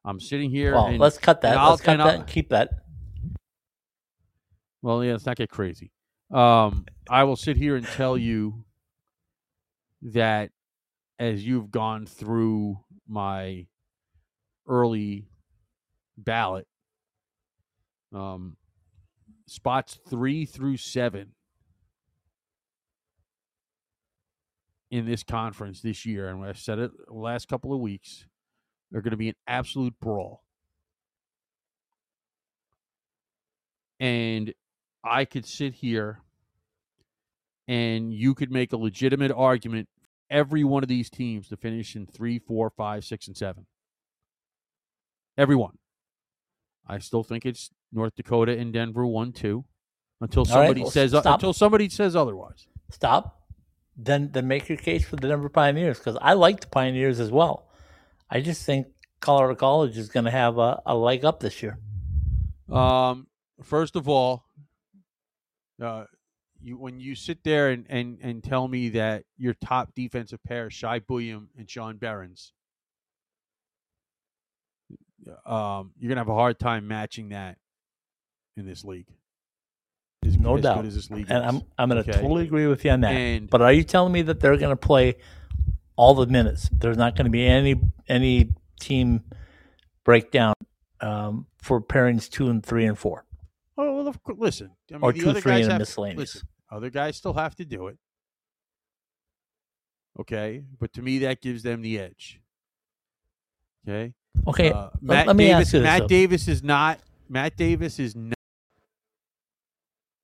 I'm 0.04 0.20
sitting 0.20 0.50
here. 0.50 0.74
Well, 0.74 0.86
and, 0.86 0.98
let's 0.98 1.18
cut 1.18 1.40
that. 1.42 1.56
Let's 1.56 1.80
cut 1.80 1.96
that 1.96 2.14
and 2.14 2.26
keep 2.26 2.50
that. 2.50 2.70
Well, 4.82 5.02
yeah, 5.02 5.12
let's 5.12 5.24
not 5.24 5.36
get 5.36 5.48
crazy. 5.48 5.92
Um, 6.30 6.84
I 7.08 7.24
will 7.24 7.36
sit 7.36 7.56
here 7.56 7.76
and 7.76 7.86
tell 7.86 8.18
you 8.18 8.64
that 10.02 10.50
as 11.18 11.44
you've 11.44 11.70
gone 11.70 12.04
through 12.04 12.80
my 13.08 13.66
early 14.66 15.26
ballot, 16.18 16.66
um, 18.14 18.56
spots 19.46 19.98
three 20.08 20.44
through 20.44 20.76
seven 20.76 21.32
in 24.94 25.06
this 25.06 25.24
conference 25.24 25.80
this 25.80 26.06
year, 26.06 26.28
and 26.28 26.44
I've 26.44 26.56
said 26.56 26.78
it 26.78 26.92
the 27.08 27.14
last 27.14 27.48
couple 27.48 27.74
of 27.74 27.80
weeks, 27.80 28.26
they're 28.92 29.02
going 29.02 29.10
to 29.10 29.16
be 29.16 29.28
an 29.28 29.34
absolute 29.44 29.98
brawl. 30.00 30.44
And 33.98 34.54
I 35.02 35.24
could 35.24 35.46
sit 35.46 35.74
here 35.74 36.20
and 37.66 38.14
you 38.14 38.34
could 38.34 38.52
make 38.52 38.72
a 38.72 38.76
legitimate 38.76 39.32
argument 39.32 39.88
for 39.96 40.06
every 40.30 40.62
one 40.62 40.84
of 40.84 40.88
these 40.88 41.10
teams 41.10 41.48
to 41.48 41.56
finish 41.56 41.96
in 41.96 42.06
three, 42.06 42.38
four, 42.38 42.70
five, 42.70 43.04
six, 43.04 43.26
and 43.26 43.36
seven. 43.36 43.66
Everyone. 45.36 45.76
I 46.86 47.00
still 47.00 47.24
think 47.24 47.44
it's 47.44 47.70
North 47.92 48.14
Dakota 48.14 48.56
and 48.56 48.72
Denver 48.72 49.04
one, 49.04 49.32
two, 49.32 49.64
until 50.20 50.42
All 50.42 50.44
right, 50.44 50.52
somebody 50.52 50.82
well, 50.82 50.90
says 50.92 51.10
stop. 51.10 51.26
until 51.26 51.52
somebody 51.52 51.88
says 51.88 52.14
otherwise. 52.14 52.68
Stop. 52.92 53.43
Then 53.96 54.30
then 54.32 54.48
make 54.48 54.68
your 54.68 54.78
case 54.78 55.04
for 55.04 55.16
the 55.16 55.28
Denver 55.28 55.48
Pioneers 55.48 55.98
because 55.98 56.18
I 56.20 56.32
like 56.32 56.60
the 56.60 56.66
Pioneers 56.66 57.20
as 57.20 57.30
well. 57.30 57.68
I 58.28 58.40
just 58.40 58.64
think 58.64 58.88
Colorado 59.20 59.54
College 59.54 59.96
is 59.96 60.08
going 60.08 60.24
to 60.24 60.30
have 60.30 60.58
a, 60.58 60.82
a 60.84 60.96
leg 60.96 61.24
up 61.24 61.40
this 61.40 61.62
year. 61.62 61.78
Um, 62.70 63.28
first 63.62 63.94
of 63.94 64.08
all, 64.08 64.44
uh, 65.82 66.04
you 66.60 66.76
when 66.76 66.98
you 66.98 67.14
sit 67.14 67.44
there 67.44 67.70
and, 67.70 67.86
and, 67.88 68.18
and 68.22 68.42
tell 68.42 68.66
me 68.66 68.90
that 68.90 69.24
your 69.36 69.54
top 69.54 69.94
defensive 69.94 70.42
pair, 70.44 70.70
Shai 70.70 71.00
Buium 71.00 71.46
and 71.56 71.70
Sean 71.70 71.96
Behrens, 71.96 72.52
um, 75.46 75.92
you're 75.98 76.08
gonna 76.08 76.20
have 76.20 76.28
a 76.28 76.34
hard 76.34 76.58
time 76.58 76.88
matching 76.88 77.30
that 77.30 77.58
in 78.56 78.66
this 78.66 78.84
league. 78.84 79.08
As, 80.26 80.38
No 80.38 80.56
as 80.56 80.62
doubt. 80.62 80.76
good 80.76 80.86
as 80.86 80.94
this 80.94 81.10
league 81.10 81.26
And 81.28 81.44
is. 81.44 81.54
I'm 81.54 81.62
I'm 81.78 81.88
going 81.88 82.02
to 82.02 82.10
Okay. 82.10 82.20
totally 82.20 82.44
agree 82.44 82.66
with 82.66 82.84
you 82.84 82.90
on 82.90 83.00
that. 83.02 83.12
And- 83.12 83.48
but 83.50 83.60
are 83.62 83.72
you 83.72 83.84
telling 83.84 84.12
me 84.12 84.22
that 84.22 84.40
they're 84.40 84.56
going 84.56 84.70
to 84.70 84.76
play 84.76 85.16
all 85.96 86.14
the 86.14 86.26
minutes? 86.26 86.68
There's 86.72 86.96
not 86.96 87.14
going 87.16 87.26
to 87.26 87.30
be 87.30 87.46
any 87.46 87.80
any 88.08 88.52
team 88.80 89.22
breakdown 90.04 90.54
um, 91.00 91.46
for 91.58 91.80
pairings 91.80 92.28
two 92.30 92.48
and 92.50 92.64
three 92.64 92.84
and 92.86 92.98
four, 92.98 93.24
Oh 93.78 93.96
well, 93.96 94.08
of 94.08 94.22
course. 94.22 94.38
Listen, 94.38 94.70
I 94.90 94.94
mean, 94.94 95.02
or 95.02 95.12
the 95.12 95.20
two, 95.20 95.30
other 95.30 95.40
three, 95.40 95.52
guys 95.52 95.64
and 95.64 95.72
have, 95.72 95.78
miscellaneous. 95.80 96.18
Listen, 96.34 96.48
other 96.70 96.90
guys 96.90 97.16
still 97.16 97.32
have 97.34 97.54
to 97.56 97.64
do 97.64 97.88
it. 97.88 97.98
Okay, 100.20 100.64
but 100.78 100.92
to 100.94 101.02
me, 101.02 101.18
that 101.20 101.40
gives 101.40 101.62
them 101.62 101.82
the 101.82 101.98
edge. 101.98 102.40
Okay. 103.88 104.14
Okay, 104.46 104.70
Uh, 104.70 104.84
let- 104.94 105.02
Matt 105.02 105.26
let 105.26 105.36
me 105.36 105.46
Davis. 105.46 105.66
ask 105.68 105.74
you 105.74 105.80
this, 105.80 105.84
Matt 105.86 106.00
though. 106.00 106.06
Davis 106.08 106.48
is 106.48 106.62
not. 106.62 107.00
Matt 107.28 107.56
Davis 107.56 107.98
is 107.98 108.14
not 108.14 108.33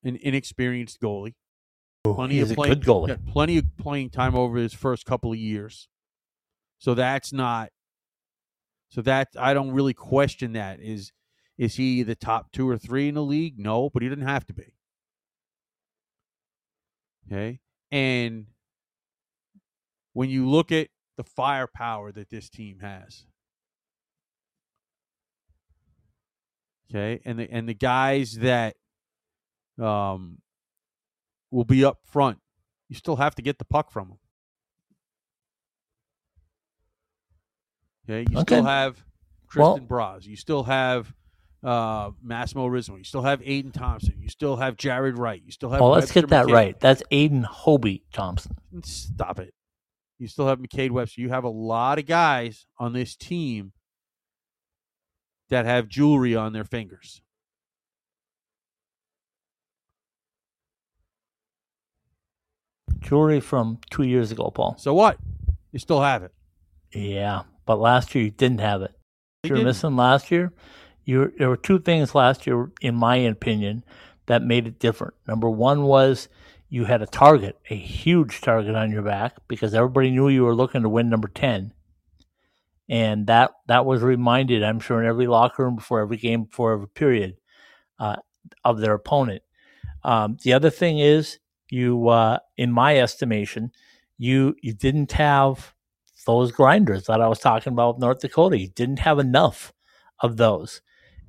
an 0.05 0.17
inexperienced 0.17 1.01
goalie. 1.01 1.35
Oh, 2.05 2.15
plenty 2.15 2.37
he's 2.37 2.45
of 2.45 2.53
a 2.53 2.55
playing, 2.55 2.75
good 2.75 2.85
goalie. 2.85 3.27
plenty 3.27 3.59
of 3.59 3.65
playing 3.77 4.11
time 4.11 4.35
over 4.35 4.57
his 4.57 4.73
first 4.73 5.05
couple 5.05 5.33
of 5.33 5.39
years. 5.39 5.89
So 6.79 6.95
that's 6.95 7.33
not. 7.33 7.71
So 8.89 9.03
that 9.03 9.29
I 9.39 9.55
don't 9.55 9.73
really 9.73 9.95
question 9.95 10.55
that. 10.55 10.81
Is 10.81 11.13
is 11.59 11.77
he 11.77 12.03
the 12.03 12.15
top 12.15 12.53
two 12.53 12.69
or 12.69 12.79
three 12.79 13.09
in 13.09 13.15
the 13.15 13.23
league? 13.23 13.59
No, 13.59 13.91
but 13.91 14.03
he 14.03 14.09
didn't 14.09 14.27
have 14.27 14.47
to 14.47 14.55
be. 14.55 14.75
Okay, 17.27 17.61
and 17.93 18.47
when 20.15 20.31
you 20.31 20.49
look 20.49 20.73
at 20.73 20.89
the 21.17 21.23
firepower 21.23 22.11
that 22.13 22.31
this 22.31 22.49
team 22.49 22.79
has, 22.81 23.27
okay, 26.91 27.21
and 27.25 27.39
the 27.39 27.51
and 27.53 27.69
the 27.69 27.75
guys 27.75 28.39
that 28.39 28.77
um 29.81 30.39
will 31.51 31.65
be 31.65 31.85
up 31.85 31.99
front, 32.05 32.39
you 32.89 32.95
still 32.97 33.17
have 33.17 33.35
to 33.35 33.43
get 33.43 33.59
the 33.59 33.65
puck 33.65 33.91
from 33.91 34.09
them. 34.09 34.19
Okay, 38.09 38.31
you 38.31 38.39
Okay. 38.39 38.57
still 38.57 38.65
have 38.65 39.05
Well- 39.57 39.75
Tristan 39.75 39.89
Broz, 39.89 40.25
you 40.27 40.37
still 40.37 40.65
have 40.65 41.13
uh, 41.63 42.13
Massimo 42.23 42.67
Rizzo, 42.67 42.97
you 42.97 43.05
still 43.05 43.21
have 43.23 43.41
Aiden 43.43 43.71
Thompson, 43.73 44.15
you 44.19 44.29
still 44.31 44.57
have 44.57 44.77
Jared 44.79 45.19
Wright, 45.19 45.43
you 45.45 45.53
still 45.53 45.69
have. 45.71 45.81
well, 45.81 45.91
let's 45.91 46.11
get 46.11 46.27
that 46.31 46.47
right. 46.47 46.79
That's 46.81 47.03
Aiden 47.13 47.45
Hobie 47.45 48.03
Thompson. 48.15 48.57
Stop 48.83 49.39
it. 49.41 49.53
You 50.19 50.27
still 50.27 50.47
have 50.47 50.59
McCade 50.59 50.91
Webster. 50.91 51.21
You 51.21 51.29
have 51.29 51.45
a 51.45 51.51
lot 51.51 51.99
of 51.99 52.07
guys 52.07 52.67
on 52.79 52.95
this 52.95 53.15
team 53.15 53.73
that 55.51 55.67
have 55.67 55.87
jewelry 55.89 56.35
on 56.35 56.53
their 56.55 56.65
fingers. 56.65 57.21
Jewelry 63.01 63.41
from 63.41 63.79
two 63.91 64.03
years 64.03 64.31
ago, 64.31 64.51
Paul. 64.55 64.77
So 64.79 64.95
what? 64.95 65.19
You 65.73 65.79
still 65.79 66.01
have 66.01 66.23
it. 66.23 66.33
Yeah, 66.93 67.43
but 67.67 67.79
last 67.79 68.15
year 68.15 68.25
you 68.25 68.31
didn't 68.31 68.61
have 68.61 68.83
it. 68.83 68.93
They 69.43 69.51
You're 69.51 69.65
missing 69.65 69.97
last 69.97 70.31
year. 70.31 70.53
You 71.05 71.33
there 71.39 71.49
were 71.49 71.57
two 71.57 71.79
things 71.79 72.15
last 72.15 72.47
year, 72.47 72.71
in 72.81 72.95
my 72.95 73.17
opinion, 73.17 73.85
that 74.27 74.43
made 74.43 74.67
it 74.67 74.79
different. 74.79 75.15
Number 75.27 75.49
one 75.49 75.85
was 75.85 76.29
you 76.69 76.85
had 76.85 77.03
a 77.03 77.07
target, 77.07 77.59
a 77.71 77.75
huge 77.75 78.41
target 78.41 78.75
on 78.75 78.93
your 78.93 79.03
back, 79.03 79.37
because 79.49 79.75
everybody 79.75 80.11
knew 80.11 80.29
you 80.29 80.45
were 80.45 80.55
looking 80.55 80.83
to 80.83 80.89
win 80.89 81.09
number 81.09 81.29
ten, 81.29 81.73
and 82.89 83.27
that 83.29 83.53
that 83.67 83.87
was 83.87 84.03
reminded, 84.03 84.63
I'm 84.63 84.81
sure, 84.81 85.01
in 85.01 85.09
every 85.09 85.27
locker 85.27 85.65
room 85.65 85.77
before 85.77 86.01
every 86.01 86.17
game, 86.17 86.45
before 86.45 86.73
every 86.75 86.89
period, 86.89 87.37
uh, 87.99 88.17
of 88.65 88.81
their 88.81 88.95
opponent. 88.95 89.43
Um, 90.03 90.37
the 90.43 90.53
other 90.53 90.71
thing 90.71 90.99
is 90.99 91.39
you, 91.73 92.09
uh, 92.09 92.39
in 92.57 92.73
my 92.73 92.99
estimation, 92.99 93.73
you 94.19 94.55
you 94.63 94.73
didn't 94.75 95.13
have 95.13 95.75
those 96.27 96.53
grinders 96.53 97.07
that 97.07 97.21
I 97.21 97.29
was 97.29 97.39
talking 97.39 97.73
about 97.73 97.95
with 97.95 98.01
North 98.03 98.21
Dakota. 98.21 98.59
You 98.59 98.69
didn't 98.69 98.99
have 99.01 99.19
enough 99.19 99.73
of 100.21 100.37
those. 100.37 100.83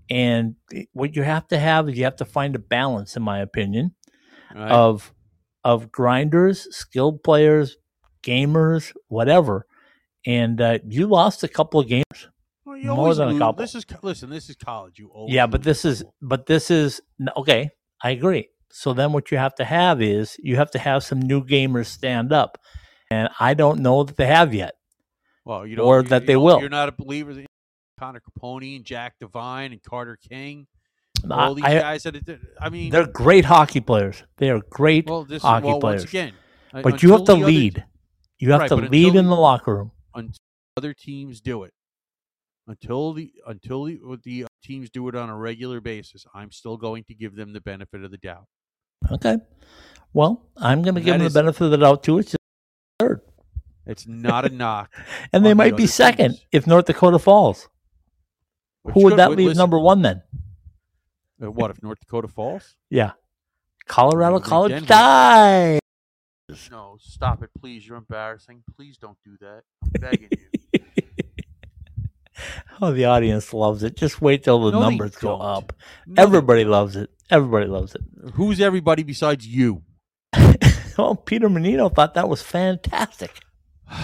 And 0.09 0.55
what 0.91 1.15
you 1.15 1.23
have 1.23 1.47
to 1.47 1.57
have 1.57 1.87
is 1.87 1.97
you 1.97 2.03
have 2.03 2.17
to 2.17 2.25
find 2.25 2.55
a 2.55 2.59
balance, 2.59 3.15
in 3.15 3.23
my 3.23 3.39
opinion, 3.39 3.95
Right? 4.53 4.71
of 4.71 5.13
of 5.63 5.91
grinders, 5.91 6.67
skilled 6.75 7.23
players, 7.23 7.77
gamers, 8.23 8.93
whatever. 9.07 9.65
And 10.25 10.59
uh, 10.59 10.79
you 10.85 11.07
lost 11.07 11.43
a 11.43 11.47
couple 11.47 11.79
of 11.79 11.87
games. 11.87 12.27
Well, 12.65 12.77
you 12.77 12.93
more 12.93 13.15
than 13.15 13.35
a 13.35 13.39
couple. 13.39 13.63
This 13.63 13.75
is 13.75 13.85
listen. 14.01 14.29
This 14.29 14.49
is 14.49 14.55
college. 14.55 14.99
You 14.99 15.07
always 15.07 15.33
Yeah, 15.33 15.47
but 15.47 15.63
this 15.63 15.85
is 15.85 16.03
but 16.21 16.45
this 16.45 16.69
is 16.69 17.01
okay. 17.37 17.69
I 18.03 18.11
agree. 18.11 18.49
So 18.73 18.93
then 18.93 19.11
what 19.11 19.31
you 19.31 19.37
have 19.37 19.55
to 19.55 19.65
have 19.65 20.01
is 20.01 20.37
you 20.41 20.55
have 20.57 20.71
to 20.71 20.79
have 20.79 21.03
some 21.03 21.21
new 21.21 21.43
gamers 21.43 21.87
stand 21.87 22.31
up. 22.33 22.57
And 23.09 23.29
I 23.39 23.53
don't 23.53 23.79
know 23.81 24.03
that 24.03 24.15
they 24.17 24.27
have 24.27 24.53
yet. 24.53 24.75
well, 25.45 25.65
you 25.67 25.75
don't, 25.75 25.85
or 25.85 26.03
that 26.03 26.25
they 26.25 26.35
will. 26.37 26.59
You're 26.61 26.69
not 26.69 26.87
a 26.89 26.91
believer 26.93 27.31
in 27.31 27.45
Connor 27.99 28.21
Caponi 28.21 28.75
and 28.77 28.85
Jack 28.85 29.15
Devine 29.19 29.71
and 29.73 29.83
Carter 29.83 30.17
King. 30.29 30.67
All 31.29 31.53
these 31.55 31.65
I- 31.65 31.79
guys 31.79 32.03
that 32.03 32.15
it- 32.15 32.39
I 32.59 32.69
mean, 32.69 32.89
They're 32.91 33.05
great 33.07 33.45
hockey 33.45 33.81
players. 33.81 34.23
They 34.37 34.49
are 34.49 34.61
great 34.69 35.07
well, 35.07 35.23
this 35.25 35.41
hockey 35.43 35.67
well, 35.67 35.79
players. 35.79 36.01
once 36.03 36.09
again. 36.11 36.33
uh, 36.73 36.81
but 36.81 37.03
you 37.03 37.11
have 37.11 37.21
to 37.21 37.25
the 37.25 37.33
other- 37.33 37.45
lead. 37.45 37.85
You 38.39 38.51
have 38.51 38.61
Right, 38.61 38.69
to 38.69 38.75
lead 38.75 39.07
until 39.07 39.19
in 39.19 39.25
the- 39.27 39.35
the 39.35 39.41
locker 39.41 39.75
room. 39.75 39.91
until 40.15 40.39
other 40.77 40.93
teams 40.93 41.41
do 41.41 41.63
it. 41.63 41.73
Until 42.67 43.13
the 43.13 43.33
until 43.45 43.83
the, 43.85 43.99
the 44.23 44.45
teams 44.63 44.89
do 44.89 45.07
it 45.09 45.15
on 45.15 45.29
a 45.29 45.37
regular 45.37 45.81
basis, 45.81 46.25
I'm 46.33 46.51
still 46.51 46.77
going 46.77 47.03
to 47.05 47.13
give 47.13 47.35
them 47.35 47.51
the 47.53 47.61
benefit 47.61 48.03
of 48.03 48.11
the 48.11 48.17
doubt. 48.17 48.45
Okay. 49.09 49.37
Well, 50.13 50.45
I'm 50.57 50.81
going 50.81 50.95
to 50.95 51.01
give 51.01 51.13
them 51.17 51.21
is- 51.25 51.33
the 51.33 51.39
benefit 51.41 51.65
of 51.65 51.71
the 51.71 51.77
doubt 51.77 52.03
too. 52.03 52.19
It's 52.19 52.35
third, 52.99 53.21
It's 53.85 54.05
not 54.05 54.45
a 54.45 54.49
knock. 54.53 54.91
and 55.31 55.45
they 55.45 55.51
on 55.51 55.57
the 55.57 55.63
might 55.63 55.77
be 55.77 55.87
second 55.87 56.31
teams. 56.33 56.45
if 56.51 56.67
North 56.67 56.85
Dakota 56.85 57.17
falls. 57.19 57.67
Which 58.83 58.93
Who 58.93 59.03
would 59.03 59.11
could- 59.11 59.19
that 59.19 59.29
leave 59.31 59.47
listen, 59.47 59.57
number 59.59 59.79
one 59.79 60.01
then? 60.01 60.21
uh, 61.41 61.49
What 61.51 61.71
if 61.71 61.81
North 61.81 61.99
Dakota 61.99 62.27
falls? 62.27 62.75
Yeah, 62.89 63.11
Colorado 63.87 64.35
Maybe 64.39 64.49
College 64.49 64.71
Denver. 64.71 64.85
die. 64.87 65.79
No, 66.69 66.97
stop 66.99 67.41
it, 67.43 67.49
please. 67.59 67.87
You're 67.87 67.97
embarrassing. 67.97 68.63
Please 68.75 68.97
don't 68.97 69.17
do 69.23 69.37
that. 69.39 69.61
I'm 69.83 69.89
begging 70.01 70.27
you. 70.31 70.37
Oh, 72.81 72.91
the 72.91 73.05
audience 73.05 73.53
loves 73.53 73.83
it. 73.83 73.95
Just 73.95 74.21
wait 74.21 74.43
till 74.43 74.59
the 74.63 74.71
No, 74.71 74.79
they 74.79 74.85
numbers 74.89 75.15
go 75.15 75.37
don't. 75.37 75.41
up. 75.41 75.73
No, 76.07 76.23
Everybody 76.23 76.65
loves 76.65 76.95
it. 76.95 77.11
Everybody 77.29 77.67
loves 77.67 77.93
it. 77.95 78.01
Who's 78.33 78.59
everybody 78.59 79.03
besides 79.03 79.45
you? 79.47 79.83
well, 80.97 81.15
Peter 81.25 81.47
Mannino 81.47 81.93
thought 81.93 82.15
that 82.15 82.27
was 82.29 82.41
fantastic. 82.41 83.39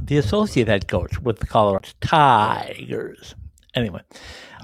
The 0.00 0.16
associate 0.16 0.68
head 0.68 0.88
coach 0.88 1.20
with 1.20 1.38
the 1.38 1.46
Colorado 1.46 1.88
Tigers. 2.00 3.34
Anyway, 3.74 4.00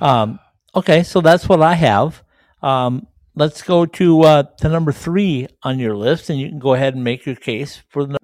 um, 0.01 0.39
okay, 0.75 1.03
so 1.03 1.21
that's 1.21 1.47
what 1.51 1.61
I 1.61 1.75
have. 1.75 2.23
Um, 2.63 3.07
let's 3.35 3.61
go 3.61 3.85
to 3.85 4.23
uh, 4.23 4.43
to 4.61 4.69
number 4.71 4.91
three 4.91 5.49
on 5.63 5.79
your 5.79 5.95
list, 5.97 6.31
and 6.31 6.39
you 6.41 6.49
can 6.49 6.59
go 6.59 6.73
ahead 6.73 6.95
and 6.95 7.05
make 7.05 7.27
your 7.27 7.35
case 7.35 7.83
for 7.91 8.07
the, 8.07 8.17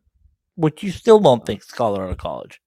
what 0.55 0.83
you 0.83 0.91
still 0.91 1.20
don't 1.20 1.45
think 1.45 1.61
is 1.61 1.66
Colorado 1.66 2.14
College. 2.14 2.59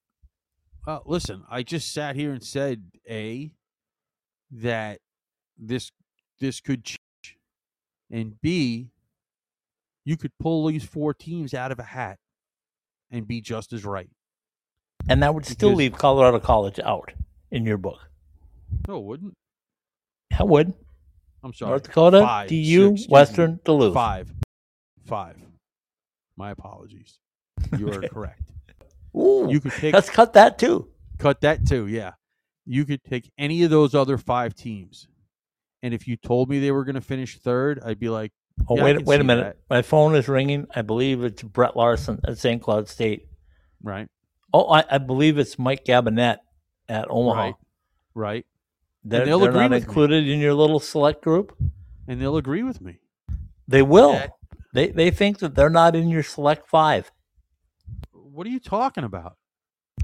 Uh, 0.86 0.98
listen, 1.06 1.44
I 1.50 1.62
just 1.62 1.92
sat 1.92 2.14
here 2.16 2.32
and 2.32 2.42
said 2.42 2.82
a 3.08 3.50
that 4.50 5.00
this 5.58 5.90
this 6.40 6.60
could 6.60 6.84
change, 6.84 7.38
and 8.10 8.40
b 8.42 8.90
you 10.04 10.16
could 10.18 10.32
pull 10.38 10.66
these 10.66 10.84
four 10.84 11.14
teams 11.14 11.54
out 11.54 11.72
of 11.72 11.78
a 11.78 11.82
hat 11.84 12.18
and 13.10 13.26
be 13.26 13.40
just 13.40 13.72
as 13.72 13.84
right. 13.84 14.10
And 15.08 15.22
that 15.22 15.34
would 15.34 15.46
still 15.46 15.70
Because- 15.70 15.78
leave 15.78 15.92
Colorado 15.94 16.38
College 16.40 16.78
out 16.80 17.12
in 17.50 17.64
your 17.64 17.78
book. 17.78 18.10
No, 18.86 18.98
it 18.98 19.04
wouldn't. 19.04 19.34
I 20.38 20.42
would. 20.42 20.74
I'm 21.42 21.52
sorry. 21.54 21.70
North 21.70 21.84
Dakota, 21.84 22.20
Five, 22.20 22.48
DU, 22.48 22.92
me. 22.92 23.06
Western, 23.08 23.60
Duluth. 23.64 23.94
Five. 23.94 24.32
Five. 25.06 25.36
My 26.36 26.50
apologies. 26.50 27.18
You 27.78 27.90
are 27.92 28.00
correct. 28.08 28.42
Ooh, 29.16 29.48
You 29.50 29.60
could 29.60 29.72
take 29.72 29.94
let's 29.94 30.10
cut 30.10 30.32
that 30.34 30.58
too. 30.58 30.88
cut 31.18 31.40
that 31.42 31.66
too, 31.66 31.86
yeah. 31.86 32.12
You 32.66 32.84
could 32.84 33.04
take 33.04 33.30
any 33.38 33.62
of 33.62 33.70
those 33.70 33.94
other 33.94 34.16
five 34.18 34.54
teams. 34.54 35.06
And 35.82 35.92
if 35.92 36.08
you 36.08 36.16
told 36.16 36.48
me 36.48 36.60
they 36.60 36.70
were 36.70 36.84
going 36.84 36.94
to 36.94 37.00
finish 37.02 37.38
third, 37.38 37.80
I'd 37.84 37.98
be 38.00 38.08
like, 38.08 38.32
Oh, 38.68 38.76
Yeah, 38.76 38.84
wait, 38.84 39.04
wait 39.04 39.20
a 39.20 39.24
minute. 39.24 39.56
that. 39.68 39.74
My 39.74 39.82
phone 39.82 40.14
is 40.14 40.28
ringing. 40.28 40.66
I 40.74 40.82
believe 40.82 41.22
it's 41.24 41.42
Brett 41.42 41.76
Larson 41.76 42.20
at 42.26 42.38
St. 42.38 42.62
Cloud 42.62 42.88
State. 42.88 43.26
right, 43.82 44.08
Oh, 44.52 44.66
I, 44.72 44.84
I 44.90 44.98
believe 44.98 45.38
it's 45.38 45.58
Mike 45.58 45.84
Gabinet 45.84 46.38
at 46.88 47.06
Omaha. 47.10 47.40
right, 47.42 47.54
right. 48.14 48.46
They're, 49.04 49.26
they'll 49.26 49.40
they're 49.40 49.50
agree 49.50 49.60
not 49.62 49.70
with 49.72 49.82
me. 49.82 49.88
included 49.88 50.28
in 50.28 50.38
your 50.40 50.54
little 50.54 50.80
select 50.80 51.22
group. 51.22 51.54
And 52.08 52.20
they'll 52.20 52.36
agree 52.36 52.62
with 52.62 52.80
me. 52.80 52.98
They 53.68 53.82
will. 53.82 54.12
That- 54.12 54.30
They 54.72 54.88
they 54.88 55.10
think 55.10 55.38
that 55.40 55.54
they're 55.54 55.68
not 55.70 55.94
in 55.96 56.08
your 56.08 56.22
select 56.22 56.68
five. 56.68 57.10
What 58.34 58.46
are 58.48 58.50
you 58.50 58.58
talking 58.58 59.04
about? 59.04 59.36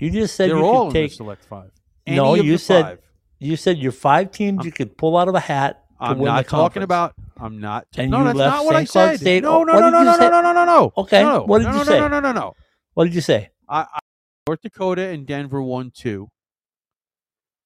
You 0.00 0.10
just 0.10 0.36
said 0.36 0.50
They're 0.50 0.58
you 0.58 0.64
all 0.64 0.92
could 0.92 0.98
in 0.98 1.02
the 1.08 1.14
select 1.14 1.44
five. 1.44 1.70
No, 2.06 2.30
Any 2.32 2.40
of 2.40 2.46
you 2.46 2.52
the 2.52 2.58
said 2.58 2.84
five. 2.84 2.98
You 3.40 3.56
said 3.56 3.78
your 3.78 3.90
five 3.92 4.30
teams 4.30 4.64
you 4.64 4.70
could 4.70 4.96
pull 4.96 5.16
out 5.16 5.26
of 5.28 5.34
a 5.34 5.40
hat. 5.40 5.84
To 6.00 6.06
I'm 6.06 6.18
win 6.18 6.26
not 6.26 6.44
the 6.44 6.50
talking 6.50 6.80
conference. 6.82 6.84
about. 6.84 7.14
I'm 7.38 7.60
not. 7.60 7.86
And 7.96 8.10
no, 8.10 8.18
you 8.18 8.24
that's 8.24 8.38
left 8.38 8.56
not 8.56 8.64
what 8.64 8.76
I 8.76 8.84
St. 8.84 8.90
Cloud 8.90 9.08
said. 9.10 9.20
State- 9.20 9.42
No, 9.42 9.64
no, 9.64 9.74
what 9.74 9.80
no, 9.80 9.90
no, 9.90 10.02
no, 10.04 10.16
no, 10.16 10.30
no, 10.30 10.40
no, 10.42 10.52
no, 10.52 10.64
no. 10.64 10.92
Okay, 10.96 11.22
No, 11.22 11.42
what 11.42 11.58
did 11.58 11.64
no, 11.64 11.72
you 11.72 11.78
no, 11.78 11.84
say? 11.84 11.98
No, 11.98 12.08
no, 12.08 12.20
no, 12.20 12.32
no. 12.32 12.54
What 12.94 13.04
did 13.04 13.14
you 13.14 13.20
say? 13.20 13.50
I, 13.68 13.80
I, 13.82 13.98
North 14.46 14.60
Dakota 14.62 15.08
and 15.08 15.26
Denver 15.26 15.60
won 15.60 15.90
two. 15.94 16.28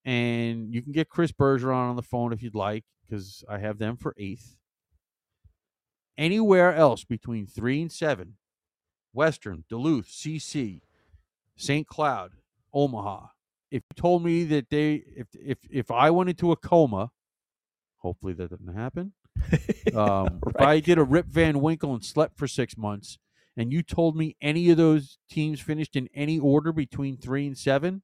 And 0.04 0.72
you 0.74 0.82
can 0.82 0.92
get 0.92 1.08
Chris 1.08 1.30
Bergeron 1.32 1.90
on 1.90 1.96
the 1.96 2.02
phone 2.02 2.32
if 2.32 2.42
you'd 2.42 2.54
like, 2.54 2.84
because 3.06 3.44
I 3.48 3.58
have 3.58 3.78
them 3.78 3.96
for 3.96 4.14
eighth. 4.18 4.56
Anywhere 6.16 6.74
else 6.74 7.04
between 7.04 7.46
three 7.46 7.80
and 7.82 7.90
seven, 7.90 8.34
Western, 9.14 9.64
Duluth, 9.68 10.08
CC, 10.08 10.80
St. 11.56 11.86
Cloud, 11.86 12.32
Omaha. 12.72 13.28
If 13.70 13.82
you 13.90 14.00
told 14.00 14.24
me 14.24 14.44
that 14.44 14.70
they, 14.70 15.04
if 15.16 15.28
if 15.34 15.58
if 15.70 15.90
I 15.90 16.10
went 16.10 16.30
into 16.30 16.52
a 16.52 16.56
coma, 16.56 17.10
hopefully 17.96 18.34
that 18.34 18.50
didn't 18.50 18.74
happen. 18.74 19.12
Um, 19.94 20.40
If 20.46 20.60
I 20.60 20.80
did 20.80 20.98
a 20.98 21.04
Rip 21.04 21.26
Van 21.26 21.60
Winkle 21.60 21.92
and 21.92 22.02
slept 22.02 22.38
for 22.38 22.48
six 22.48 22.76
months, 22.76 23.18
and 23.56 23.72
you 23.72 23.82
told 23.82 24.16
me 24.16 24.34
any 24.40 24.70
of 24.70 24.76
those 24.76 25.18
teams 25.30 25.60
finished 25.60 25.94
in 25.94 26.08
any 26.14 26.38
order 26.38 26.72
between 26.72 27.16
three 27.16 27.46
and 27.46 27.56
seven, 27.56 28.02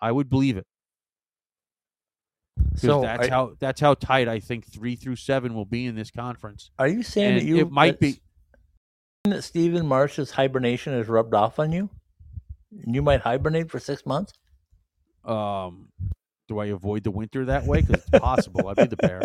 I 0.00 0.10
would 0.10 0.28
believe 0.28 0.56
it. 0.56 0.66
So 2.76 3.02
that's 3.02 3.28
are, 3.28 3.30
how 3.30 3.52
that's 3.60 3.80
how 3.80 3.94
tight 3.94 4.28
I 4.28 4.40
think 4.40 4.66
three 4.66 4.96
through 4.96 5.16
seven 5.16 5.54
will 5.54 5.64
be 5.64 5.86
in 5.86 5.94
this 5.94 6.10
conference. 6.10 6.70
are 6.78 6.88
you 6.88 7.02
saying 7.02 7.36
that 7.36 7.44
you 7.44 7.58
it 7.58 7.70
might 7.70 8.00
be 8.00 8.20
that 9.24 9.42
Stephen 9.42 9.86
Marsh's 9.86 10.32
hibernation 10.32 10.92
has 10.92 11.08
rubbed 11.08 11.34
off 11.34 11.58
on 11.58 11.72
you? 11.72 11.88
And 12.84 12.94
you 12.94 13.02
might 13.02 13.20
hibernate 13.20 13.70
for 13.70 13.78
six 13.78 14.04
months. 14.04 14.32
um 15.24 15.88
do 16.46 16.58
I 16.58 16.66
avoid 16.66 17.04
the 17.04 17.10
winter 17.10 17.46
that 17.46 17.64
way? 17.64 17.80
Because 17.80 18.04
it's 18.06 18.20
possible. 18.20 18.68
I'd 18.68 18.76
be 18.76 18.84
the 18.84 18.96
bear. 18.96 19.22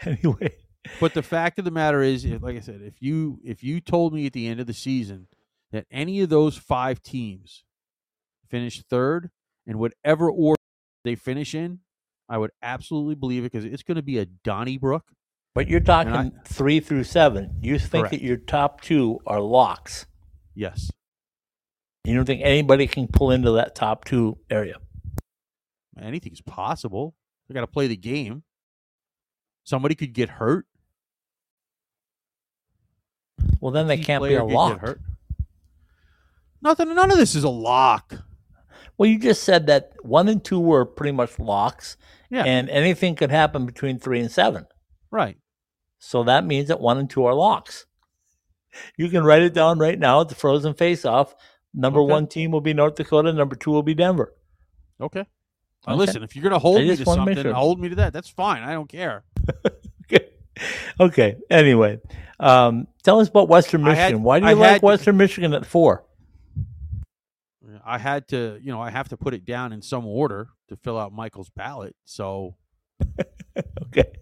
anyway, 0.00 0.52
But 1.00 1.14
the 1.14 1.22
fact 1.22 1.58
of 1.58 1.64
the 1.64 1.70
matter 1.70 2.02
is, 2.02 2.24
like 2.26 2.56
I 2.56 2.60
said, 2.60 2.80
if 2.82 3.00
you 3.00 3.40
if 3.44 3.62
you 3.62 3.80
told 3.80 4.12
me 4.12 4.26
at 4.26 4.32
the 4.32 4.46
end 4.46 4.60
of 4.60 4.66
the 4.66 4.74
season 4.74 5.28
that 5.72 5.86
any 5.90 6.20
of 6.20 6.28
those 6.28 6.56
five 6.56 7.02
teams 7.02 7.64
finished 8.48 8.84
third 8.88 9.30
in 9.66 9.78
whatever 9.78 10.30
order 10.30 10.60
they 11.04 11.14
finish 11.14 11.54
in, 11.54 11.80
I 12.28 12.38
would 12.38 12.50
absolutely 12.62 13.14
believe 13.14 13.44
it 13.44 13.52
because 13.52 13.64
it's 13.64 13.82
going 13.82 13.96
to 13.96 14.02
be 14.02 14.18
a 14.18 14.26
Donnybrook. 14.26 15.04
But 15.54 15.68
you're 15.68 15.80
talking 15.80 16.12
I- 16.12 16.30
three 16.46 16.80
through 16.80 17.04
seven. 17.04 17.58
You 17.62 17.78
think 17.78 17.90
Correct. 18.08 18.10
that 18.12 18.22
your 18.22 18.36
top 18.36 18.80
two 18.80 19.20
are 19.26 19.40
locks. 19.40 20.06
Yes, 20.54 20.90
You 22.04 22.14
don't 22.14 22.24
think 22.26 22.42
anybody 22.44 22.86
can 22.86 23.08
pull 23.08 23.30
into 23.30 23.50
that 23.52 23.74
top 23.74 24.04
two 24.04 24.38
area. 24.50 24.76
anything's 26.00 26.40
possible. 26.40 27.14
They 27.48 27.54
got 27.54 27.60
to 27.62 27.66
play 27.66 27.86
the 27.88 27.96
game. 27.96 28.42
Somebody 29.64 29.94
could 29.94 30.12
get 30.12 30.28
hurt. 30.28 30.66
Well, 33.60 33.72
then 33.72 33.86
they 33.86 33.96
can't 33.98 34.22
be 34.22 34.34
a 34.34 34.44
lock. 34.44 34.80
hurt. 34.80 35.00
Nothing. 36.62 36.94
None 36.94 37.10
of 37.10 37.16
this 37.18 37.34
is 37.34 37.44
a 37.44 37.48
lock. 37.48 38.24
Well, 38.96 39.08
you 39.08 39.18
just 39.18 39.42
said 39.42 39.66
that 39.66 39.92
one 40.02 40.28
and 40.28 40.42
two 40.44 40.60
were 40.60 40.84
pretty 40.84 41.12
much 41.12 41.38
locks, 41.38 41.96
Yeah. 42.30 42.44
and 42.44 42.68
anything 42.70 43.16
could 43.16 43.30
happen 43.30 43.66
between 43.66 43.98
three 43.98 44.20
and 44.20 44.30
seven. 44.30 44.66
Right. 45.10 45.36
So 46.06 46.22
that 46.24 46.44
means 46.44 46.68
that 46.68 46.80
one 46.80 46.98
and 46.98 47.08
two 47.08 47.24
are 47.24 47.34
locks. 47.34 47.86
You 48.96 49.08
can 49.08 49.24
write 49.24 49.42
it 49.42 49.54
down 49.54 49.78
right 49.78 49.98
now 49.98 50.20
at 50.20 50.28
the 50.28 50.34
frozen 50.34 50.74
face 50.74 51.04
off. 51.04 51.34
Number 51.72 52.00
Okay. 52.00 52.10
one 52.12 52.26
team 52.26 52.50
will 52.50 52.60
be 52.60 52.74
North 52.74 52.96
Dakota, 52.96 53.32
number 53.32 53.56
two 53.56 53.70
will 53.70 53.82
be 53.82 53.94
Denver. 53.94 54.34
Okay. 55.00 55.24
Now, 55.86 55.94
Okay. 55.94 55.98
listen, 56.00 56.22
if 56.22 56.36
you're 56.36 56.42
going 56.42 56.52
to 56.52 56.58
hold 56.58 56.78
I 56.80 56.84
me 56.84 56.96
to 56.96 57.04
something, 57.04 57.36
sure. 57.36 57.54
hold 57.54 57.80
me 57.80 57.88
to 57.88 57.94
that. 57.96 58.12
That's 58.12 58.28
fine. 58.28 58.62
I 58.62 58.72
don't 58.74 58.88
care. 58.88 59.24
Okay. 60.04 60.28
Okay. 61.00 61.36
Anyway, 61.50 61.98
um, 62.38 62.86
tell 63.02 63.18
us 63.18 63.28
about 63.28 63.48
Western 63.48 63.84
I 63.84 63.94
had- 63.94 64.04
Michigan. 64.12 64.22
Why 64.22 64.38
do 64.40 64.46
I 64.46 64.50
you 64.50 64.56
like 64.56 64.70
had- 64.74 64.82
Western 64.82 65.16
Michigan 65.16 65.52
at 65.54 65.66
four? 65.66 66.04
I 67.84 67.98
had 67.98 68.28
to, 68.28 68.58
you 68.62 68.70
know, 68.70 68.80
I 68.80 68.90
have 68.90 69.08
to 69.08 69.16
put 69.16 69.34
it 69.34 69.44
down 69.44 69.72
in 69.72 69.82
some 69.82 70.06
order 70.06 70.48
to 70.68 70.76
fill 70.76 70.96
out 70.98 71.12
Michael's 71.12 71.50
ballot. 71.50 71.96
So 72.04 72.54
Okay. 73.86 74.12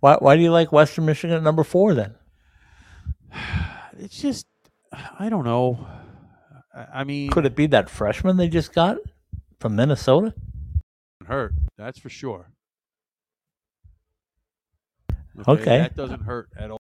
Why 0.00 0.16
Why 0.18 0.36
do 0.36 0.42
you 0.42 0.50
like 0.50 0.72
Western 0.72 1.06
Michigan 1.06 1.36
at 1.36 1.42
number 1.42 1.64
four 1.64 1.94
then? 1.94 2.14
it's 3.98 4.20
just, 4.20 4.46
I 5.18 5.28
don't 5.28 5.44
know. 5.44 5.86
I, 6.74 7.04
mean, 7.04 7.30
Could 7.30 7.44
it 7.44 7.54
be 7.54 7.66
that 7.66 7.90
freshman 7.90 8.36
they 8.38 8.48
just 8.48 8.72
got 8.72 8.96
from 9.60 9.76
Minnesota? 9.76 10.34
hurt? 11.26 11.54
That's 11.76 11.98
for 11.98 12.08
sure. 12.08 12.50
Okay. 15.46 15.78
that 15.78 15.96
doesn't 15.96 16.22
hurt 16.22 16.48
at 16.56 16.70
all. 16.70 16.80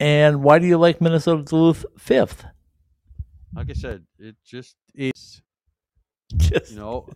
And 0.00 0.42
why 0.42 0.58
do 0.58 0.66
you 0.66 0.78
like 0.78 1.00
Minnesota 1.00 1.42
Duluth 1.42 1.84
fifth? 1.98 2.44
Like 3.54 3.70
I 3.70 3.74
said, 3.74 4.04
it 4.18 4.36
just 4.44 4.76
is. 4.94 5.42
Just 6.36 6.72
You 6.72 6.78
know, 6.78 7.08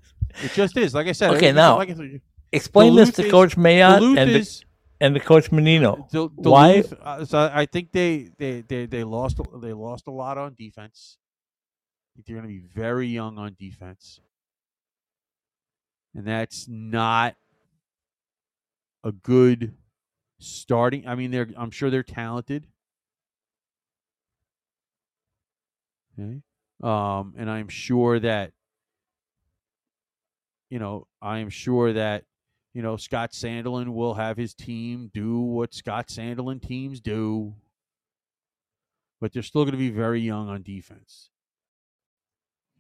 it 0.43 0.53
just 0.53 0.77
is. 0.77 0.95
Like 0.95 1.07
I 1.07 1.13
said. 1.13 1.33
Okay, 1.33 1.53
now, 1.53 1.77
like 1.77 1.91
I 1.91 1.95
said, 1.95 2.21
explain 2.53 2.97
this 2.97 3.13
to 3.13 3.25
is- 3.25 3.31
Coach 3.31 3.57
Mayotte 3.57 3.99
Duluth 3.99 4.19
and 4.19 4.31
is 4.31 4.65
and 5.03 5.17
the 5.17 5.21
Coach 5.21 5.51
Mannino. 5.51 6.09
Dul- 6.11 6.29
Why- 6.37 6.81
Duluth, 6.83 6.93
uh, 7.03 7.25
so 7.25 7.51
I 7.53 7.67
think 7.67 7.91
they, 7.91 8.31
they, 8.39 8.61
they, 8.63 8.87
they 8.87 9.03
lost 9.05 9.41
a- 9.41 9.59
they 9.59 9.73
lost 9.73 10.07
a 10.07 10.13
lot 10.13 10.39
on 10.39 10.55
defense. 10.55 11.19
I 11.19 12.09
think 12.15 12.27
they're 12.27 12.37
going 12.37 12.49
to 12.49 12.55
be 12.55 12.61
very 12.73 13.09
young 13.09 13.37
on 13.37 13.57
defense, 13.59 14.21
and 16.15 16.25
that's 16.27 16.69
not 16.69 17.35
a 19.03 19.11
good 19.13 19.75
starting. 20.39 21.07
I 21.09 21.17
mean, 21.17 21.31
they're 21.33 21.49
I'm 21.57 21.71
sure 21.73 21.91
they're 21.91 22.03
talented. 22.03 22.67
Okay, 26.19 26.43
um, 26.83 27.35
and 27.37 27.51
I'm 27.51 27.69
sure 27.69 28.21
that 28.21 28.53
you 30.71 30.79
know 30.79 31.07
I 31.23 31.39
am 31.39 31.49
sure 31.49 31.95
that 31.95 32.25
you 32.75 32.83
know, 32.83 32.97
Scott 32.97 33.33
Sandelin 33.33 33.93
will 33.93 34.15
have 34.15 34.37
his 34.37 34.55
team 34.55 35.11
do 35.13 35.41
what 35.41 35.75
Scott 35.75 36.09
Sandelin 36.09 36.61
teams 36.61 37.01
do, 37.01 37.55
but 39.21 39.33
they're 39.33 39.43
still 39.43 39.65
going 39.65 39.73
to 39.73 39.79
be 39.79 39.91
very 39.91 40.21
young 40.21 40.49
on 40.49 40.63
defense. 40.63 41.29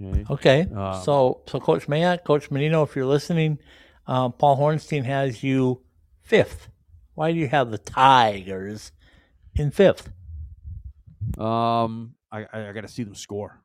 Okay. 0.02 0.24
Okay. 0.30 0.60
Um, 0.74 1.02
so 1.02 1.42
so 1.46 1.60
Coach 1.60 1.86
Mayotte, 1.86 2.24
Coach 2.24 2.50
Mannino, 2.50 2.84
if 2.84 2.96
you're 2.96 3.06
listening, 3.06 3.58
um, 4.06 4.32
Paul 4.32 4.58
Hornstein 4.58 5.04
has 5.04 5.44
you 5.44 5.82
fifth. 6.22 6.68
Why 7.14 7.32
do 7.32 7.38
you 7.38 7.48
have 7.48 7.70
the 7.70 7.78
Tigers 7.78 8.92
in 9.54 9.70
fifth? 9.70 10.10
Um, 11.38 12.14
I 12.32 12.46
I, 12.52 12.68
I 12.68 12.72
got 12.72 12.80
to 12.80 12.88
see 12.88 13.04
them 13.04 13.14
score. 13.14 13.60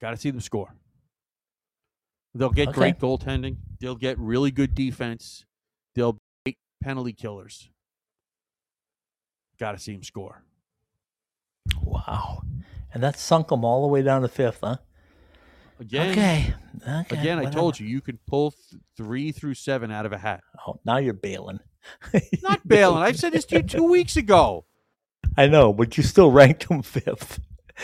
Got 0.00 0.10
to 0.10 0.16
see 0.18 0.30
them 0.30 0.40
score. 0.40 0.74
They'll 2.34 2.50
get 2.50 2.68
Okay. 2.68 2.74
great 2.78 2.98
goaltending. 2.98 3.56
They'll 3.80 3.94
get 3.96 4.18
really 4.18 4.50
good 4.50 4.74
defense. 4.74 5.44
They'll 5.94 6.18
be 6.44 6.58
penalty 6.82 7.12
killers. 7.12 7.70
Got 9.58 9.72
to 9.72 9.78
see 9.78 9.92
them 9.92 10.02
score. 10.02 10.42
Wow. 11.82 12.42
And 12.92 13.02
that 13.02 13.18
sunk 13.18 13.48
them 13.48 13.64
all 13.64 13.82
the 13.82 13.88
way 13.88 14.02
down 14.02 14.22
to 14.22 14.28
fifth, 14.28 14.60
huh? 14.62 14.76
Again, 15.80 16.10
Okay. 16.10 16.54
Okay. 16.88 17.18
again, 17.18 17.38
I 17.38 17.50
told 17.50 17.78
you 17.80 17.86
you 17.86 18.00
can 18.00 18.18
pull 18.28 18.52
th- 18.52 18.80
three 18.96 19.32
through 19.32 19.54
seven 19.54 19.90
out 19.90 20.06
of 20.06 20.12
a 20.12 20.18
hat. 20.18 20.42
Oh, 20.66 20.78
now 20.84 20.98
you're 20.98 21.12
bailing. 21.14 21.58
Not 22.42 22.66
bailing. 22.66 23.02
I 23.02 23.12
said 23.12 23.32
this 23.32 23.44
to 23.46 23.56
you 23.56 23.62
two 23.64 23.84
weeks 23.84 24.16
ago. 24.16 24.66
I 25.36 25.48
know, 25.48 25.72
but 25.72 25.96
you 25.96 26.02
still 26.04 26.30
ranked 26.32 26.68
them 26.68 26.82
fifth. 26.82 27.40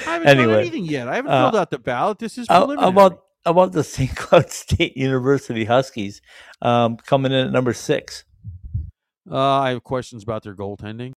I 0.06 0.12
haven't 0.14 0.36
done 0.36 0.50
anything 0.50 0.84
yet. 0.84 1.08
I 1.08 1.16
haven't 1.16 1.32
uh, 1.32 1.44
filled 1.50 1.60
out 1.60 1.70
the 1.70 1.78
ballot. 1.80 2.18
This 2.20 2.38
is 2.38 2.46
How 2.48 2.60
preliminary. 2.60 2.90
about 2.92 3.24
about 3.44 3.72
the 3.72 3.84
St. 3.94 4.14
Cloud 4.16 4.50
State 4.50 4.96
University 4.96 5.64
Huskies 5.64 6.20
um, 6.62 6.96
coming 6.96 7.32
in 7.32 7.46
at 7.46 7.52
number 7.52 7.72
six? 7.72 8.24
uh, 9.30 9.36
I 9.60 9.70
have 9.70 9.84
questions 9.84 10.22
about 10.22 10.42
their 10.42 10.54
goaltending. 10.54 11.12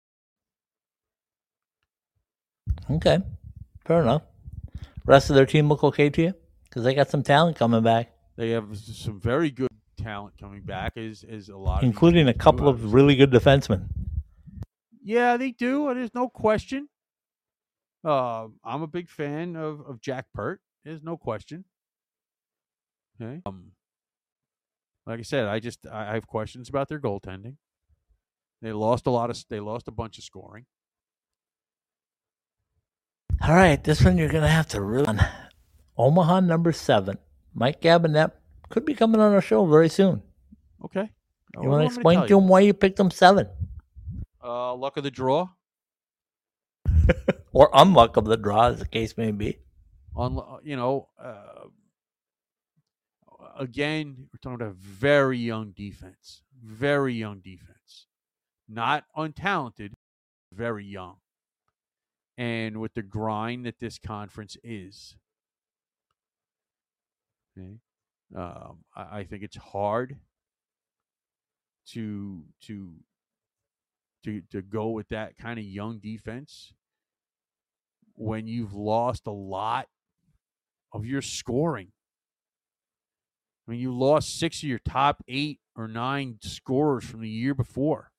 Okay, 2.90 3.20
fair 3.86 4.02
enough. 4.02 4.24
Rest 5.06 5.30
of 5.30 5.36
their 5.36 5.46
team 5.46 5.68
look 5.70 5.84
okay 5.84 6.10
to 6.10 6.22
you 6.22 6.34
because 6.66 6.84
they 6.84 6.94
got 6.94 7.10
some 7.10 7.24
talent 7.24 7.58
coming 7.58 7.82
back, 7.84 8.12
They 8.36 8.50
have 8.52 8.76
some 8.78 9.20
very 9.20 9.52
good 9.52 9.70
talent 9.98 10.34
coming 10.40 10.62
back. 10.62 10.94
Is 10.96 11.24
is 11.24 11.50
a 11.50 11.58
lot, 11.58 11.80
of 11.80 11.84
including 11.88 12.28
a 12.28 12.34
couple 12.34 12.68
of 12.68 12.76
obviously. 12.76 12.96
really 12.96 13.16
good 13.16 13.32
defensemen. 13.32 13.88
Yeah, 15.04 15.38
they 15.38 15.52
do. 15.52 15.94
There's 15.94 16.14
no 16.16 16.30
question. 16.30 16.88
Uh, 18.06 18.48
I'm 18.64 18.82
a 18.82 18.88
big 18.88 19.10
fan 19.10 19.56
of, 19.56 19.82
of 19.82 20.02
Jack 20.02 20.26
Peart. 20.34 20.62
There's 20.84 21.04
no 21.04 21.16
question. 21.18 21.66
Okay. 23.22 23.42
Um, 23.46 23.72
like 25.06 25.20
I 25.20 25.24
said, 25.24 25.46
I 25.46 25.60
just 25.60 25.86
I 25.86 26.12
I 26.12 26.14
have 26.14 26.28
questions 26.28 26.70
about 26.70 26.90
their 26.90 27.00
goaltending. 27.00 27.58
They 28.62 28.72
lost 28.72 29.08
a 29.08 29.12
lot 29.12 29.30
of. 29.30 29.44
They 29.50 29.60
lost 29.60 29.88
a 29.88 29.92
bunch 29.92 30.18
of 30.18 30.24
scoring. 30.24 30.66
All 33.42 33.54
right, 33.54 33.84
this 33.84 34.02
one 34.02 34.18
you're 34.18 34.30
going 34.30 34.44
to 34.44 34.48
have 34.48 34.68
to 34.70 34.82
really. 34.82 35.20
Omaha 35.98 36.40
number 36.40 36.72
seven. 36.72 37.18
Mike 37.54 37.82
Gabinet 37.82 38.32
could 38.70 38.86
be 38.86 38.94
coming 38.94 39.20
on 39.20 39.34
our 39.34 39.42
show 39.42 39.66
very 39.66 39.90
soon. 39.90 40.22
Okay. 40.86 41.10
You 41.62 41.70
want 41.70 41.82
to 41.82 41.86
explain 41.86 42.26
to 42.28 42.38
him 42.38 42.48
why 42.48 42.62
you 42.62 42.74
picked 42.74 42.98
them 42.98 43.12
seven? 43.12 43.48
Uh, 44.44 44.74
luck 44.76 44.98
of 44.98 45.04
the 45.04 45.12
draw. 45.12 45.50
or 47.52 47.70
unluck 47.72 48.18
of 48.18 48.26
the 48.26 48.38
draw, 48.38 48.68
as 48.70 48.80
the 48.80 48.88
case 48.88 49.18
may 49.18 49.32
be. 49.32 49.60
On 50.16 50.60
you 50.64 50.76
know, 50.76 51.10
uh, 51.22 51.66
again, 53.58 54.28
we're 54.32 54.40
talking 54.42 54.56
about 54.56 54.72
a 54.72 54.74
very 54.74 55.38
young 55.38 55.72
defense, 55.72 56.42
very 56.64 57.14
young 57.14 57.40
defense, 57.40 58.08
not 58.68 59.06
untalented, 59.18 59.94
very 60.52 60.86
young, 60.86 61.18
and 62.38 62.80
with 62.80 62.94
the 62.94 63.04
grind 63.04 63.66
that 63.66 63.80
this 63.80 63.98
conference 64.00 64.58
is. 64.64 65.16
Okay, 67.58 67.78
um, 68.36 68.80
I, 68.96 69.20
I 69.20 69.24
think 69.24 69.44
it's 69.44 69.58
hard 69.58 70.18
to 71.90 72.44
to 72.62 72.94
to 74.24 74.42
to 74.52 74.62
go 74.62 74.90
with 74.90 75.10
that 75.10 75.38
kind 75.38 75.60
of 75.60 75.66
young 75.66 76.00
defense 76.00 76.74
when 78.16 78.48
you've 78.48 78.74
lost 78.74 79.28
a 79.28 79.32
lot 79.32 79.88
of 80.92 81.06
your 81.06 81.22
scoring. 81.22 81.92
I 83.68 83.72
mean, 83.72 83.80
you 83.80 83.98
lost 83.98 84.38
six 84.38 84.62
of 84.62 84.70
your 84.70 84.80
top 84.80 85.24
eight 85.28 85.60
or 85.76 85.88
nine 85.88 86.38
scorers 86.42 87.06
from 87.06 87.22
the 87.22 87.30
year 87.30 87.54
before. 87.54 88.12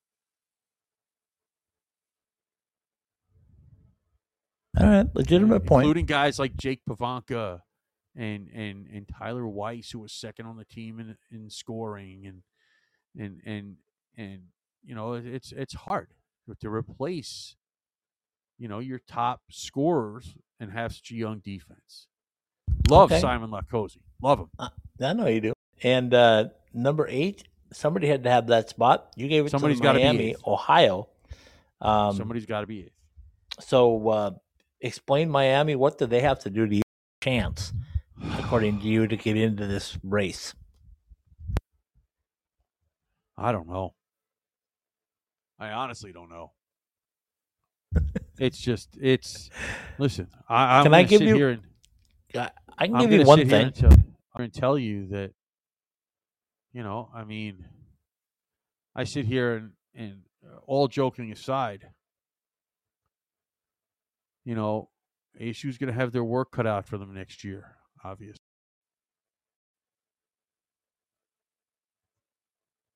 All 4.77 4.87
right, 4.87 5.07
legitimate 5.15 5.65
point. 5.65 5.83
Including 5.83 6.05
guys 6.05 6.37
like 6.37 6.57
Jake 6.57 6.81
Pivonka 6.89 7.61
and 8.15 8.49
and 8.53 8.87
and 8.87 9.07
Tyler 9.07 9.47
Weiss, 9.47 9.91
who 9.91 9.99
was 9.99 10.11
second 10.11 10.47
on 10.47 10.57
the 10.57 10.65
team 10.65 10.99
in 10.99 11.15
in 11.31 11.49
scoring, 11.49 12.25
and 12.25 12.41
and 13.17 13.41
and 13.45 13.75
and 14.17 14.41
you 14.83 14.95
know 14.95 15.13
it's 15.13 15.53
it's 15.53 15.73
hard 15.73 16.09
to 16.59 16.69
replace 16.69 17.55
you 18.57 18.67
know 18.67 18.79
your 18.79 18.99
top 18.99 19.41
scorers 19.49 20.35
and 20.59 20.71
have 20.71 20.93
such 20.93 21.11
a 21.11 21.15
young 21.15 21.39
defense. 21.39 22.07
Love 22.89 23.11
Okay. 23.11 23.21
Simon 23.21 23.51
Latkoczy. 23.51 23.97
Love 24.25 24.39
him. 24.39 24.49
Uh, 24.57 24.69
I 25.03 25.13
know 25.13 25.27
you 25.27 25.39
do. 25.39 25.53
And 25.83 26.11
uh, 26.11 26.45
number 26.73 27.05
eight, 27.07 27.43
somebody 27.71 28.07
had 28.07 28.23
to 28.23 28.31
have 28.31 28.47
that 28.47 28.69
spot. 28.69 29.11
You 29.15 29.27
gave 29.27 29.45
it 29.45 29.51
Somebody's 29.51 29.79
to 29.79 29.93
Miami. 29.93 30.35
Ohio. 30.47 31.09
Um, 31.79 32.15
Somebody's 32.15 32.47
got 32.47 32.61
to 32.61 32.65
be 32.67 32.79
it. 32.79 32.93
So, 33.59 34.09
uh, 34.09 34.31
explain 34.81 35.29
Miami. 35.29 35.75
What 35.75 35.99
do 35.99 36.07
they 36.07 36.21
have 36.21 36.39
to 36.39 36.49
do 36.49 36.65
to 36.65 36.81
chance, 37.23 37.71
according 38.39 38.79
to 38.79 38.87
you, 38.87 39.05
to 39.05 39.15
get 39.15 39.37
into 39.37 39.67
this 39.67 39.95
race? 40.01 40.55
I 43.37 43.51
don't 43.51 43.67
know. 43.67 43.93
I 45.59 45.69
honestly 45.69 46.11
don't 46.11 46.31
know. 46.31 46.51
it's 48.39 48.57
just 48.57 48.97
it's. 48.99 49.51
Listen, 49.99 50.29
I, 50.49 50.79
I'm 50.79 50.85
Can 50.85 50.95
I 50.95 51.03
give 51.03 51.21
you- 51.21 51.35
here 51.35 51.49
and 51.51 51.61
I, 52.33 52.49
I 52.75 52.87
can 52.87 52.95
I'm 52.95 53.01
give 53.07 53.19
you 53.19 53.23
one 53.23 53.47
thing. 53.47 53.71
And 54.37 54.43
tell, 54.43 54.43
I'm 54.43 54.43
going 54.43 54.51
to 54.51 54.59
tell 54.59 54.77
you 54.77 55.07
that, 55.07 55.31
you 56.73 56.83
know, 56.83 57.09
I 57.15 57.23
mean, 57.23 57.65
I 58.95 59.05
sit 59.05 59.25
here 59.25 59.55
and, 59.55 59.71
and 59.93 60.21
uh, 60.45 60.57
all 60.67 60.87
joking 60.87 61.31
aside, 61.31 61.87
you 64.43 64.55
know, 64.55 64.89
ASU's 65.41 65.77
going 65.77 65.93
to 65.93 65.99
have 65.99 66.11
their 66.11 66.23
work 66.23 66.51
cut 66.51 66.67
out 66.67 66.85
for 66.85 66.97
them 66.97 67.13
next 67.13 67.43
year, 67.43 67.75
obviously. 68.03 68.39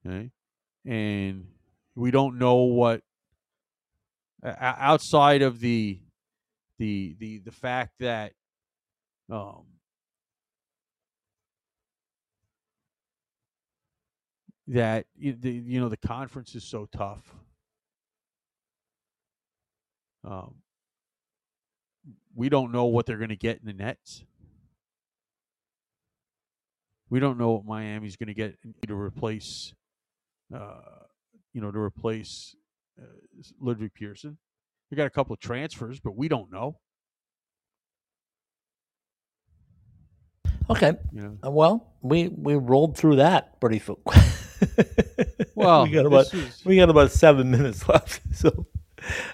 Okay. 0.06 0.32
And 0.86 1.48
we 1.96 2.12
don't 2.12 2.38
know 2.38 2.64
what, 2.64 3.02
outside 4.44 5.42
of 5.42 5.60
the, 5.60 6.00
the, 6.78 7.16
the, 7.20 7.40
the 7.40 7.52
fact 7.52 7.94
that, 8.00 8.34
um, 9.30 9.66
that 14.70 15.06
the, 15.18 15.52
you 15.52 15.80
know 15.80 15.90
the 15.90 15.98
conference 15.98 16.56
is 16.56 16.64
so 16.64 16.88
tough. 16.96 17.36
Um, 20.24 20.56
we 22.36 22.50
don't 22.50 22.72
know 22.72 22.86
what 22.86 23.06
they're 23.06 23.18
going 23.18 23.30
to 23.30 23.36
get 23.36 23.60
in 23.60 23.66
the 23.66 23.74
nets. 23.74 24.24
We 27.10 27.20
don't 27.20 27.38
know 27.40 27.52
what 27.52 27.66
Miami's 27.66 28.16
going 28.18 28.28
to 28.28 28.34
get 28.36 28.58
to 28.88 28.96
replace, 28.96 29.74
uh, 30.54 30.82
you 31.54 31.62
know, 31.62 31.72
to 31.72 31.80
replace 31.80 32.56
uh, 33.02 33.06
Ludvig 33.60 33.92
Persson. 34.00 34.38
We 34.92 34.98
got 34.98 35.08
a 35.08 35.10
couple 35.10 35.34
of 35.34 35.40
transfers, 35.40 36.00
but 36.00 36.16
we 36.16 36.28
don't 36.28 36.52
know. 36.52 36.78
Okay. 40.70 40.94
You 41.12 41.22
know, 41.22 41.38
Uh, 41.44 41.52
Well, 41.52 41.94
we 42.02 42.28
we 42.28 42.54
rolled 42.56 42.96
through 42.96 43.16
that 43.18 43.60
pretty 43.60 43.80
fu- 43.80 44.00
Well, 45.56 45.84
we 45.86 45.92
got 45.92 46.06
about 46.06 46.34
is- 46.34 46.62
we 46.66 46.76
got 46.78 46.90
about 46.90 47.12
seven 47.12 47.52
minutes 47.52 47.88
left. 47.88 48.22
So 48.34 48.68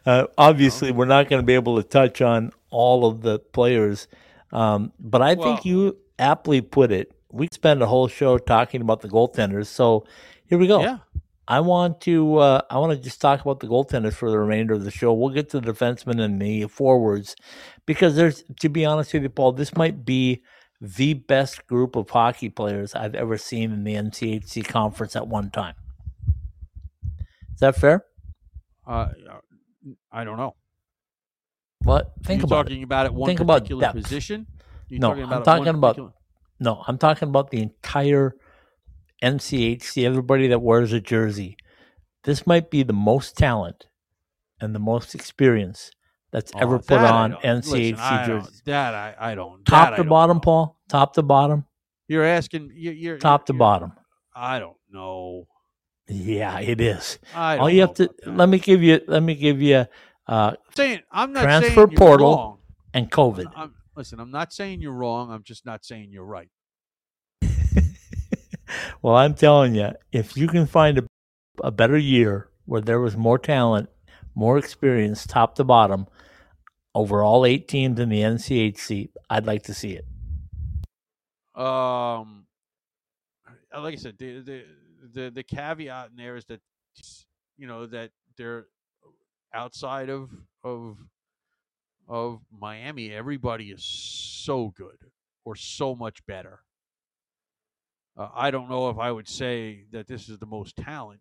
uh, 0.06 0.26
obviously, 0.38 0.92
we're 0.92 1.06
not 1.06 1.30
going 1.30 1.42
to 1.42 1.46
be 1.46 1.54
able 1.54 1.76
to 1.78 1.84
touch 1.88 2.22
on 2.22 2.52
all 2.70 3.06
of 3.06 3.22
the 3.22 3.40
players. 3.40 4.08
Um, 4.52 4.92
but 5.00 5.22
I 5.22 5.34
Well- 5.34 5.56
think 5.56 5.66
you 5.66 5.98
aptly 6.18 6.62
put 6.62 6.92
it. 6.92 7.12
We 7.32 7.50
spend 7.52 7.82
a 7.82 7.86
whole 7.88 8.08
show 8.08 8.38
talking 8.38 8.82
about 8.82 9.02
the 9.02 9.10
goaltenders. 9.10 9.68
So 9.68 10.06
here 10.48 10.58
we 10.58 10.68
go. 10.68 10.82
yeah. 10.82 11.00
I 11.48 11.60
want 11.60 12.02
to 12.02 12.38
uh, 12.38 12.62
I 12.72 12.80
want 12.80 12.94
to 12.94 12.98
just 12.98 13.22
talk 13.22 13.42
about 13.42 13.60
the 13.60 13.68
goaltenders 13.68 14.14
for 14.14 14.32
the 14.32 14.40
remainder 14.40 14.74
of 14.74 14.84
the 14.84 14.90
show. 14.90 15.14
We'll 15.14 15.30
get 15.34 15.50
to 15.52 15.60
the 15.60 15.72
defensemen 15.74 16.20
and 16.20 16.42
the 16.42 16.66
forwards 16.68 17.36
because 17.86 18.16
there's 18.16 18.44
to 18.62 18.70
be 18.70 18.84
honest 18.86 19.14
with 19.14 19.22
you, 19.24 19.30
Paul, 19.30 19.52
this 19.52 19.76
might 19.76 20.06
be 20.06 20.42
the 20.82 21.14
best 21.14 21.66
group 21.68 21.96
of 21.96 22.10
hockey 22.10 22.50
players 22.50 22.94
I've 22.94 23.16
ever 23.16 23.38
seen 23.38 23.72
in 23.72 23.84
the 23.84 23.94
NCHC 23.96 24.68
conference 24.68 25.16
at 25.16 25.28
one 25.28 25.50
time. 25.52 25.76
Is 27.54 27.60
that 27.62 27.76
fair? 27.76 28.06
Uh, 28.86 29.08
I 30.12 30.24
don't 30.24 30.38
know. 30.38 30.56
What? 31.84 32.14
Think 32.24 32.42
you 32.42 32.46
about 32.46 32.64
talking 32.68 32.82
it. 32.82 32.84
about 32.86 33.06
at 33.06 33.14
one 33.14 33.28
Think 33.28 33.40
about 33.40 33.60
particular 33.62 33.82
depth. 33.82 33.96
position? 34.04 34.48
You 34.90 35.00
No, 35.00 35.10
talking 35.10 35.24
I'm 35.24 35.32
about 35.32 35.46
talking 35.46 35.68
about- 35.68 35.96
particular- 35.96 36.12
No, 36.60 36.84
I'm 36.88 36.98
talking 36.98 37.28
about 37.30 37.52
the 37.52 37.62
entire 37.62 38.36
NCHC, 39.24 40.06
everybody 40.06 40.48
that 40.48 40.62
wears 40.62 40.92
a 40.94 41.00
jersey. 41.02 41.58
This 42.24 42.46
might 42.48 42.70
be 42.70 42.84
the 42.84 42.94
most 42.94 43.38
talent 43.38 43.88
and 44.60 44.74
the 44.76 44.80
most 44.80 45.16
experience 45.16 45.92
that's 46.36 46.52
Oh, 46.54 46.60
ever 46.60 46.80
put 46.80 46.88
that 46.90 47.14
on 47.14 47.32
NCHC 47.44 47.72
listen, 47.72 47.96
I 48.00 48.28
don't- 48.28 48.42
jerseys. 48.44 48.62
That 48.66 48.94
I, 48.94 49.16
I 49.32 49.36
don't. 49.36 49.64
Top 49.66 49.88
I 49.88 49.92
to 49.92 49.96
don't 50.04 50.10
bottom, 50.10 50.38
know. 50.38 50.42
Paul. 50.42 50.78
Top 50.90 51.14
to 51.14 51.24
bottom. 51.24 51.66
You're 52.10 52.26
asking. 52.26 52.72
You're, 52.76 52.94
you're 52.94 53.18
Top 53.18 53.46
to 53.46 53.54
you're- 53.54 53.60
bottom. 53.60 53.94
I 54.36 54.60
don't 54.60 54.76
know. 54.92 55.48
Yeah, 56.10 56.60
it 56.60 56.82
is. 56.82 57.20
I 57.34 57.58
All 57.58 57.70
you 57.70 57.80
have 57.82 57.94
to 57.96 58.10
let 58.26 58.50
me 58.50 58.60
give 58.60 58.84
you 58.84 59.00
let 59.08 59.24
me 59.24 59.34
give 59.34 59.62
you 59.62 59.86
uh, 60.28 60.52
I'm 60.52 60.56
saying 60.76 61.00
I'm 61.10 61.32
not 61.32 61.44
transfer 61.44 61.68
saying 61.74 61.90
you're 61.92 61.98
portal 61.98 62.36
wrong. 62.36 62.58
and 62.94 63.10
COVID. 63.10 63.46
I'm, 63.56 63.74
listen, 63.96 64.20
I'm 64.20 64.30
not 64.32 64.52
saying 64.52 64.82
you're 64.82 64.92
wrong. 64.92 65.32
I'm 65.32 65.42
just 65.44 65.66
not 65.66 65.86
saying 65.86 66.10
you're 66.12 66.26
right. 66.26 66.50
well, 69.02 69.16
I'm 69.16 69.34
telling 69.36 69.74
you, 69.76 69.92
if 70.12 70.36
you 70.36 70.48
can 70.48 70.66
find 70.66 70.98
a, 71.00 71.04
a 71.64 71.72
better 71.72 71.98
year 71.98 72.50
where 72.66 72.82
there 72.82 73.00
was 73.00 73.16
more 73.16 73.38
talent, 73.40 73.90
more 74.36 74.58
experience, 74.58 75.26
top 75.26 75.56
to 75.56 75.64
bottom, 75.64 76.08
over 76.96 77.22
all 77.22 77.46
eight 77.46 77.68
teams 77.68 78.00
in 78.00 78.10
the 78.10 78.22
NCHC, 78.22 79.10
I'd 79.30 79.46
like 79.46 79.64
to 79.64 79.74
see 79.74 79.92
it. 79.92 80.06
Um, 81.62 82.48
uh, 83.74 83.82
like 83.82 83.94
I 83.94 83.98
said, 83.98 84.18
the 84.18 84.40
the 84.40 84.66
the, 85.14 85.30
the 85.30 85.44
caveat 85.44 86.10
in 86.10 86.16
there 86.16 86.36
is 86.36 86.46
that 86.46 86.62
you 87.58 87.68
know 87.68 87.86
that 87.86 88.12
they're 88.38 88.68
outside 89.54 90.10
of 90.10 90.32
of 90.64 90.98
of 92.08 92.42
Miami. 92.52 93.12
Everybody 93.12 93.72
is 93.72 93.84
so 93.84 94.70
good 94.76 94.98
or 95.44 95.56
so 95.56 95.96
much 95.96 96.26
better. 96.26 96.62
Uh, 98.18 98.30
I 98.34 98.52
don't 98.52 98.70
know 98.70 98.90
if 98.90 98.98
I 98.98 99.12
would 99.12 99.28
say 99.28 99.86
that 99.92 100.08
this 100.08 100.30
is 100.30 100.40
the 100.40 100.46
most 100.46 100.78
talent. 100.78 101.20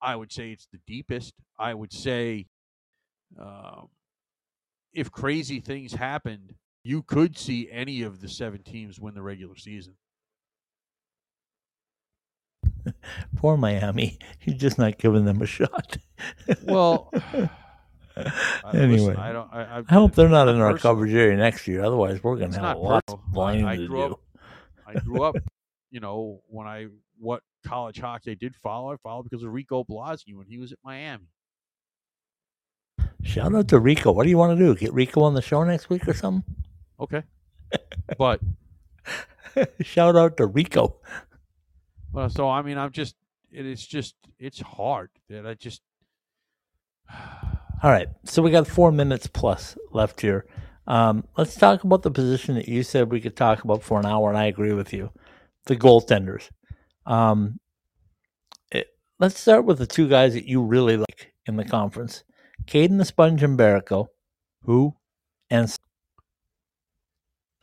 I 0.00 0.14
would 0.14 0.30
say 0.30 0.52
it's 0.52 0.68
the 0.70 0.80
deepest. 0.86 1.34
I 1.58 1.74
would 1.74 1.92
say, 1.92 2.46
um, 3.38 3.88
if 4.92 5.10
crazy 5.10 5.60
things 5.60 5.92
happened, 5.92 6.54
you 6.84 7.02
could 7.02 7.36
see 7.38 7.68
any 7.70 8.02
of 8.02 8.20
the 8.20 8.28
seven 8.28 8.62
teams 8.62 8.98
win 8.98 9.14
the 9.14 9.22
regular 9.22 9.56
season. 9.56 9.94
Poor 13.36 13.56
Miami. 13.56 14.18
He's 14.38 14.54
just 14.54 14.78
not 14.78 14.98
giving 14.98 15.24
them 15.24 15.42
a 15.42 15.46
shot. 15.46 15.96
Well, 16.64 17.10
I- 17.12 17.48
Anyway. 18.74 18.88
listen, 18.98 19.16
I 19.16 19.32
don't. 19.32 19.48
I, 19.52 19.84
I 19.88 19.92
hope 19.94 20.16
they're 20.16 20.28
not 20.28 20.48
in 20.48 20.56
our 20.60 20.72
personal. 20.72 20.94
coverage 20.94 21.14
area 21.14 21.36
next 21.36 21.68
year. 21.68 21.84
Otherwise, 21.84 22.20
we're 22.24 22.34
going 22.36 22.50
to 22.50 22.58
have 22.58 22.76
lots 22.78 23.04
personal. 23.06 23.24
of 23.24 23.32
blinding 23.32 23.64
I, 23.66 23.72
I 23.72 23.76
to 23.76 23.86
grew 23.86 23.96
do. 24.08 24.12
up. 24.14 24.20
I 24.84 24.94
grew 24.98 25.22
up. 25.22 25.36
You 25.92 26.00
know, 26.00 26.40
when 26.48 26.66
I 26.66 26.88
what 27.20 27.42
college 27.64 28.00
hockey 28.00 28.32
I 28.32 28.34
did 28.34 28.56
follow, 28.56 28.92
I 28.92 28.96
followed 28.96 29.22
because 29.22 29.44
of 29.44 29.52
Rico 29.52 29.84
Blasi 29.84 30.34
when 30.34 30.46
he 30.48 30.58
was 30.58 30.72
at 30.72 30.78
Miami. 30.84 31.28
Shout 33.22 33.54
out 33.54 33.68
to 33.68 33.78
Rico. 33.78 34.12
What 34.12 34.24
do 34.24 34.30
you 34.30 34.38
want 34.38 34.58
to 34.58 34.64
do? 34.64 34.74
Get 34.74 34.92
Rico 34.92 35.22
on 35.22 35.34
the 35.34 35.42
show 35.42 35.64
next 35.64 35.90
week 35.90 36.06
or 36.06 36.14
something? 36.14 36.44
Okay, 37.00 37.22
but 38.16 38.40
Shout 39.80 40.16
out 40.16 40.36
to 40.36 40.46
Rico. 40.46 40.96
well, 42.12 42.28
so 42.28 42.48
I 42.48 42.62
mean, 42.62 42.78
I'm 42.78 42.92
just. 42.92 43.14
It 43.50 43.66
is 43.66 43.86
just. 43.86 44.14
It's 44.38 44.60
hard 44.60 45.10
that 45.28 45.46
I 45.46 45.54
just. 45.54 45.82
All 47.82 47.90
right. 47.90 48.08
So 48.24 48.42
we 48.42 48.50
got 48.50 48.66
four 48.66 48.92
minutes 48.92 49.26
plus 49.26 49.76
left 49.90 50.20
here. 50.20 50.46
Um, 50.86 51.24
let's 51.36 51.54
talk 51.54 51.84
about 51.84 52.02
the 52.02 52.10
position 52.10 52.54
that 52.54 52.68
you 52.68 52.82
said 52.82 53.10
we 53.10 53.20
could 53.20 53.36
talk 53.36 53.64
about 53.64 53.82
for 53.82 53.98
an 53.98 54.06
hour, 54.06 54.28
and 54.28 54.38
I 54.38 54.46
agree 54.46 54.72
with 54.72 54.92
you. 54.92 55.10
The 55.66 55.76
goaltenders. 55.76 56.48
Um, 57.04 57.60
it, 58.70 58.88
let's 59.18 59.38
start 59.38 59.64
with 59.64 59.78
the 59.78 59.86
two 59.86 60.08
guys 60.08 60.34
that 60.34 60.46
you 60.46 60.62
really 60.62 60.96
like 60.96 61.32
in 61.46 61.56
the 61.56 61.64
conference 61.64 62.24
Kaidan 62.68 62.98
the 62.98 63.04
Sponge 63.04 63.42
and 63.42 63.58
Mbereko 63.58 64.08
Who? 64.64 64.94
and 65.50 65.74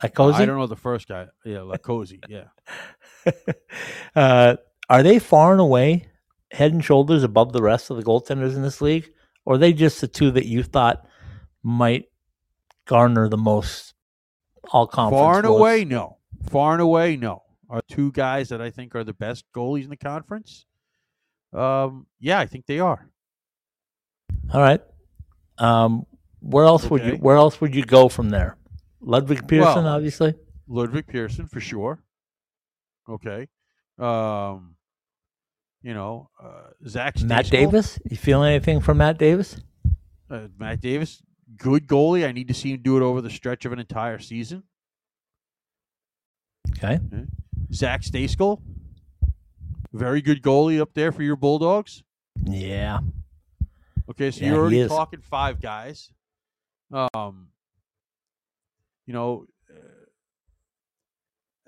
I 0.00 0.08
Latkoczy. 0.08 0.46
don't 0.46 0.58
know 0.58 0.66
the 0.66 0.76
first 0.76 1.08
guy. 1.08 1.26
Yeah, 1.44 1.58
Latkoczy. 1.58 2.20
Yeah. 2.28 2.44
uh, 4.16 4.56
are 4.90 5.02
they 5.02 5.18
far 5.18 5.52
and 5.52 5.60
away 5.60 6.08
head 6.52 6.72
and 6.72 6.84
shoulders 6.84 7.22
above 7.22 7.52
the 7.52 7.62
rest 7.62 7.90
of 7.90 7.96
the 7.96 8.02
goaltenders 8.02 8.54
in 8.54 8.62
this 8.62 8.80
league? 8.80 9.08
Or 9.44 9.54
are 9.54 9.58
they 9.58 9.72
just 9.72 10.00
the 10.00 10.08
two 10.08 10.30
that 10.32 10.46
you 10.46 10.62
thought 10.62 11.06
might 11.62 12.06
garner 12.86 13.28
the 13.28 13.38
most 13.38 13.94
all 14.70 14.86
conference? 14.86 15.20
Far 15.20 15.36
and 15.36 15.46
votes? 15.46 15.58
away, 15.60 15.84
no. 15.84 16.18
Far 16.50 16.72
and 16.72 16.82
away, 16.82 17.16
no. 17.16 17.42
Are 17.70 17.82
two 17.88 18.12
guys 18.12 18.48
that 18.50 18.60
I 18.60 18.70
think 18.70 18.94
are 18.94 19.04
the 19.04 19.12
best 19.12 19.44
goalies 19.54 19.84
in 19.84 19.90
the 19.90 19.96
conference? 19.96 20.66
Um, 21.52 22.06
yeah, 22.20 22.38
I 22.38 22.46
think 22.46 22.66
they 22.66 22.80
are. 22.80 23.08
All 24.52 24.60
right. 24.60 24.80
Um, 25.58 26.06
where 26.40 26.64
else 26.64 26.88
would 26.90 27.02
you 27.02 27.12
Okay. 27.12 27.18
where 27.20 27.36
else 27.36 27.60
would 27.60 27.74
you 27.74 27.84
go 27.84 28.08
from 28.08 28.30
there? 28.30 28.56
Ludvig 29.00 29.40
Persson, 29.48 29.84
Well, 29.84 29.88
obviously. 29.88 30.34
Ludvig 30.68 31.06
Persson 31.06 31.46
for 31.46 31.60
sure. 31.60 32.02
Okay. 33.08 33.48
Um, 33.98 34.76
you 35.82 35.94
know, 35.94 36.28
uh, 36.42 36.70
Zach 36.88 37.20
Matt 37.22 37.48
Davis. 37.50 37.98
You 38.10 38.16
feel 38.16 38.42
anything 38.42 38.80
from 38.80 38.98
Matt 38.98 39.18
Davis? 39.18 39.60
Uh, 40.28 40.48
Matt 40.58 40.80
Davis, 40.80 41.22
good 41.56 41.86
goalie. 41.86 42.26
I 42.26 42.32
need 42.32 42.48
to 42.48 42.54
see 42.54 42.72
him 42.72 42.82
do 42.82 42.96
it 42.96 43.02
over 43.02 43.20
the 43.20 43.30
stretch 43.30 43.64
of 43.64 43.72
an 43.72 43.78
entire 43.78 44.18
season. 44.18 44.64
Okay. 46.72 46.98
Zach 47.72 48.02
Stejskal, 48.02 48.60
very 49.92 50.20
good 50.20 50.42
goalie 50.42 50.80
up 50.80 50.94
there 50.94 51.12
for 51.12 51.22
your 51.22 51.36
Bulldogs. 51.36 52.02
Yeah. 52.44 52.98
Okay, 54.08 54.30
so 54.30 54.44
Yeah, 54.44 54.50
you're 54.52 54.60
already 54.60 54.86
talking 54.86 55.20
five 55.20 55.60
guys. 55.60 56.10
Um, 56.92 57.48
you 59.06 59.12
know, 59.12 59.46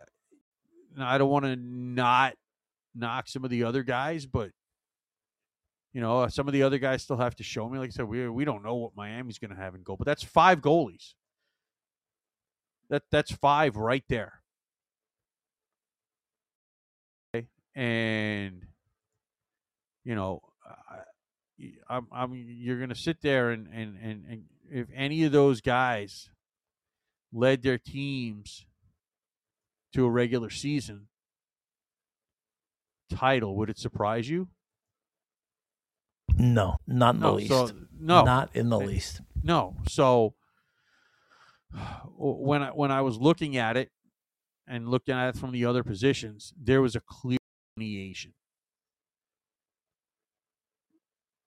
uh, 0.01 0.05
I 1.01 1.18
don't 1.18 1.30
want 1.30 1.45
to 1.45 1.57
not 1.57 2.34
knock 2.95 3.28
some 3.28 3.45
of 3.45 3.51
the 3.51 3.64
other 3.64 3.82
guys, 3.82 4.26
but 4.26 4.51
you 5.93 6.01
know, 6.01 6.28
some 6.28 6.47
of 6.47 6.53
the 6.53 6.62
other 6.62 6.78
guys 6.78 7.03
still 7.03 7.16
have 7.16 7.34
to 7.36 7.43
show 7.43 7.68
me. 7.68 7.78
Like 7.78 7.89
I 7.89 7.91
said, 7.91 8.05
we 8.05 8.28
we 8.28 8.45
don't 8.45 8.62
know 8.64 8.76
what 8.76 8.95
Miami's 8.97 9.39
going 9.39 9.51
to 9.51 9.57
have 9.57 9.74
in 9.74 9.82
goal, 9.82 9.97
but 9.97 10.07
that's 10.07 10.22
five 10.22 10.61
goalies. 10.61 11.14
That 12.91 13.03
that's 13.11 13.32
five 13.32 13.76
right 13.76 14.05
there. 14.09 14.41
Okay, 17.34 17.47
and 17.74 18.64
you 20.05 20.14
know, 20.14 20.41
I, 20.64 20.99
I'm, 21.89 22.07
I'm 22.13 22.35
you're 22.35 22.77
going 22.79 22.89
to 22.91 22.95
sit 22.95 23.21
there 23.23 23.51
and, 23.51 23.67
and 23.73 23.97
and 24.03 24.25
and 24.29 24.43
if 24.71 24.87
any 24.95 25.25
of 25.25 25.33
those 25.33 25.61
guys 25.61 26.31
led 27.33 27.63
their 27.63 27.79
teams 27.79 28.67
to 29.95 30.05
a 30.05 30.11
regular 30.11 30.51
season 30.51 31.09
title, 33.11 33.57
would 33.57 33.71
it 33.71 33.79
surprise 33.79 34.29
you? 34.29 34.49
No, 36.37 36.77
not 36.87 37.15
in 37.17 37.21
the 37.21 37.33
least. 37.33 37.49
so 37.51 37.71
no, 37.99 38.25
Not 38.25 38.51
in 38.55 38.69
the 38.69 38.79
least. 38.79 39.21
no. 39.43 39.77
So 39.89 40.35
when 42.17 42.63
I 42.63 42.69
when 42.71 42.91
I 42.93 43.01
was 43.01 43.19
looking 43.19 43.57
at 43.57 43.77
it 43.77 43.91
and 44.67 44.89
looking 44.89 45.15
at 45.15 45.35
it 45.35 45.37
from 45.39 45.53
the 45.53 45.65
other 45.65 45.83
positions, 45.83 46.53
there 46.61 46.81
was 46.81 46.95
a 46.95 47.01
clear 47.01 47.39
delineation 47.77 48.35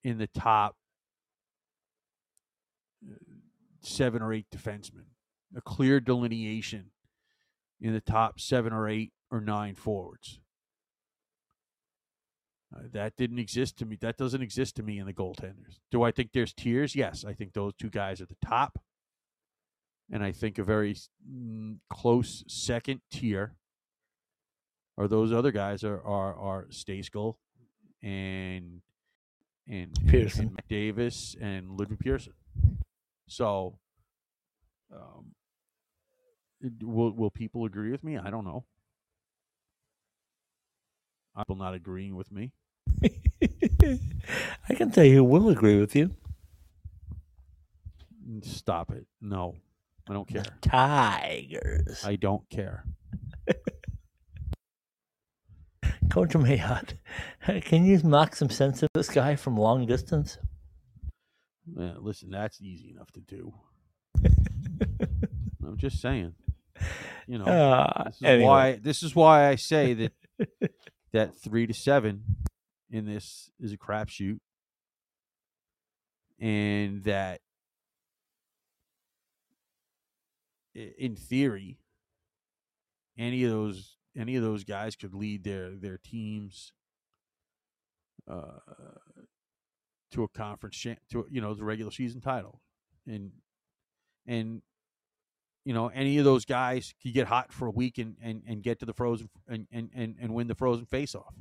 in 0.03 0.17
the 0.17 0.27
top 0.27 0.75
uh, 3.05 3.15
seven 3.81 4.21
or 4.21 4.33
eight 4.33 4.47
defensemen. 4.53 5.05
A 5.55 5.61
clear 5.61 5.99
delineation 5.99 6.91
in 7.79 7.93
the 7.93 8.01
top 8.01 8.39
seven 8.39 8.71
or 8.71 8.87
eight 8.87 9.11
or 9.29 9.41
nine 9.41 9.75
forwards. 9.75 10.39
Uh, 12.73 12.83
that 12.93 13.17
didn't 13.17 13.39
exist 13.39 13.77
to 13.77 13.85
me. 13.85 13.97
That 13.99 14.17
doesn't 14.17 14.41
exist 14.41 14.75
to 14.77 14.83
me 14.83 14.97
in 14.97 15.05
the 15.05 15.13
goaltenders. 15.13 15.79
Do 15.89 16.03
I 16.03 16.11
think 16.11 16.31
there's 16.31 16.53
tiers? 16.53 16.95
Yes, 16.95 17.25
I 17.25 17.33
think 17.33 17.53
those 17.53 17.73
two 17.73 17.89
guys 17.89 18.21
are 18.21 18.25
the 18.25 18.37
top, 18.45 18.79
and 20.09 20.23
I 20.23 20.31
think 20.31 20.57
a 20.57 20.63
very 20.63 20.95
mm, 21.29 21.77
close 21.89 22.45
second 22.47 23.01
tier 23.11 23.57
are 24.97 25.09
those 25.09 25.33
other 25.33 25.51
guys 25.51 25.83
are 25.83 26.01
are 26.01 26.33
are 26.35 26.67
Stejskal 26.71 27.35
and 28.01 28.81
and 29.71 29.91
Persson. 30.07 30.47
and 30.47 30.59
Davis 30.69 31.35
and 31.41 31.71
Ludvig 31.79 31.99
Persson. 31.99 32.33
So, 33.27 33.79
um, 34.93 35.33
will 36.81 37.11
will 37.11 37.31
people 37.31 37.65
agree 37.65 37.91
with 37.91 38.03
me? 38.03 38.17
I 38.17 38.29
don't 38.29 38.43
know. 38.43 38.65
People 41.37 41.55
not 41.55 41.73
agreeing 41.73 42.15
with 42.15 42.29
me. 42.31 42.51
I 43.01 44.73
can 44.75 44.91
tell 44.91 45.05
you 45.05 45.15
who 45.15 45.23
will 45.23 45.49
agree 45.49 45.79
with 45.79 45.95
you. 45.95 46.13
Stop 48.41 48.91
it. 48.91 49.05
No, 49.21 49.55
I 50.09 50.13
don't 50.13 50.27
care. 50.27 50.43
Tigers. 50.61 52.03
I 52.05 52.17
don't 52.17 52.47
care. 52.49 52.85
Coach 56.11 56.31
Mayotte, 56.31 56.95
can 57.63 57.85
you 57.85 57.97
knock 58.03 58.35
some 58.35 58.49
sense 58.49 58.81
into 58.83 58.89
this 58.93 59.09
guy 59.09 59.37
from 59.37 59.55
long 59.55 59.85
distance? 59.85 60.37
Yeah, 61.73 61.93
listen, 61.99 62.29
that's 62.31 62.61
easy 62.61 62.89
enough 62.91 63.09
to 63.13 63.21
do. 63.21 63.53
I'm 65.65 65.77
just 65.77 66.01
saying. 66.01 66.33
You 67.27 67.37
know, 67.37 67.45
Uh, 67.45 68.03
this 68.05 68.15
is 68.17 68.23
anyway. 68.23 68.45
why 68.45 68.75
this 68.75 69.03
is 69.03 69.15
why 69.15 69.47
I 69.47 69.55
say 69.55 69.93
that 70.39 70.71
that 71.13 71.35
three 71.35 71.65
to 71.65 71.73
seven 71.73 72.23
in 72.89 73.05
this 73.05 73.49
is 73.57 73.71
a 73.71 73.77
crapshoot, 73.77 74.39
and 76.41 77.05
that 77.05 77.39
in 80.75 81.15
theory, 81.15 81.77
any 83.17 83.45
of 83.45 83.51
those 83.51 83.95
any 84.17 84.35
of 84.35 84.43
those 84.43 84.63
guys 84.63 84.95
could 84.95 85.13
lead 85.13 85.43
their 85.43 85.71
their 85.71 85.97
teams 85.97 86.73
uh, 88.29 88.59
to 90.11 90.23
a 90.23 90.27
conference 90.27 90.81
to 91.09 91.25
you 91.29 91.41
know 91.41 91.53
the 91.53 91.63
regular 91.63 91.91
season 91.91 92.21
title, 92.21 92.61
and 93.07 93.31
and 94.27 94.61
you 95.65 95.73
know 95.73 95.87
any 95.87 96.17
of 96.17 96.25
those 96.25 96.45
guys 96.45 96.93
could 97.01 97.13
get 97.13 97.27
hot 97.27 97.51
for 97.53 97.67
a 97.67 97.71
week 97.71 97.97
and 97.97 98.15
and, 98.21 98.43
and 98.47 98.63
get 98.63 98.79
to 98.79 98.85
the 98.85 98.93
frozen 98.93 99.29
and, 99.47 99.67
and 99.71 99.89
and 99.93 100.15
and 100.21 100.33
win 100.33 100.47
the 100.47 100.55
frozen 100.55 100.85
face 100.85 101.15
off. 101.15 101.33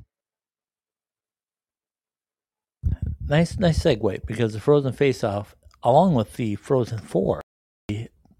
Nice, 3.27 3.57
nice 3.57 3.79
segue 3.79 4.25
because 4.25 4.51
the 4.51 4.59
Frozen 4.59 4.91
Face 4.91 5.23
Off, 5.23 5.55
along 5.83 6.15
with 6.15 6.33
the 6.33 6.55
Frozen 6.55 6.99
Four, 6.99 7.41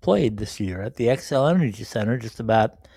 played 0.01 0.35
this 0.35 0.59
year 0.59 0.81
at 0.81 0.95
the 0.95 1.05
Xcel 1.05 1.49
Energy 1.49 1.85
Center, 1.85 2.17
just 2.17 2.41
about 2.41 2.89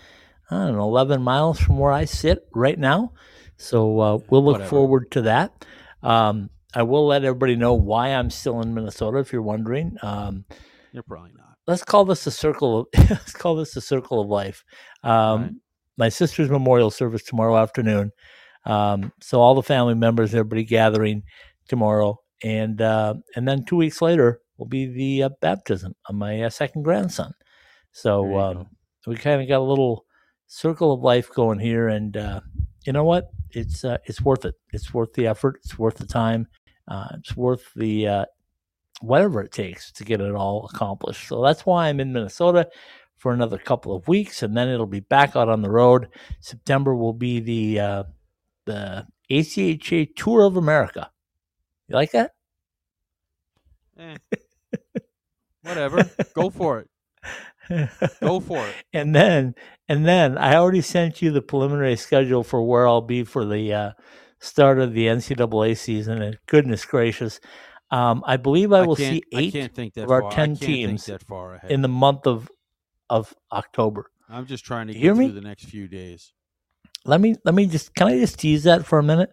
I 0.50 0.66
don't 0.66 0.76
know, 0.76 0.82
eleven 0.82 1.22
miles 1.22 1.58
from 1.58 1.78
where 1.78 1.92
I 1.92 2.04
sit 2.04 2.46
right 2.54 2.78
now. 2.78 3.12
So 3.56 4.00
uh, 4.00 4.18
we'll 4.28 4.44
look 4.44 4.54
Whatever. 4.54 4.68
forward 4.70 5.10
to 5.12 5.22
that. 5.22 5.64
Um, 6.02 6.50
I 6.74 6.82
will 6.82 7.06
let 7.06 7.24
everybody 7.24 7.56
know 7.56 7.74
why 7.74 8.08
I'm 8.08 8.30
still 8.30 8.60
in 8.60 8.74
Minnesota, 8.74 9.18
if 9.18 9.32
you're 9.32 9.42
wondering. 9.42 9.96
Um, 10.02 10.44
You're 10.92 11.04
probably 11.04 11.30
not. 11.36 11.56
let's 11.66 11.84
call 11.84 12.04
this 12.04 12.26
a 12.26 12.30
circle 12.32 12.80
of 12.80 12.86
let's 13.10 13.32
call 13.32 13.54
this 13.54 13.76
a 13.76 13.80
circle 13.80 14.20
of 14.20 14.28
life. 14.28 14.64
Um, 15.02 15.40
Right. 15.42 15.50
My 15.96 16.08
sister's 16.08 16.50
memorial 16.50 16.90
service 16.90 17.22
tomorrow 17.22 17.56
afternoon. 17.56 18.10
Um, 18.66 19.12
so 19.20 19.40
all 19.40 19.54
the 19.54 19.62
family 19.62 19.94
members, 19.94 20.34
everybody 20.34 20.64
gathering 20.64 21.22
tomorrow, 21.68 22.18
and 22.42 22.80
uh, 22.82 23.14
and 23.36 23.46
then 23.46 23.64
two 23.64 23.76
weeks 23.76 24.02
later 24.02 24.40
will 24.58 24.66
be 24.66 24.86
the 24.86 25.22
uh, 25.24 25.28
baptism 25.40 25.94
of 26.08 26.16
my 26.16 26.42
uh, 26.42 26.50
second 26.50 26.82
grandson. 26.82 27.32
So 27.92 28.36
um, 28.40 28.66
we 29.06 29.14
kind 29.14 29.40
of 29.40 29.46
got 29.46 29.60
a 29.60 29.62
little 29.62 30.04
circle 30.54 30.92
of 30.92 31.00
life 31.00 31.28
going 31.34 31.58
here, 31.58 31.88
and 31.88 32.16
uh, 32.16 32.40
you 32.86 32.92
know 32.92 33.04
what? 33.04 33.30
It's 33.50 33.84
uh, 33.84 33.98
it's 34.04 34.22
worth 34.22 34.44
it. 34.44 34.54
It's 34.72 34.94
worth 34.94 35.12
the 35.14 35.26
effort. 35.26 35.60
It's 35.64 35.78
worth 35.78 35.96
the 35.96 36.06
time. 36.06 36.46
Uh, 36.86 37.08
it's 37.18 37.36
worth 37.36 37.72
the 37.74 38.06
uh, 38.06 38.24
whatever 39.00 39.42
it 39.42 39.52
takes 39.52 39.90
to 39.92 40.04
get 40.04 40.20
it 40.20 40.34
all 40.34 40.68
accomplished. 40.72 41.28
So 41.28 41.42
that's 41.42 41.66
why 41.66 41.88
I'm 41.88 42.00
in 42.00 42.12
Minnesota 42.12 42.68
for 43.16 43.32
another 43.32 43.58
couple 43.58 43.96
of 43.96 44.06
weeks, 44.06 44.42
and 44.42 44.56
then 44.56 44.68
it'll 44.68 44.86
be 44.86 45.00
back 45.00 45.34
out 45.34 45.48
on 45.48 45.62
the 45.62 45.70
road. 45.70 46.08
September 46.40 46.94
will 46.94 47.12
be 47.12 47.40
the 47.40 47.80
uh, 47.80 48.04
the 48.66 49.06
ACHA 49.30 50.14
Tour 50.14 50.44
of 50.44 50.56
America. 50.56 51.10
You 51.88 51.96
like 51.96 52.12
that? 52.12 52.32
Eh. 53.98 54.16
Whatever. 55.62 56.08
Go 56.34 56.50
for 56.50 56.80
it. 56.80 56.88
Go 58.20 58.40
for 58.40 58.66
it. 58.66 58.74
and 58.92 59.14
then 59.14 59.54
and 59.88 60.06
then 60.06 60.36
I 60.38 60.56
already 60.56 60.80
sent 60.80 61.22
you 61.22 61.30
the 61.30 61.42
preliminary 61.42 61.96
schedule 61.96 62.42
for 62.42 62.62
where 62.62 62.86
I'll 62.86 63.00
be 63.02 63.24
for 63.24 63.44
the 63.44 63.72
uh, 63.72 63.90
start 64.40 64.78
of 64.78 64.92
the 64.94 65.06
NCAA 65.06 65.76
season. 65.76 66.22
And 66.22 66.38
goodness 66.46 66.84
gracious, 66.84 67.40
um, 67.90 68.22
I 68.26 68.36
believe 68.36 68.72
I 68.72 68.82
will 68.86 68.96
can't, 68.96 69.22
see 69.32 69.52
eight 69.56 69.96
of 69.98 70.10
our 70.10 70.22
far. 70.22 70.30
10 70.30 70.56
teams 70.56 71.06
that 71.06 71.22
far 71.22 71.54
ahead. 71.56 71.70
in 71.70 71.82
the 71.82 71.88
month 71.88 72.26
of 72.26 72.50
of 73.10 73.34
October. 73.52 74.10
I'm 74.28 74.46
just 74.46 74.64
trying 74.64 74.86
to 74.88 74.94
You 74.94 75.00
get 75.00 75.14
through 75.16 75.26
me? 75.26 75.28
the 75.28 75.40
next 75.42 75.64
few 75.66 75.86
days. 75.88 76.32
Let 77.04 77.20
me 77.20 77.36
let 77.44 77.54
me 77.54 77.66
just 77.66 77.94
can 77.94 78.08
I 78.08 78.18
just 78.18 78.38
tease 78.38 78.64
that 78.64 78.86
for 78.86 78.98
a 78.98 79.02
minute? 79.02 79.30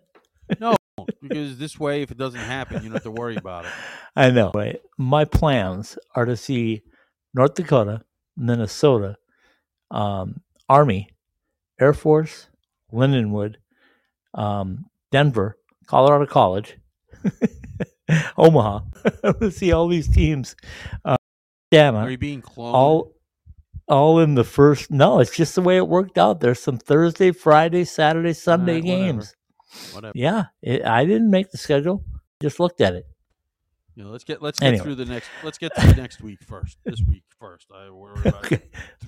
No, 0.59 0.75
because 1.21 1.57
this 1.57 1.79
way, 1.79 2.01
if 2.01 2.11
it 2.11 2.17
doesn't 2.17 2.41
happen, 2.41 2.83
you 2.83 2.89
don't 2.89 2.93
have 2.95 3.03
to 3.03 3.11
worry 3.11 3.37
about 3.37 3.63
it. 3.65 3.71
I 4.17 4.29
know. 4.31 4.51
Right. 4.53 4.81
My 4.97 5.23
plans 5.23 5.97
are 6.15 6.25
to 6.25 6.35
see 6.35 6.81
North 7.33 7.53
Dakota, 7.55 8.01
Minnesota, 8.37 9.17
um, 9.91 10.41
Army, 10.69 11.09
Air 11.79 11.93
Force, 11.93 12.47
Lindenwood, 12.91 13.55
um, 14.33 14.85
Denver, 15.11 15.57
Colorado 15.87 16.25
College, 16.25 16.77
Omaha. 18.37 18.79
To 19.39 19.51
see 19.51 19.71
all 19.71 19.87
these 19.87 20.07
teams. 20.07 20.55
Uh, 21.03 21.17
yeah, 21.71 21.91
Are 21.91 22.09
you 22.11 22.17
being 22.17 22.41
cloned? 22.41 22.73
all 22.73 23.13
all 23.87 24.19
in 24.19 24.35
the 24.35 24.43
first. 24.43 24.91
No, 24.91 25.19
it's 25.19 25.35
just 25.35 25.55
the 25.55 25.61
way 25.61 25.77
it 25.77 25.87
worked 25.87 26.17
out. 26.17 26.39
There's 26.39 26.59
some 26.59 26.77
Thursday, 26.77 27.31
Friday, 27.31 27.83
Saturday, 27.83 28.33
Sunday 28.33 28.75
right, 28.75 28.83
whatever. 28.83 29.03
games. 29.03 29.35
Whatever. 29.93 30.11
Yeah, 30.15 30.45
it, 30.61 30.85
I 30.85 31.05
didn't 31.05 31.31
make 31.31 31.51
the 31.51 31.57
schedule. 31.57 32.03
Just 32.41 32.59
looked 32.59 32.79
at 32.81 32.93
it. 32.93 33.05
You 33.95 34.03
know, 34.05 34.09
let's 34.09 34.23
get 34.23 34.41
let's 34.41 34.59
get 34.59 34.67
Anyway. 34.67 34.83
through 34.83 34.95
the 34.95 35.05
next. 35.05 35.29
Let's 35.43 35.57
get 35.57 35.75
through 35.75 35.93
next 35.95 36.21
week 36.21 36.39
first. 36.43 36.77
This 36.85 37.01
week 37.07 37.23
first. 37.39 37.67
I 37.75 37.89
worry 37.89 38.19
about 38.21 38.45
Okay. 38.45 38.61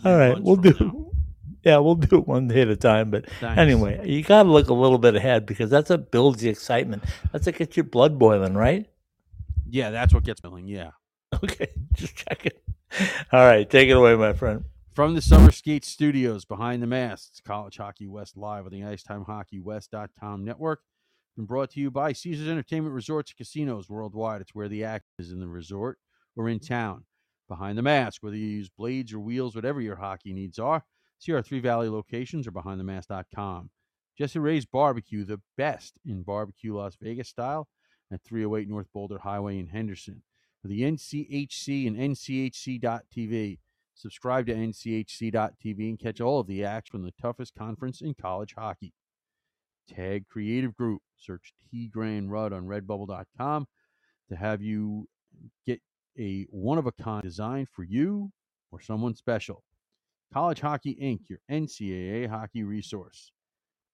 All 0.04 0.18
right, 0.18 0.38
we'll 0.42 0.56
do. 0.58 0.74
now. 0.80 1.12
Yeah, 1.66 1.78
we'll 1.78 1.96
do 1.96 2.18
it 2.18 2.28
one 2.28 2.50
day 2.50 2.64
at 2.64 2.68
a 2.68 2.76
time. 2.76 3.10
But 3.10 3.30
Thanks. 3.40 3.58
anyway, 3.58 4.06
you 4.10 4.22
got 4.22 4.44
to 4.44 4.50
look 4.52 4.68
a 4.68 4.74
little 4.74 4.98
bit 4.98 5.16
ahead 5.16 5.46
because 5.46 5.70
that's 5.70 5.90
what 5.90 6.12
builds 6.12 6.42
the 6.42 6.50
excitement. 6.50 7.04
That's 7.32 7.46
what 7.46 7.56
gets 7.56 7.78
your 7.78 7.86
blood 7.86 8.20
boiling, 8.20 8.54
right? 8.54 8.86
Yeah, 9.70 9.90
that's 9.90 10.14
what 10.14 10.24
gets 10.26 10.42
boiling. 10.42 10.68
Yeah. 10.68 10.92
Okay, 11.42 11.68
just 11.94 12.16
checking. 12.16 12.52
All 13.32 13.46
right, 13.46 13.68
take 13.70 13.88
it 13.90 13.94
away, 13.94 14.14
my 14.16 14.34
friend. 14.34 14.66
From 14.94 15.16
the 15.16 15.22
Summer 15.22 15.52
Skate 15.52 15.84
Studios 15.86 16.44
behind 16.46 16.84
the 16.84 16.88
mask, 16.88 17.44
College 17.46 17.78
Hockey 17.78 18.06
West 18.08 18.36
live 18.38 18.66
on 18.66 18.72
the 18.72 18.82
IcetimeHockeyWest.com 18.82 20.44
network. 20.46 20.82
And 21.36 21.48
brought 21.48 21.72
to 21.72 21.80
you 21.80 21.90
by 21.90 22.14
Caesars 22.14 22.48
Entertainment 22.48 22.94
Resorts 22.94 23.32
and 23.32 23.38
Casinos 23.38 23.90
worldwide. 23.90 24.42
It's 24.42 24.54
where 24.54 24.70
the 24.70 24.84
action 24.84 25.10
is 25.18 25.32
in 25.32 25.40
the 25.40 25.48
resort 25.48 25.98
or 26.36 26.48
in 26.48 26.60
town. 26.60 27.06
Behind 27.50 27.78
the 27.78 27.82
mask, 27.82 28.22
whether 28.22 28.36
you 28.36 28.48
use 28.48 28.70
blades 28.70 29.14
or 29.14 29.20
wheels, 29.20 29.56
whatever 29.56 29.82
your 29.82 29.96
hockey 29.96 30.34
needs 30.34 30.60
are, 30.60 30.84
see 31.18 31.34
our 31.34 31.42
Three 31.42 31.60
Valley 31.60 31.90
locations 31.90 32.48
or 32.48 32.52
behindthemask.com. 32.52 33.70
Jessie 34.18 34.40
Rae's 34.40 34.66
Barbecue, 34.66 35.26
the 35.26 35.42
best 35.58 35.96
in 36.06 36.22
barbecue 36.22 36.76
Las 36.76 36.98
Vegas 37.02 37.30
style 37.30 37.68
at 38.12 38.24
308 38.24 38.70
North 38.70 38.88
Boulder 38.94 39.20
Highway 39.20 39.58
in 39.58 39.68
Henderson. 39.68 40.22
For 40.62 40.68
the 40.68 40.82
NCHC 40.82 41.88
and 41.88 41.98
NCHC.TV. 41.98 43.60
Subscribe 43.96 44.46
to 44.48 44.54
NCHC.TV 44.54 45.90
and 45.90 46.00
catch 46.00 46.22
all 46.22 46.40
of 46.40 46.48
the 46.48 46.64
acts 46.64 46.90
from 46.90 47.04
the 47.04 47.14
toughest 47.22 47.54
conference 47.56 48.02
in 48.02 48.14
college 48.14 48.54
hockey. 48.58 48.94
Tag 49.88 50.28
Creative 50.28 50.76
Group. 50.76 51.02
Search 51.18 51.54
T 51.70 51.88
Grand 51.88 52.32
Rudd 52.32 52.54
on 52.54 52.66
Redbubble.com 52.66 53.68
to 54.30 54.36
have 54.36 54.62
you 54.62 55.08
get 55.66 55.82
a 56.20 56.46
one 56.50 56.78
of 56.78 56.86
a 56.86 56.92
kind 56.92 57.24
design 57.24 57.68
for 57.72 57.84
you 57.84 58.32
or 58.72 58.82
someone 58.82 59.16
special. 59.16 59.64
College 60.34 60.62
Hockey 60.62 60.98
Inc., 61.02 61.30
your 61.30 61.40
NCAA 61.50 62.28
hockey 62.28 62.64
resource. 62.64 63.32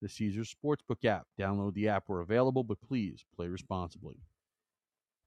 The 0.01 0.07
Caesars 0.07 0.55
Sportsbook 0.55 1.03
app. 1.03 1.27
Download 1.37 1.73
the 1.73 1.89
app 1.89 2.05
where 2.07 2.21
available, 2.21 2.63
but 2.63 2.79
please 2.81 3.25
play 3.35 3.47
responsibly. 3.47 4.15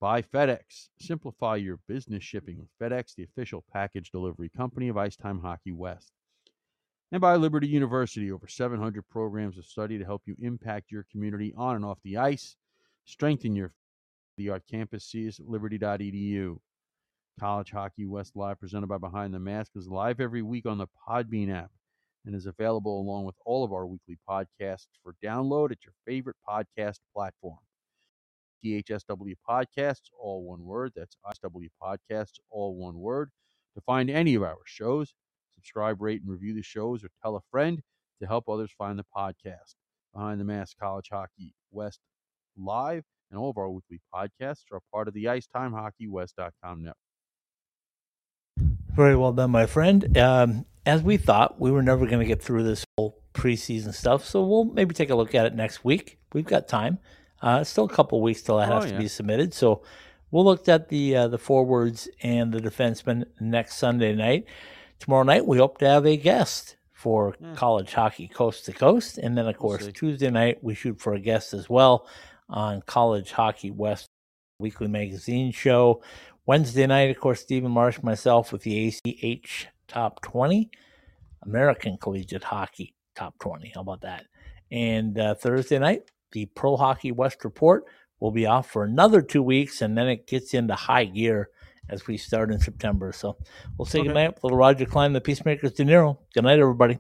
By 0.01 0.23
FedEx. 0.23 0.89
Simplify 0.99 1.57
your 1.57 1.79
business 1.87 2.25
shipping 2.25 2.59
with 2.59 2.71
FedEx, 2.81 3.15
the 3.15 3.25
official 3.25 3.63
package 3.73 4.11
delivery 4.11 4.51
company 4.57 4.89
of 4.89 4.97
Icetime 4.97 5.41
Hockey 5.41 5.73
West. 5.73 6.13
And 7.13 7.21
by 7.21 7.37
Liberty 7.37 7.69
University, 7.69 8.33
over 8.33 8.49
700 8.49 9.07
programs 9.11 9.59
of 9.59 9.67
study 9.67 9.99
to 9.99 10.05
help 10.05 10.23
you 10.25 10.35
impact 10.41 10.91
your 10.91 11.05
community 11.13 11.53
on 11.59 11.77
and 11.77 11.85
off 11.85 11.99
the 12.03 12.17
ice. 12.17 12.57
Strengthen 13.05 13.55
your 13.55 13.75
the 14.39 14.49
art 14.49 14.63
campus. 14.67 15.05
See 15.05 15.29
us 15.29 15.39
at 15.39 15.47
liberty.edu. 15.47 16.57
College 17.39 17.71
Hockey 17.71 18.07
West 18.07 18.35
Live, 18.35 18.59
presented 18.59 18.87
by 18.87 18.97
Behind 18.97 19.35
the 19.35 19.39
Mask, 19.39 19.73
is 19.77 19.89
live 19.89 20.21
every 20.21 20.41
week 20.41 20.65
on 20.65 20.79
the 20.79 20.87
Podbean 21.07 21.55
app 21.55 21.71
and 22.25 22.35
is 22.35 22.47
available 22.47 23.01
along 23.01 23.27
with 23.27 23.35
all 23.45 23.63
of 23.63 23.73
our 23.75 23.87
weekly 23.87 24.17
podcasts 24.27 24.89
for 25.03 25.15
download 25.23 25.71
at 25.71 25.85
your 25.85 25.93
favorite 26.07 26.37
podcast 26.49 27.01
platform. 27.15 27.59
DHSW 28.65 29.35
Podcasts, 29.47 30.09
all 30.19 30.45
one 30.45 30.65
word. 30.65 30.93
That's 30.97 31.17
ISW 31.27 31.69
Podcasts, 31.83 32.39
all 32.49 32.75
one 32.77 32.99
word. 32.99 33.31
To 33.75 33.83
find 33.83 34.09
any 34.09 34.35
of 34.35 34.43
our 34.43 34.57
shows, 34.65 35.15
subscribe, 35.63 36.03
rate, 36.03 36.21
and 36.23 36.31
review 36.31 36.55
the 36.55 36.63
shows, 36.63 37.05
or 37.05 37.09
tell 37.23 37.37
a 37.37 37.41
friend 37.51 37.81
to 38.21 38.27
help 38.27 38.49
others 38.49 38.71
find 38.77 38.99
the 38.99 39.05
podcast. 39.17 39.75
Behind 40.13 40.41
the 40.41 40.45
Mask 40.45 40.77
College 40.79 41.09
Hockey 41.11 41.55
West 41.71 42.01
Live 42.57 43.05
and 43.31 43.39
all 43.41 43.49
of 43.49 43.57
our 43.57 43.71
weekly 43.71 44.01
podcasts 44.15 44.65
are 44.73 44.81
part 44.93 45.09
of 45.09 45.15
the 45.15 45.25
IcetimeHockeyWest.com 45.25 46.83
network. 46.83 46.97
Very 48.95 49.17
well 49.17 49.33
done, 49.33 49.51
my 49.51 49.65
friend. 49.65 50.19
Um, 50.19 50.67
as 50.85 51.03
we 51.03 51.17
thought, 51.17 51.59
we 51.59 51.71
were 51.71 51.83
never 51.83 52.05
going 52.07 52.19
to 52.19 52.27
get 52.27 52.43
through 52.43 52.65
this 52.65 52.85
whole 52.99 53.23
preseason 53.33 53.95
stuff, 53.95 54.25
so 54.27 54.45
we'll 54.45 54.65
maybe 54.65 54.95
take 54.95 55.09
a 55.09 55.15
look 55.15 55.35
at 55.35 55.47
it 55.47 55.55
next 55.55 55.83
week. 55.85 56.19
We've 56.35 56.45
got 56.45 56.69
time. 56.69 56.99
Uh, 57.41 57.65
still 57.65 57.85
a 57.85 57.89
couple 57.89 58.21
weeks 58.21 58.43
till 58.43 58.59
that 58.59 58.71
Oh, 58.71 58.81
has 58.81 58.91
to 58.91 58.99
be 58.99 59.09
submitted, 59.09 59.55
so 59.55 59.83
we'll 60.31 60.45
look 60.45 60.69
at 60.69 60.91
the 60.91 61.17
uh, 61.17 61.29
the 61.29 61.39
forwards 61.39 62.09
and 62.23 62.53
the 62.53 62.61
defensemen 62.61 63.25
next 63.41 63.77
Sunday 63.77 64.15
night. 64.15 64.45
Tomorrow 65.03 65.25
night, 65.25 65.45
we 65.45 65.59
hope 65.59 65.79
to 65.79 65.89
have 65.89 66.07
a 66.07 66.17
guest 66.17 66.77
for 66.93 67.35
Yeah. 67.41 67.55
college 67.57 67.93
hockey 67.93 68.29
coast 68.29 68.67
to 68.67 68.73
coast, 68.73 69.19
and 69.19 69.37
then 69.37 69.49
of 69.49 69.57
We'll 69.61 69.77
course. 69.77 69.91
Tuesday 69.93 70.31
night 70.31 70.63
we 70.63 70.77
shoot 70.77 71.01
for 71.01 71.13
a 71.15 71.19
guest 71.19 71.53
as 71.55 71.69
well 71.69 72.07
on 72.49 72.83
College 72.83 73.33
Hockey 73.33 73.73
West 73.73 74.07
weekly 74.61 74.87
magazine 74.87 75.51
show. 75.51 76.01
Wednesday 76.47 76.87
night, 76.87 77.11
of 77.11 77.19
course, 77.19 77.41
Stephen 77.41 77.73
Marsh, 77.73 78.01
myself 78.05 78.53
with 78.53 78.63
the 78.63 78.89
ACH 78.91 79.67
Top 79.89 80.23
20, 80.23 80.71
American 81.43 81.97
Collegiate 81.97 82.45
Hockey 82.45 82.95
Top 83.17 83.37
20. 83.41 83.73
How 83.75 83.81
about 83.81 84.03
that? 84.03 84.27
And 84.71 85.19
uh, 85.19 85.35
Thursday 85.35 85.81
night, 85.81 86.13
the 86.31 86.47
Pro 86.47 86.77
Hockey 86.77 87.11
West 87.11 87.43
Report 87.45 87.87
will 88.21 88.31
be 88.31 88.47
off 88.47 88.71
for 88.71 88.85
another 88.85 89.21
two 89.21 89.43
weeks, 89.43 89.83
and 89.83 89.99
then 89.99 90.07
it 90.07 90.29
gets 90.29 90.55
into 90.55 90.77
high 90.77 91.07
gear 91.07 91.51
as 91.89 92.07
we 92.07 92.17
start 92.17 92.51
in 92.51 92.59
September. 92.59 93.13
So 93.13 93.37
we'll 93.77 93.87
say 93.87 93.99
Okay. 94.01 94.09
goodnight 94.09 94.35
with 94.35 94.45
little 94.45 94.59
Roger 94.59 94.87
Klein, 94.87 95.13
the 95.13 95.21
Peacemakers 95.21 95.73
De 95.73 95.85
Niro. 95.85 96.19
Good 96.35 96.45
night, 96.45 96.59
everybody. 96.59 96.99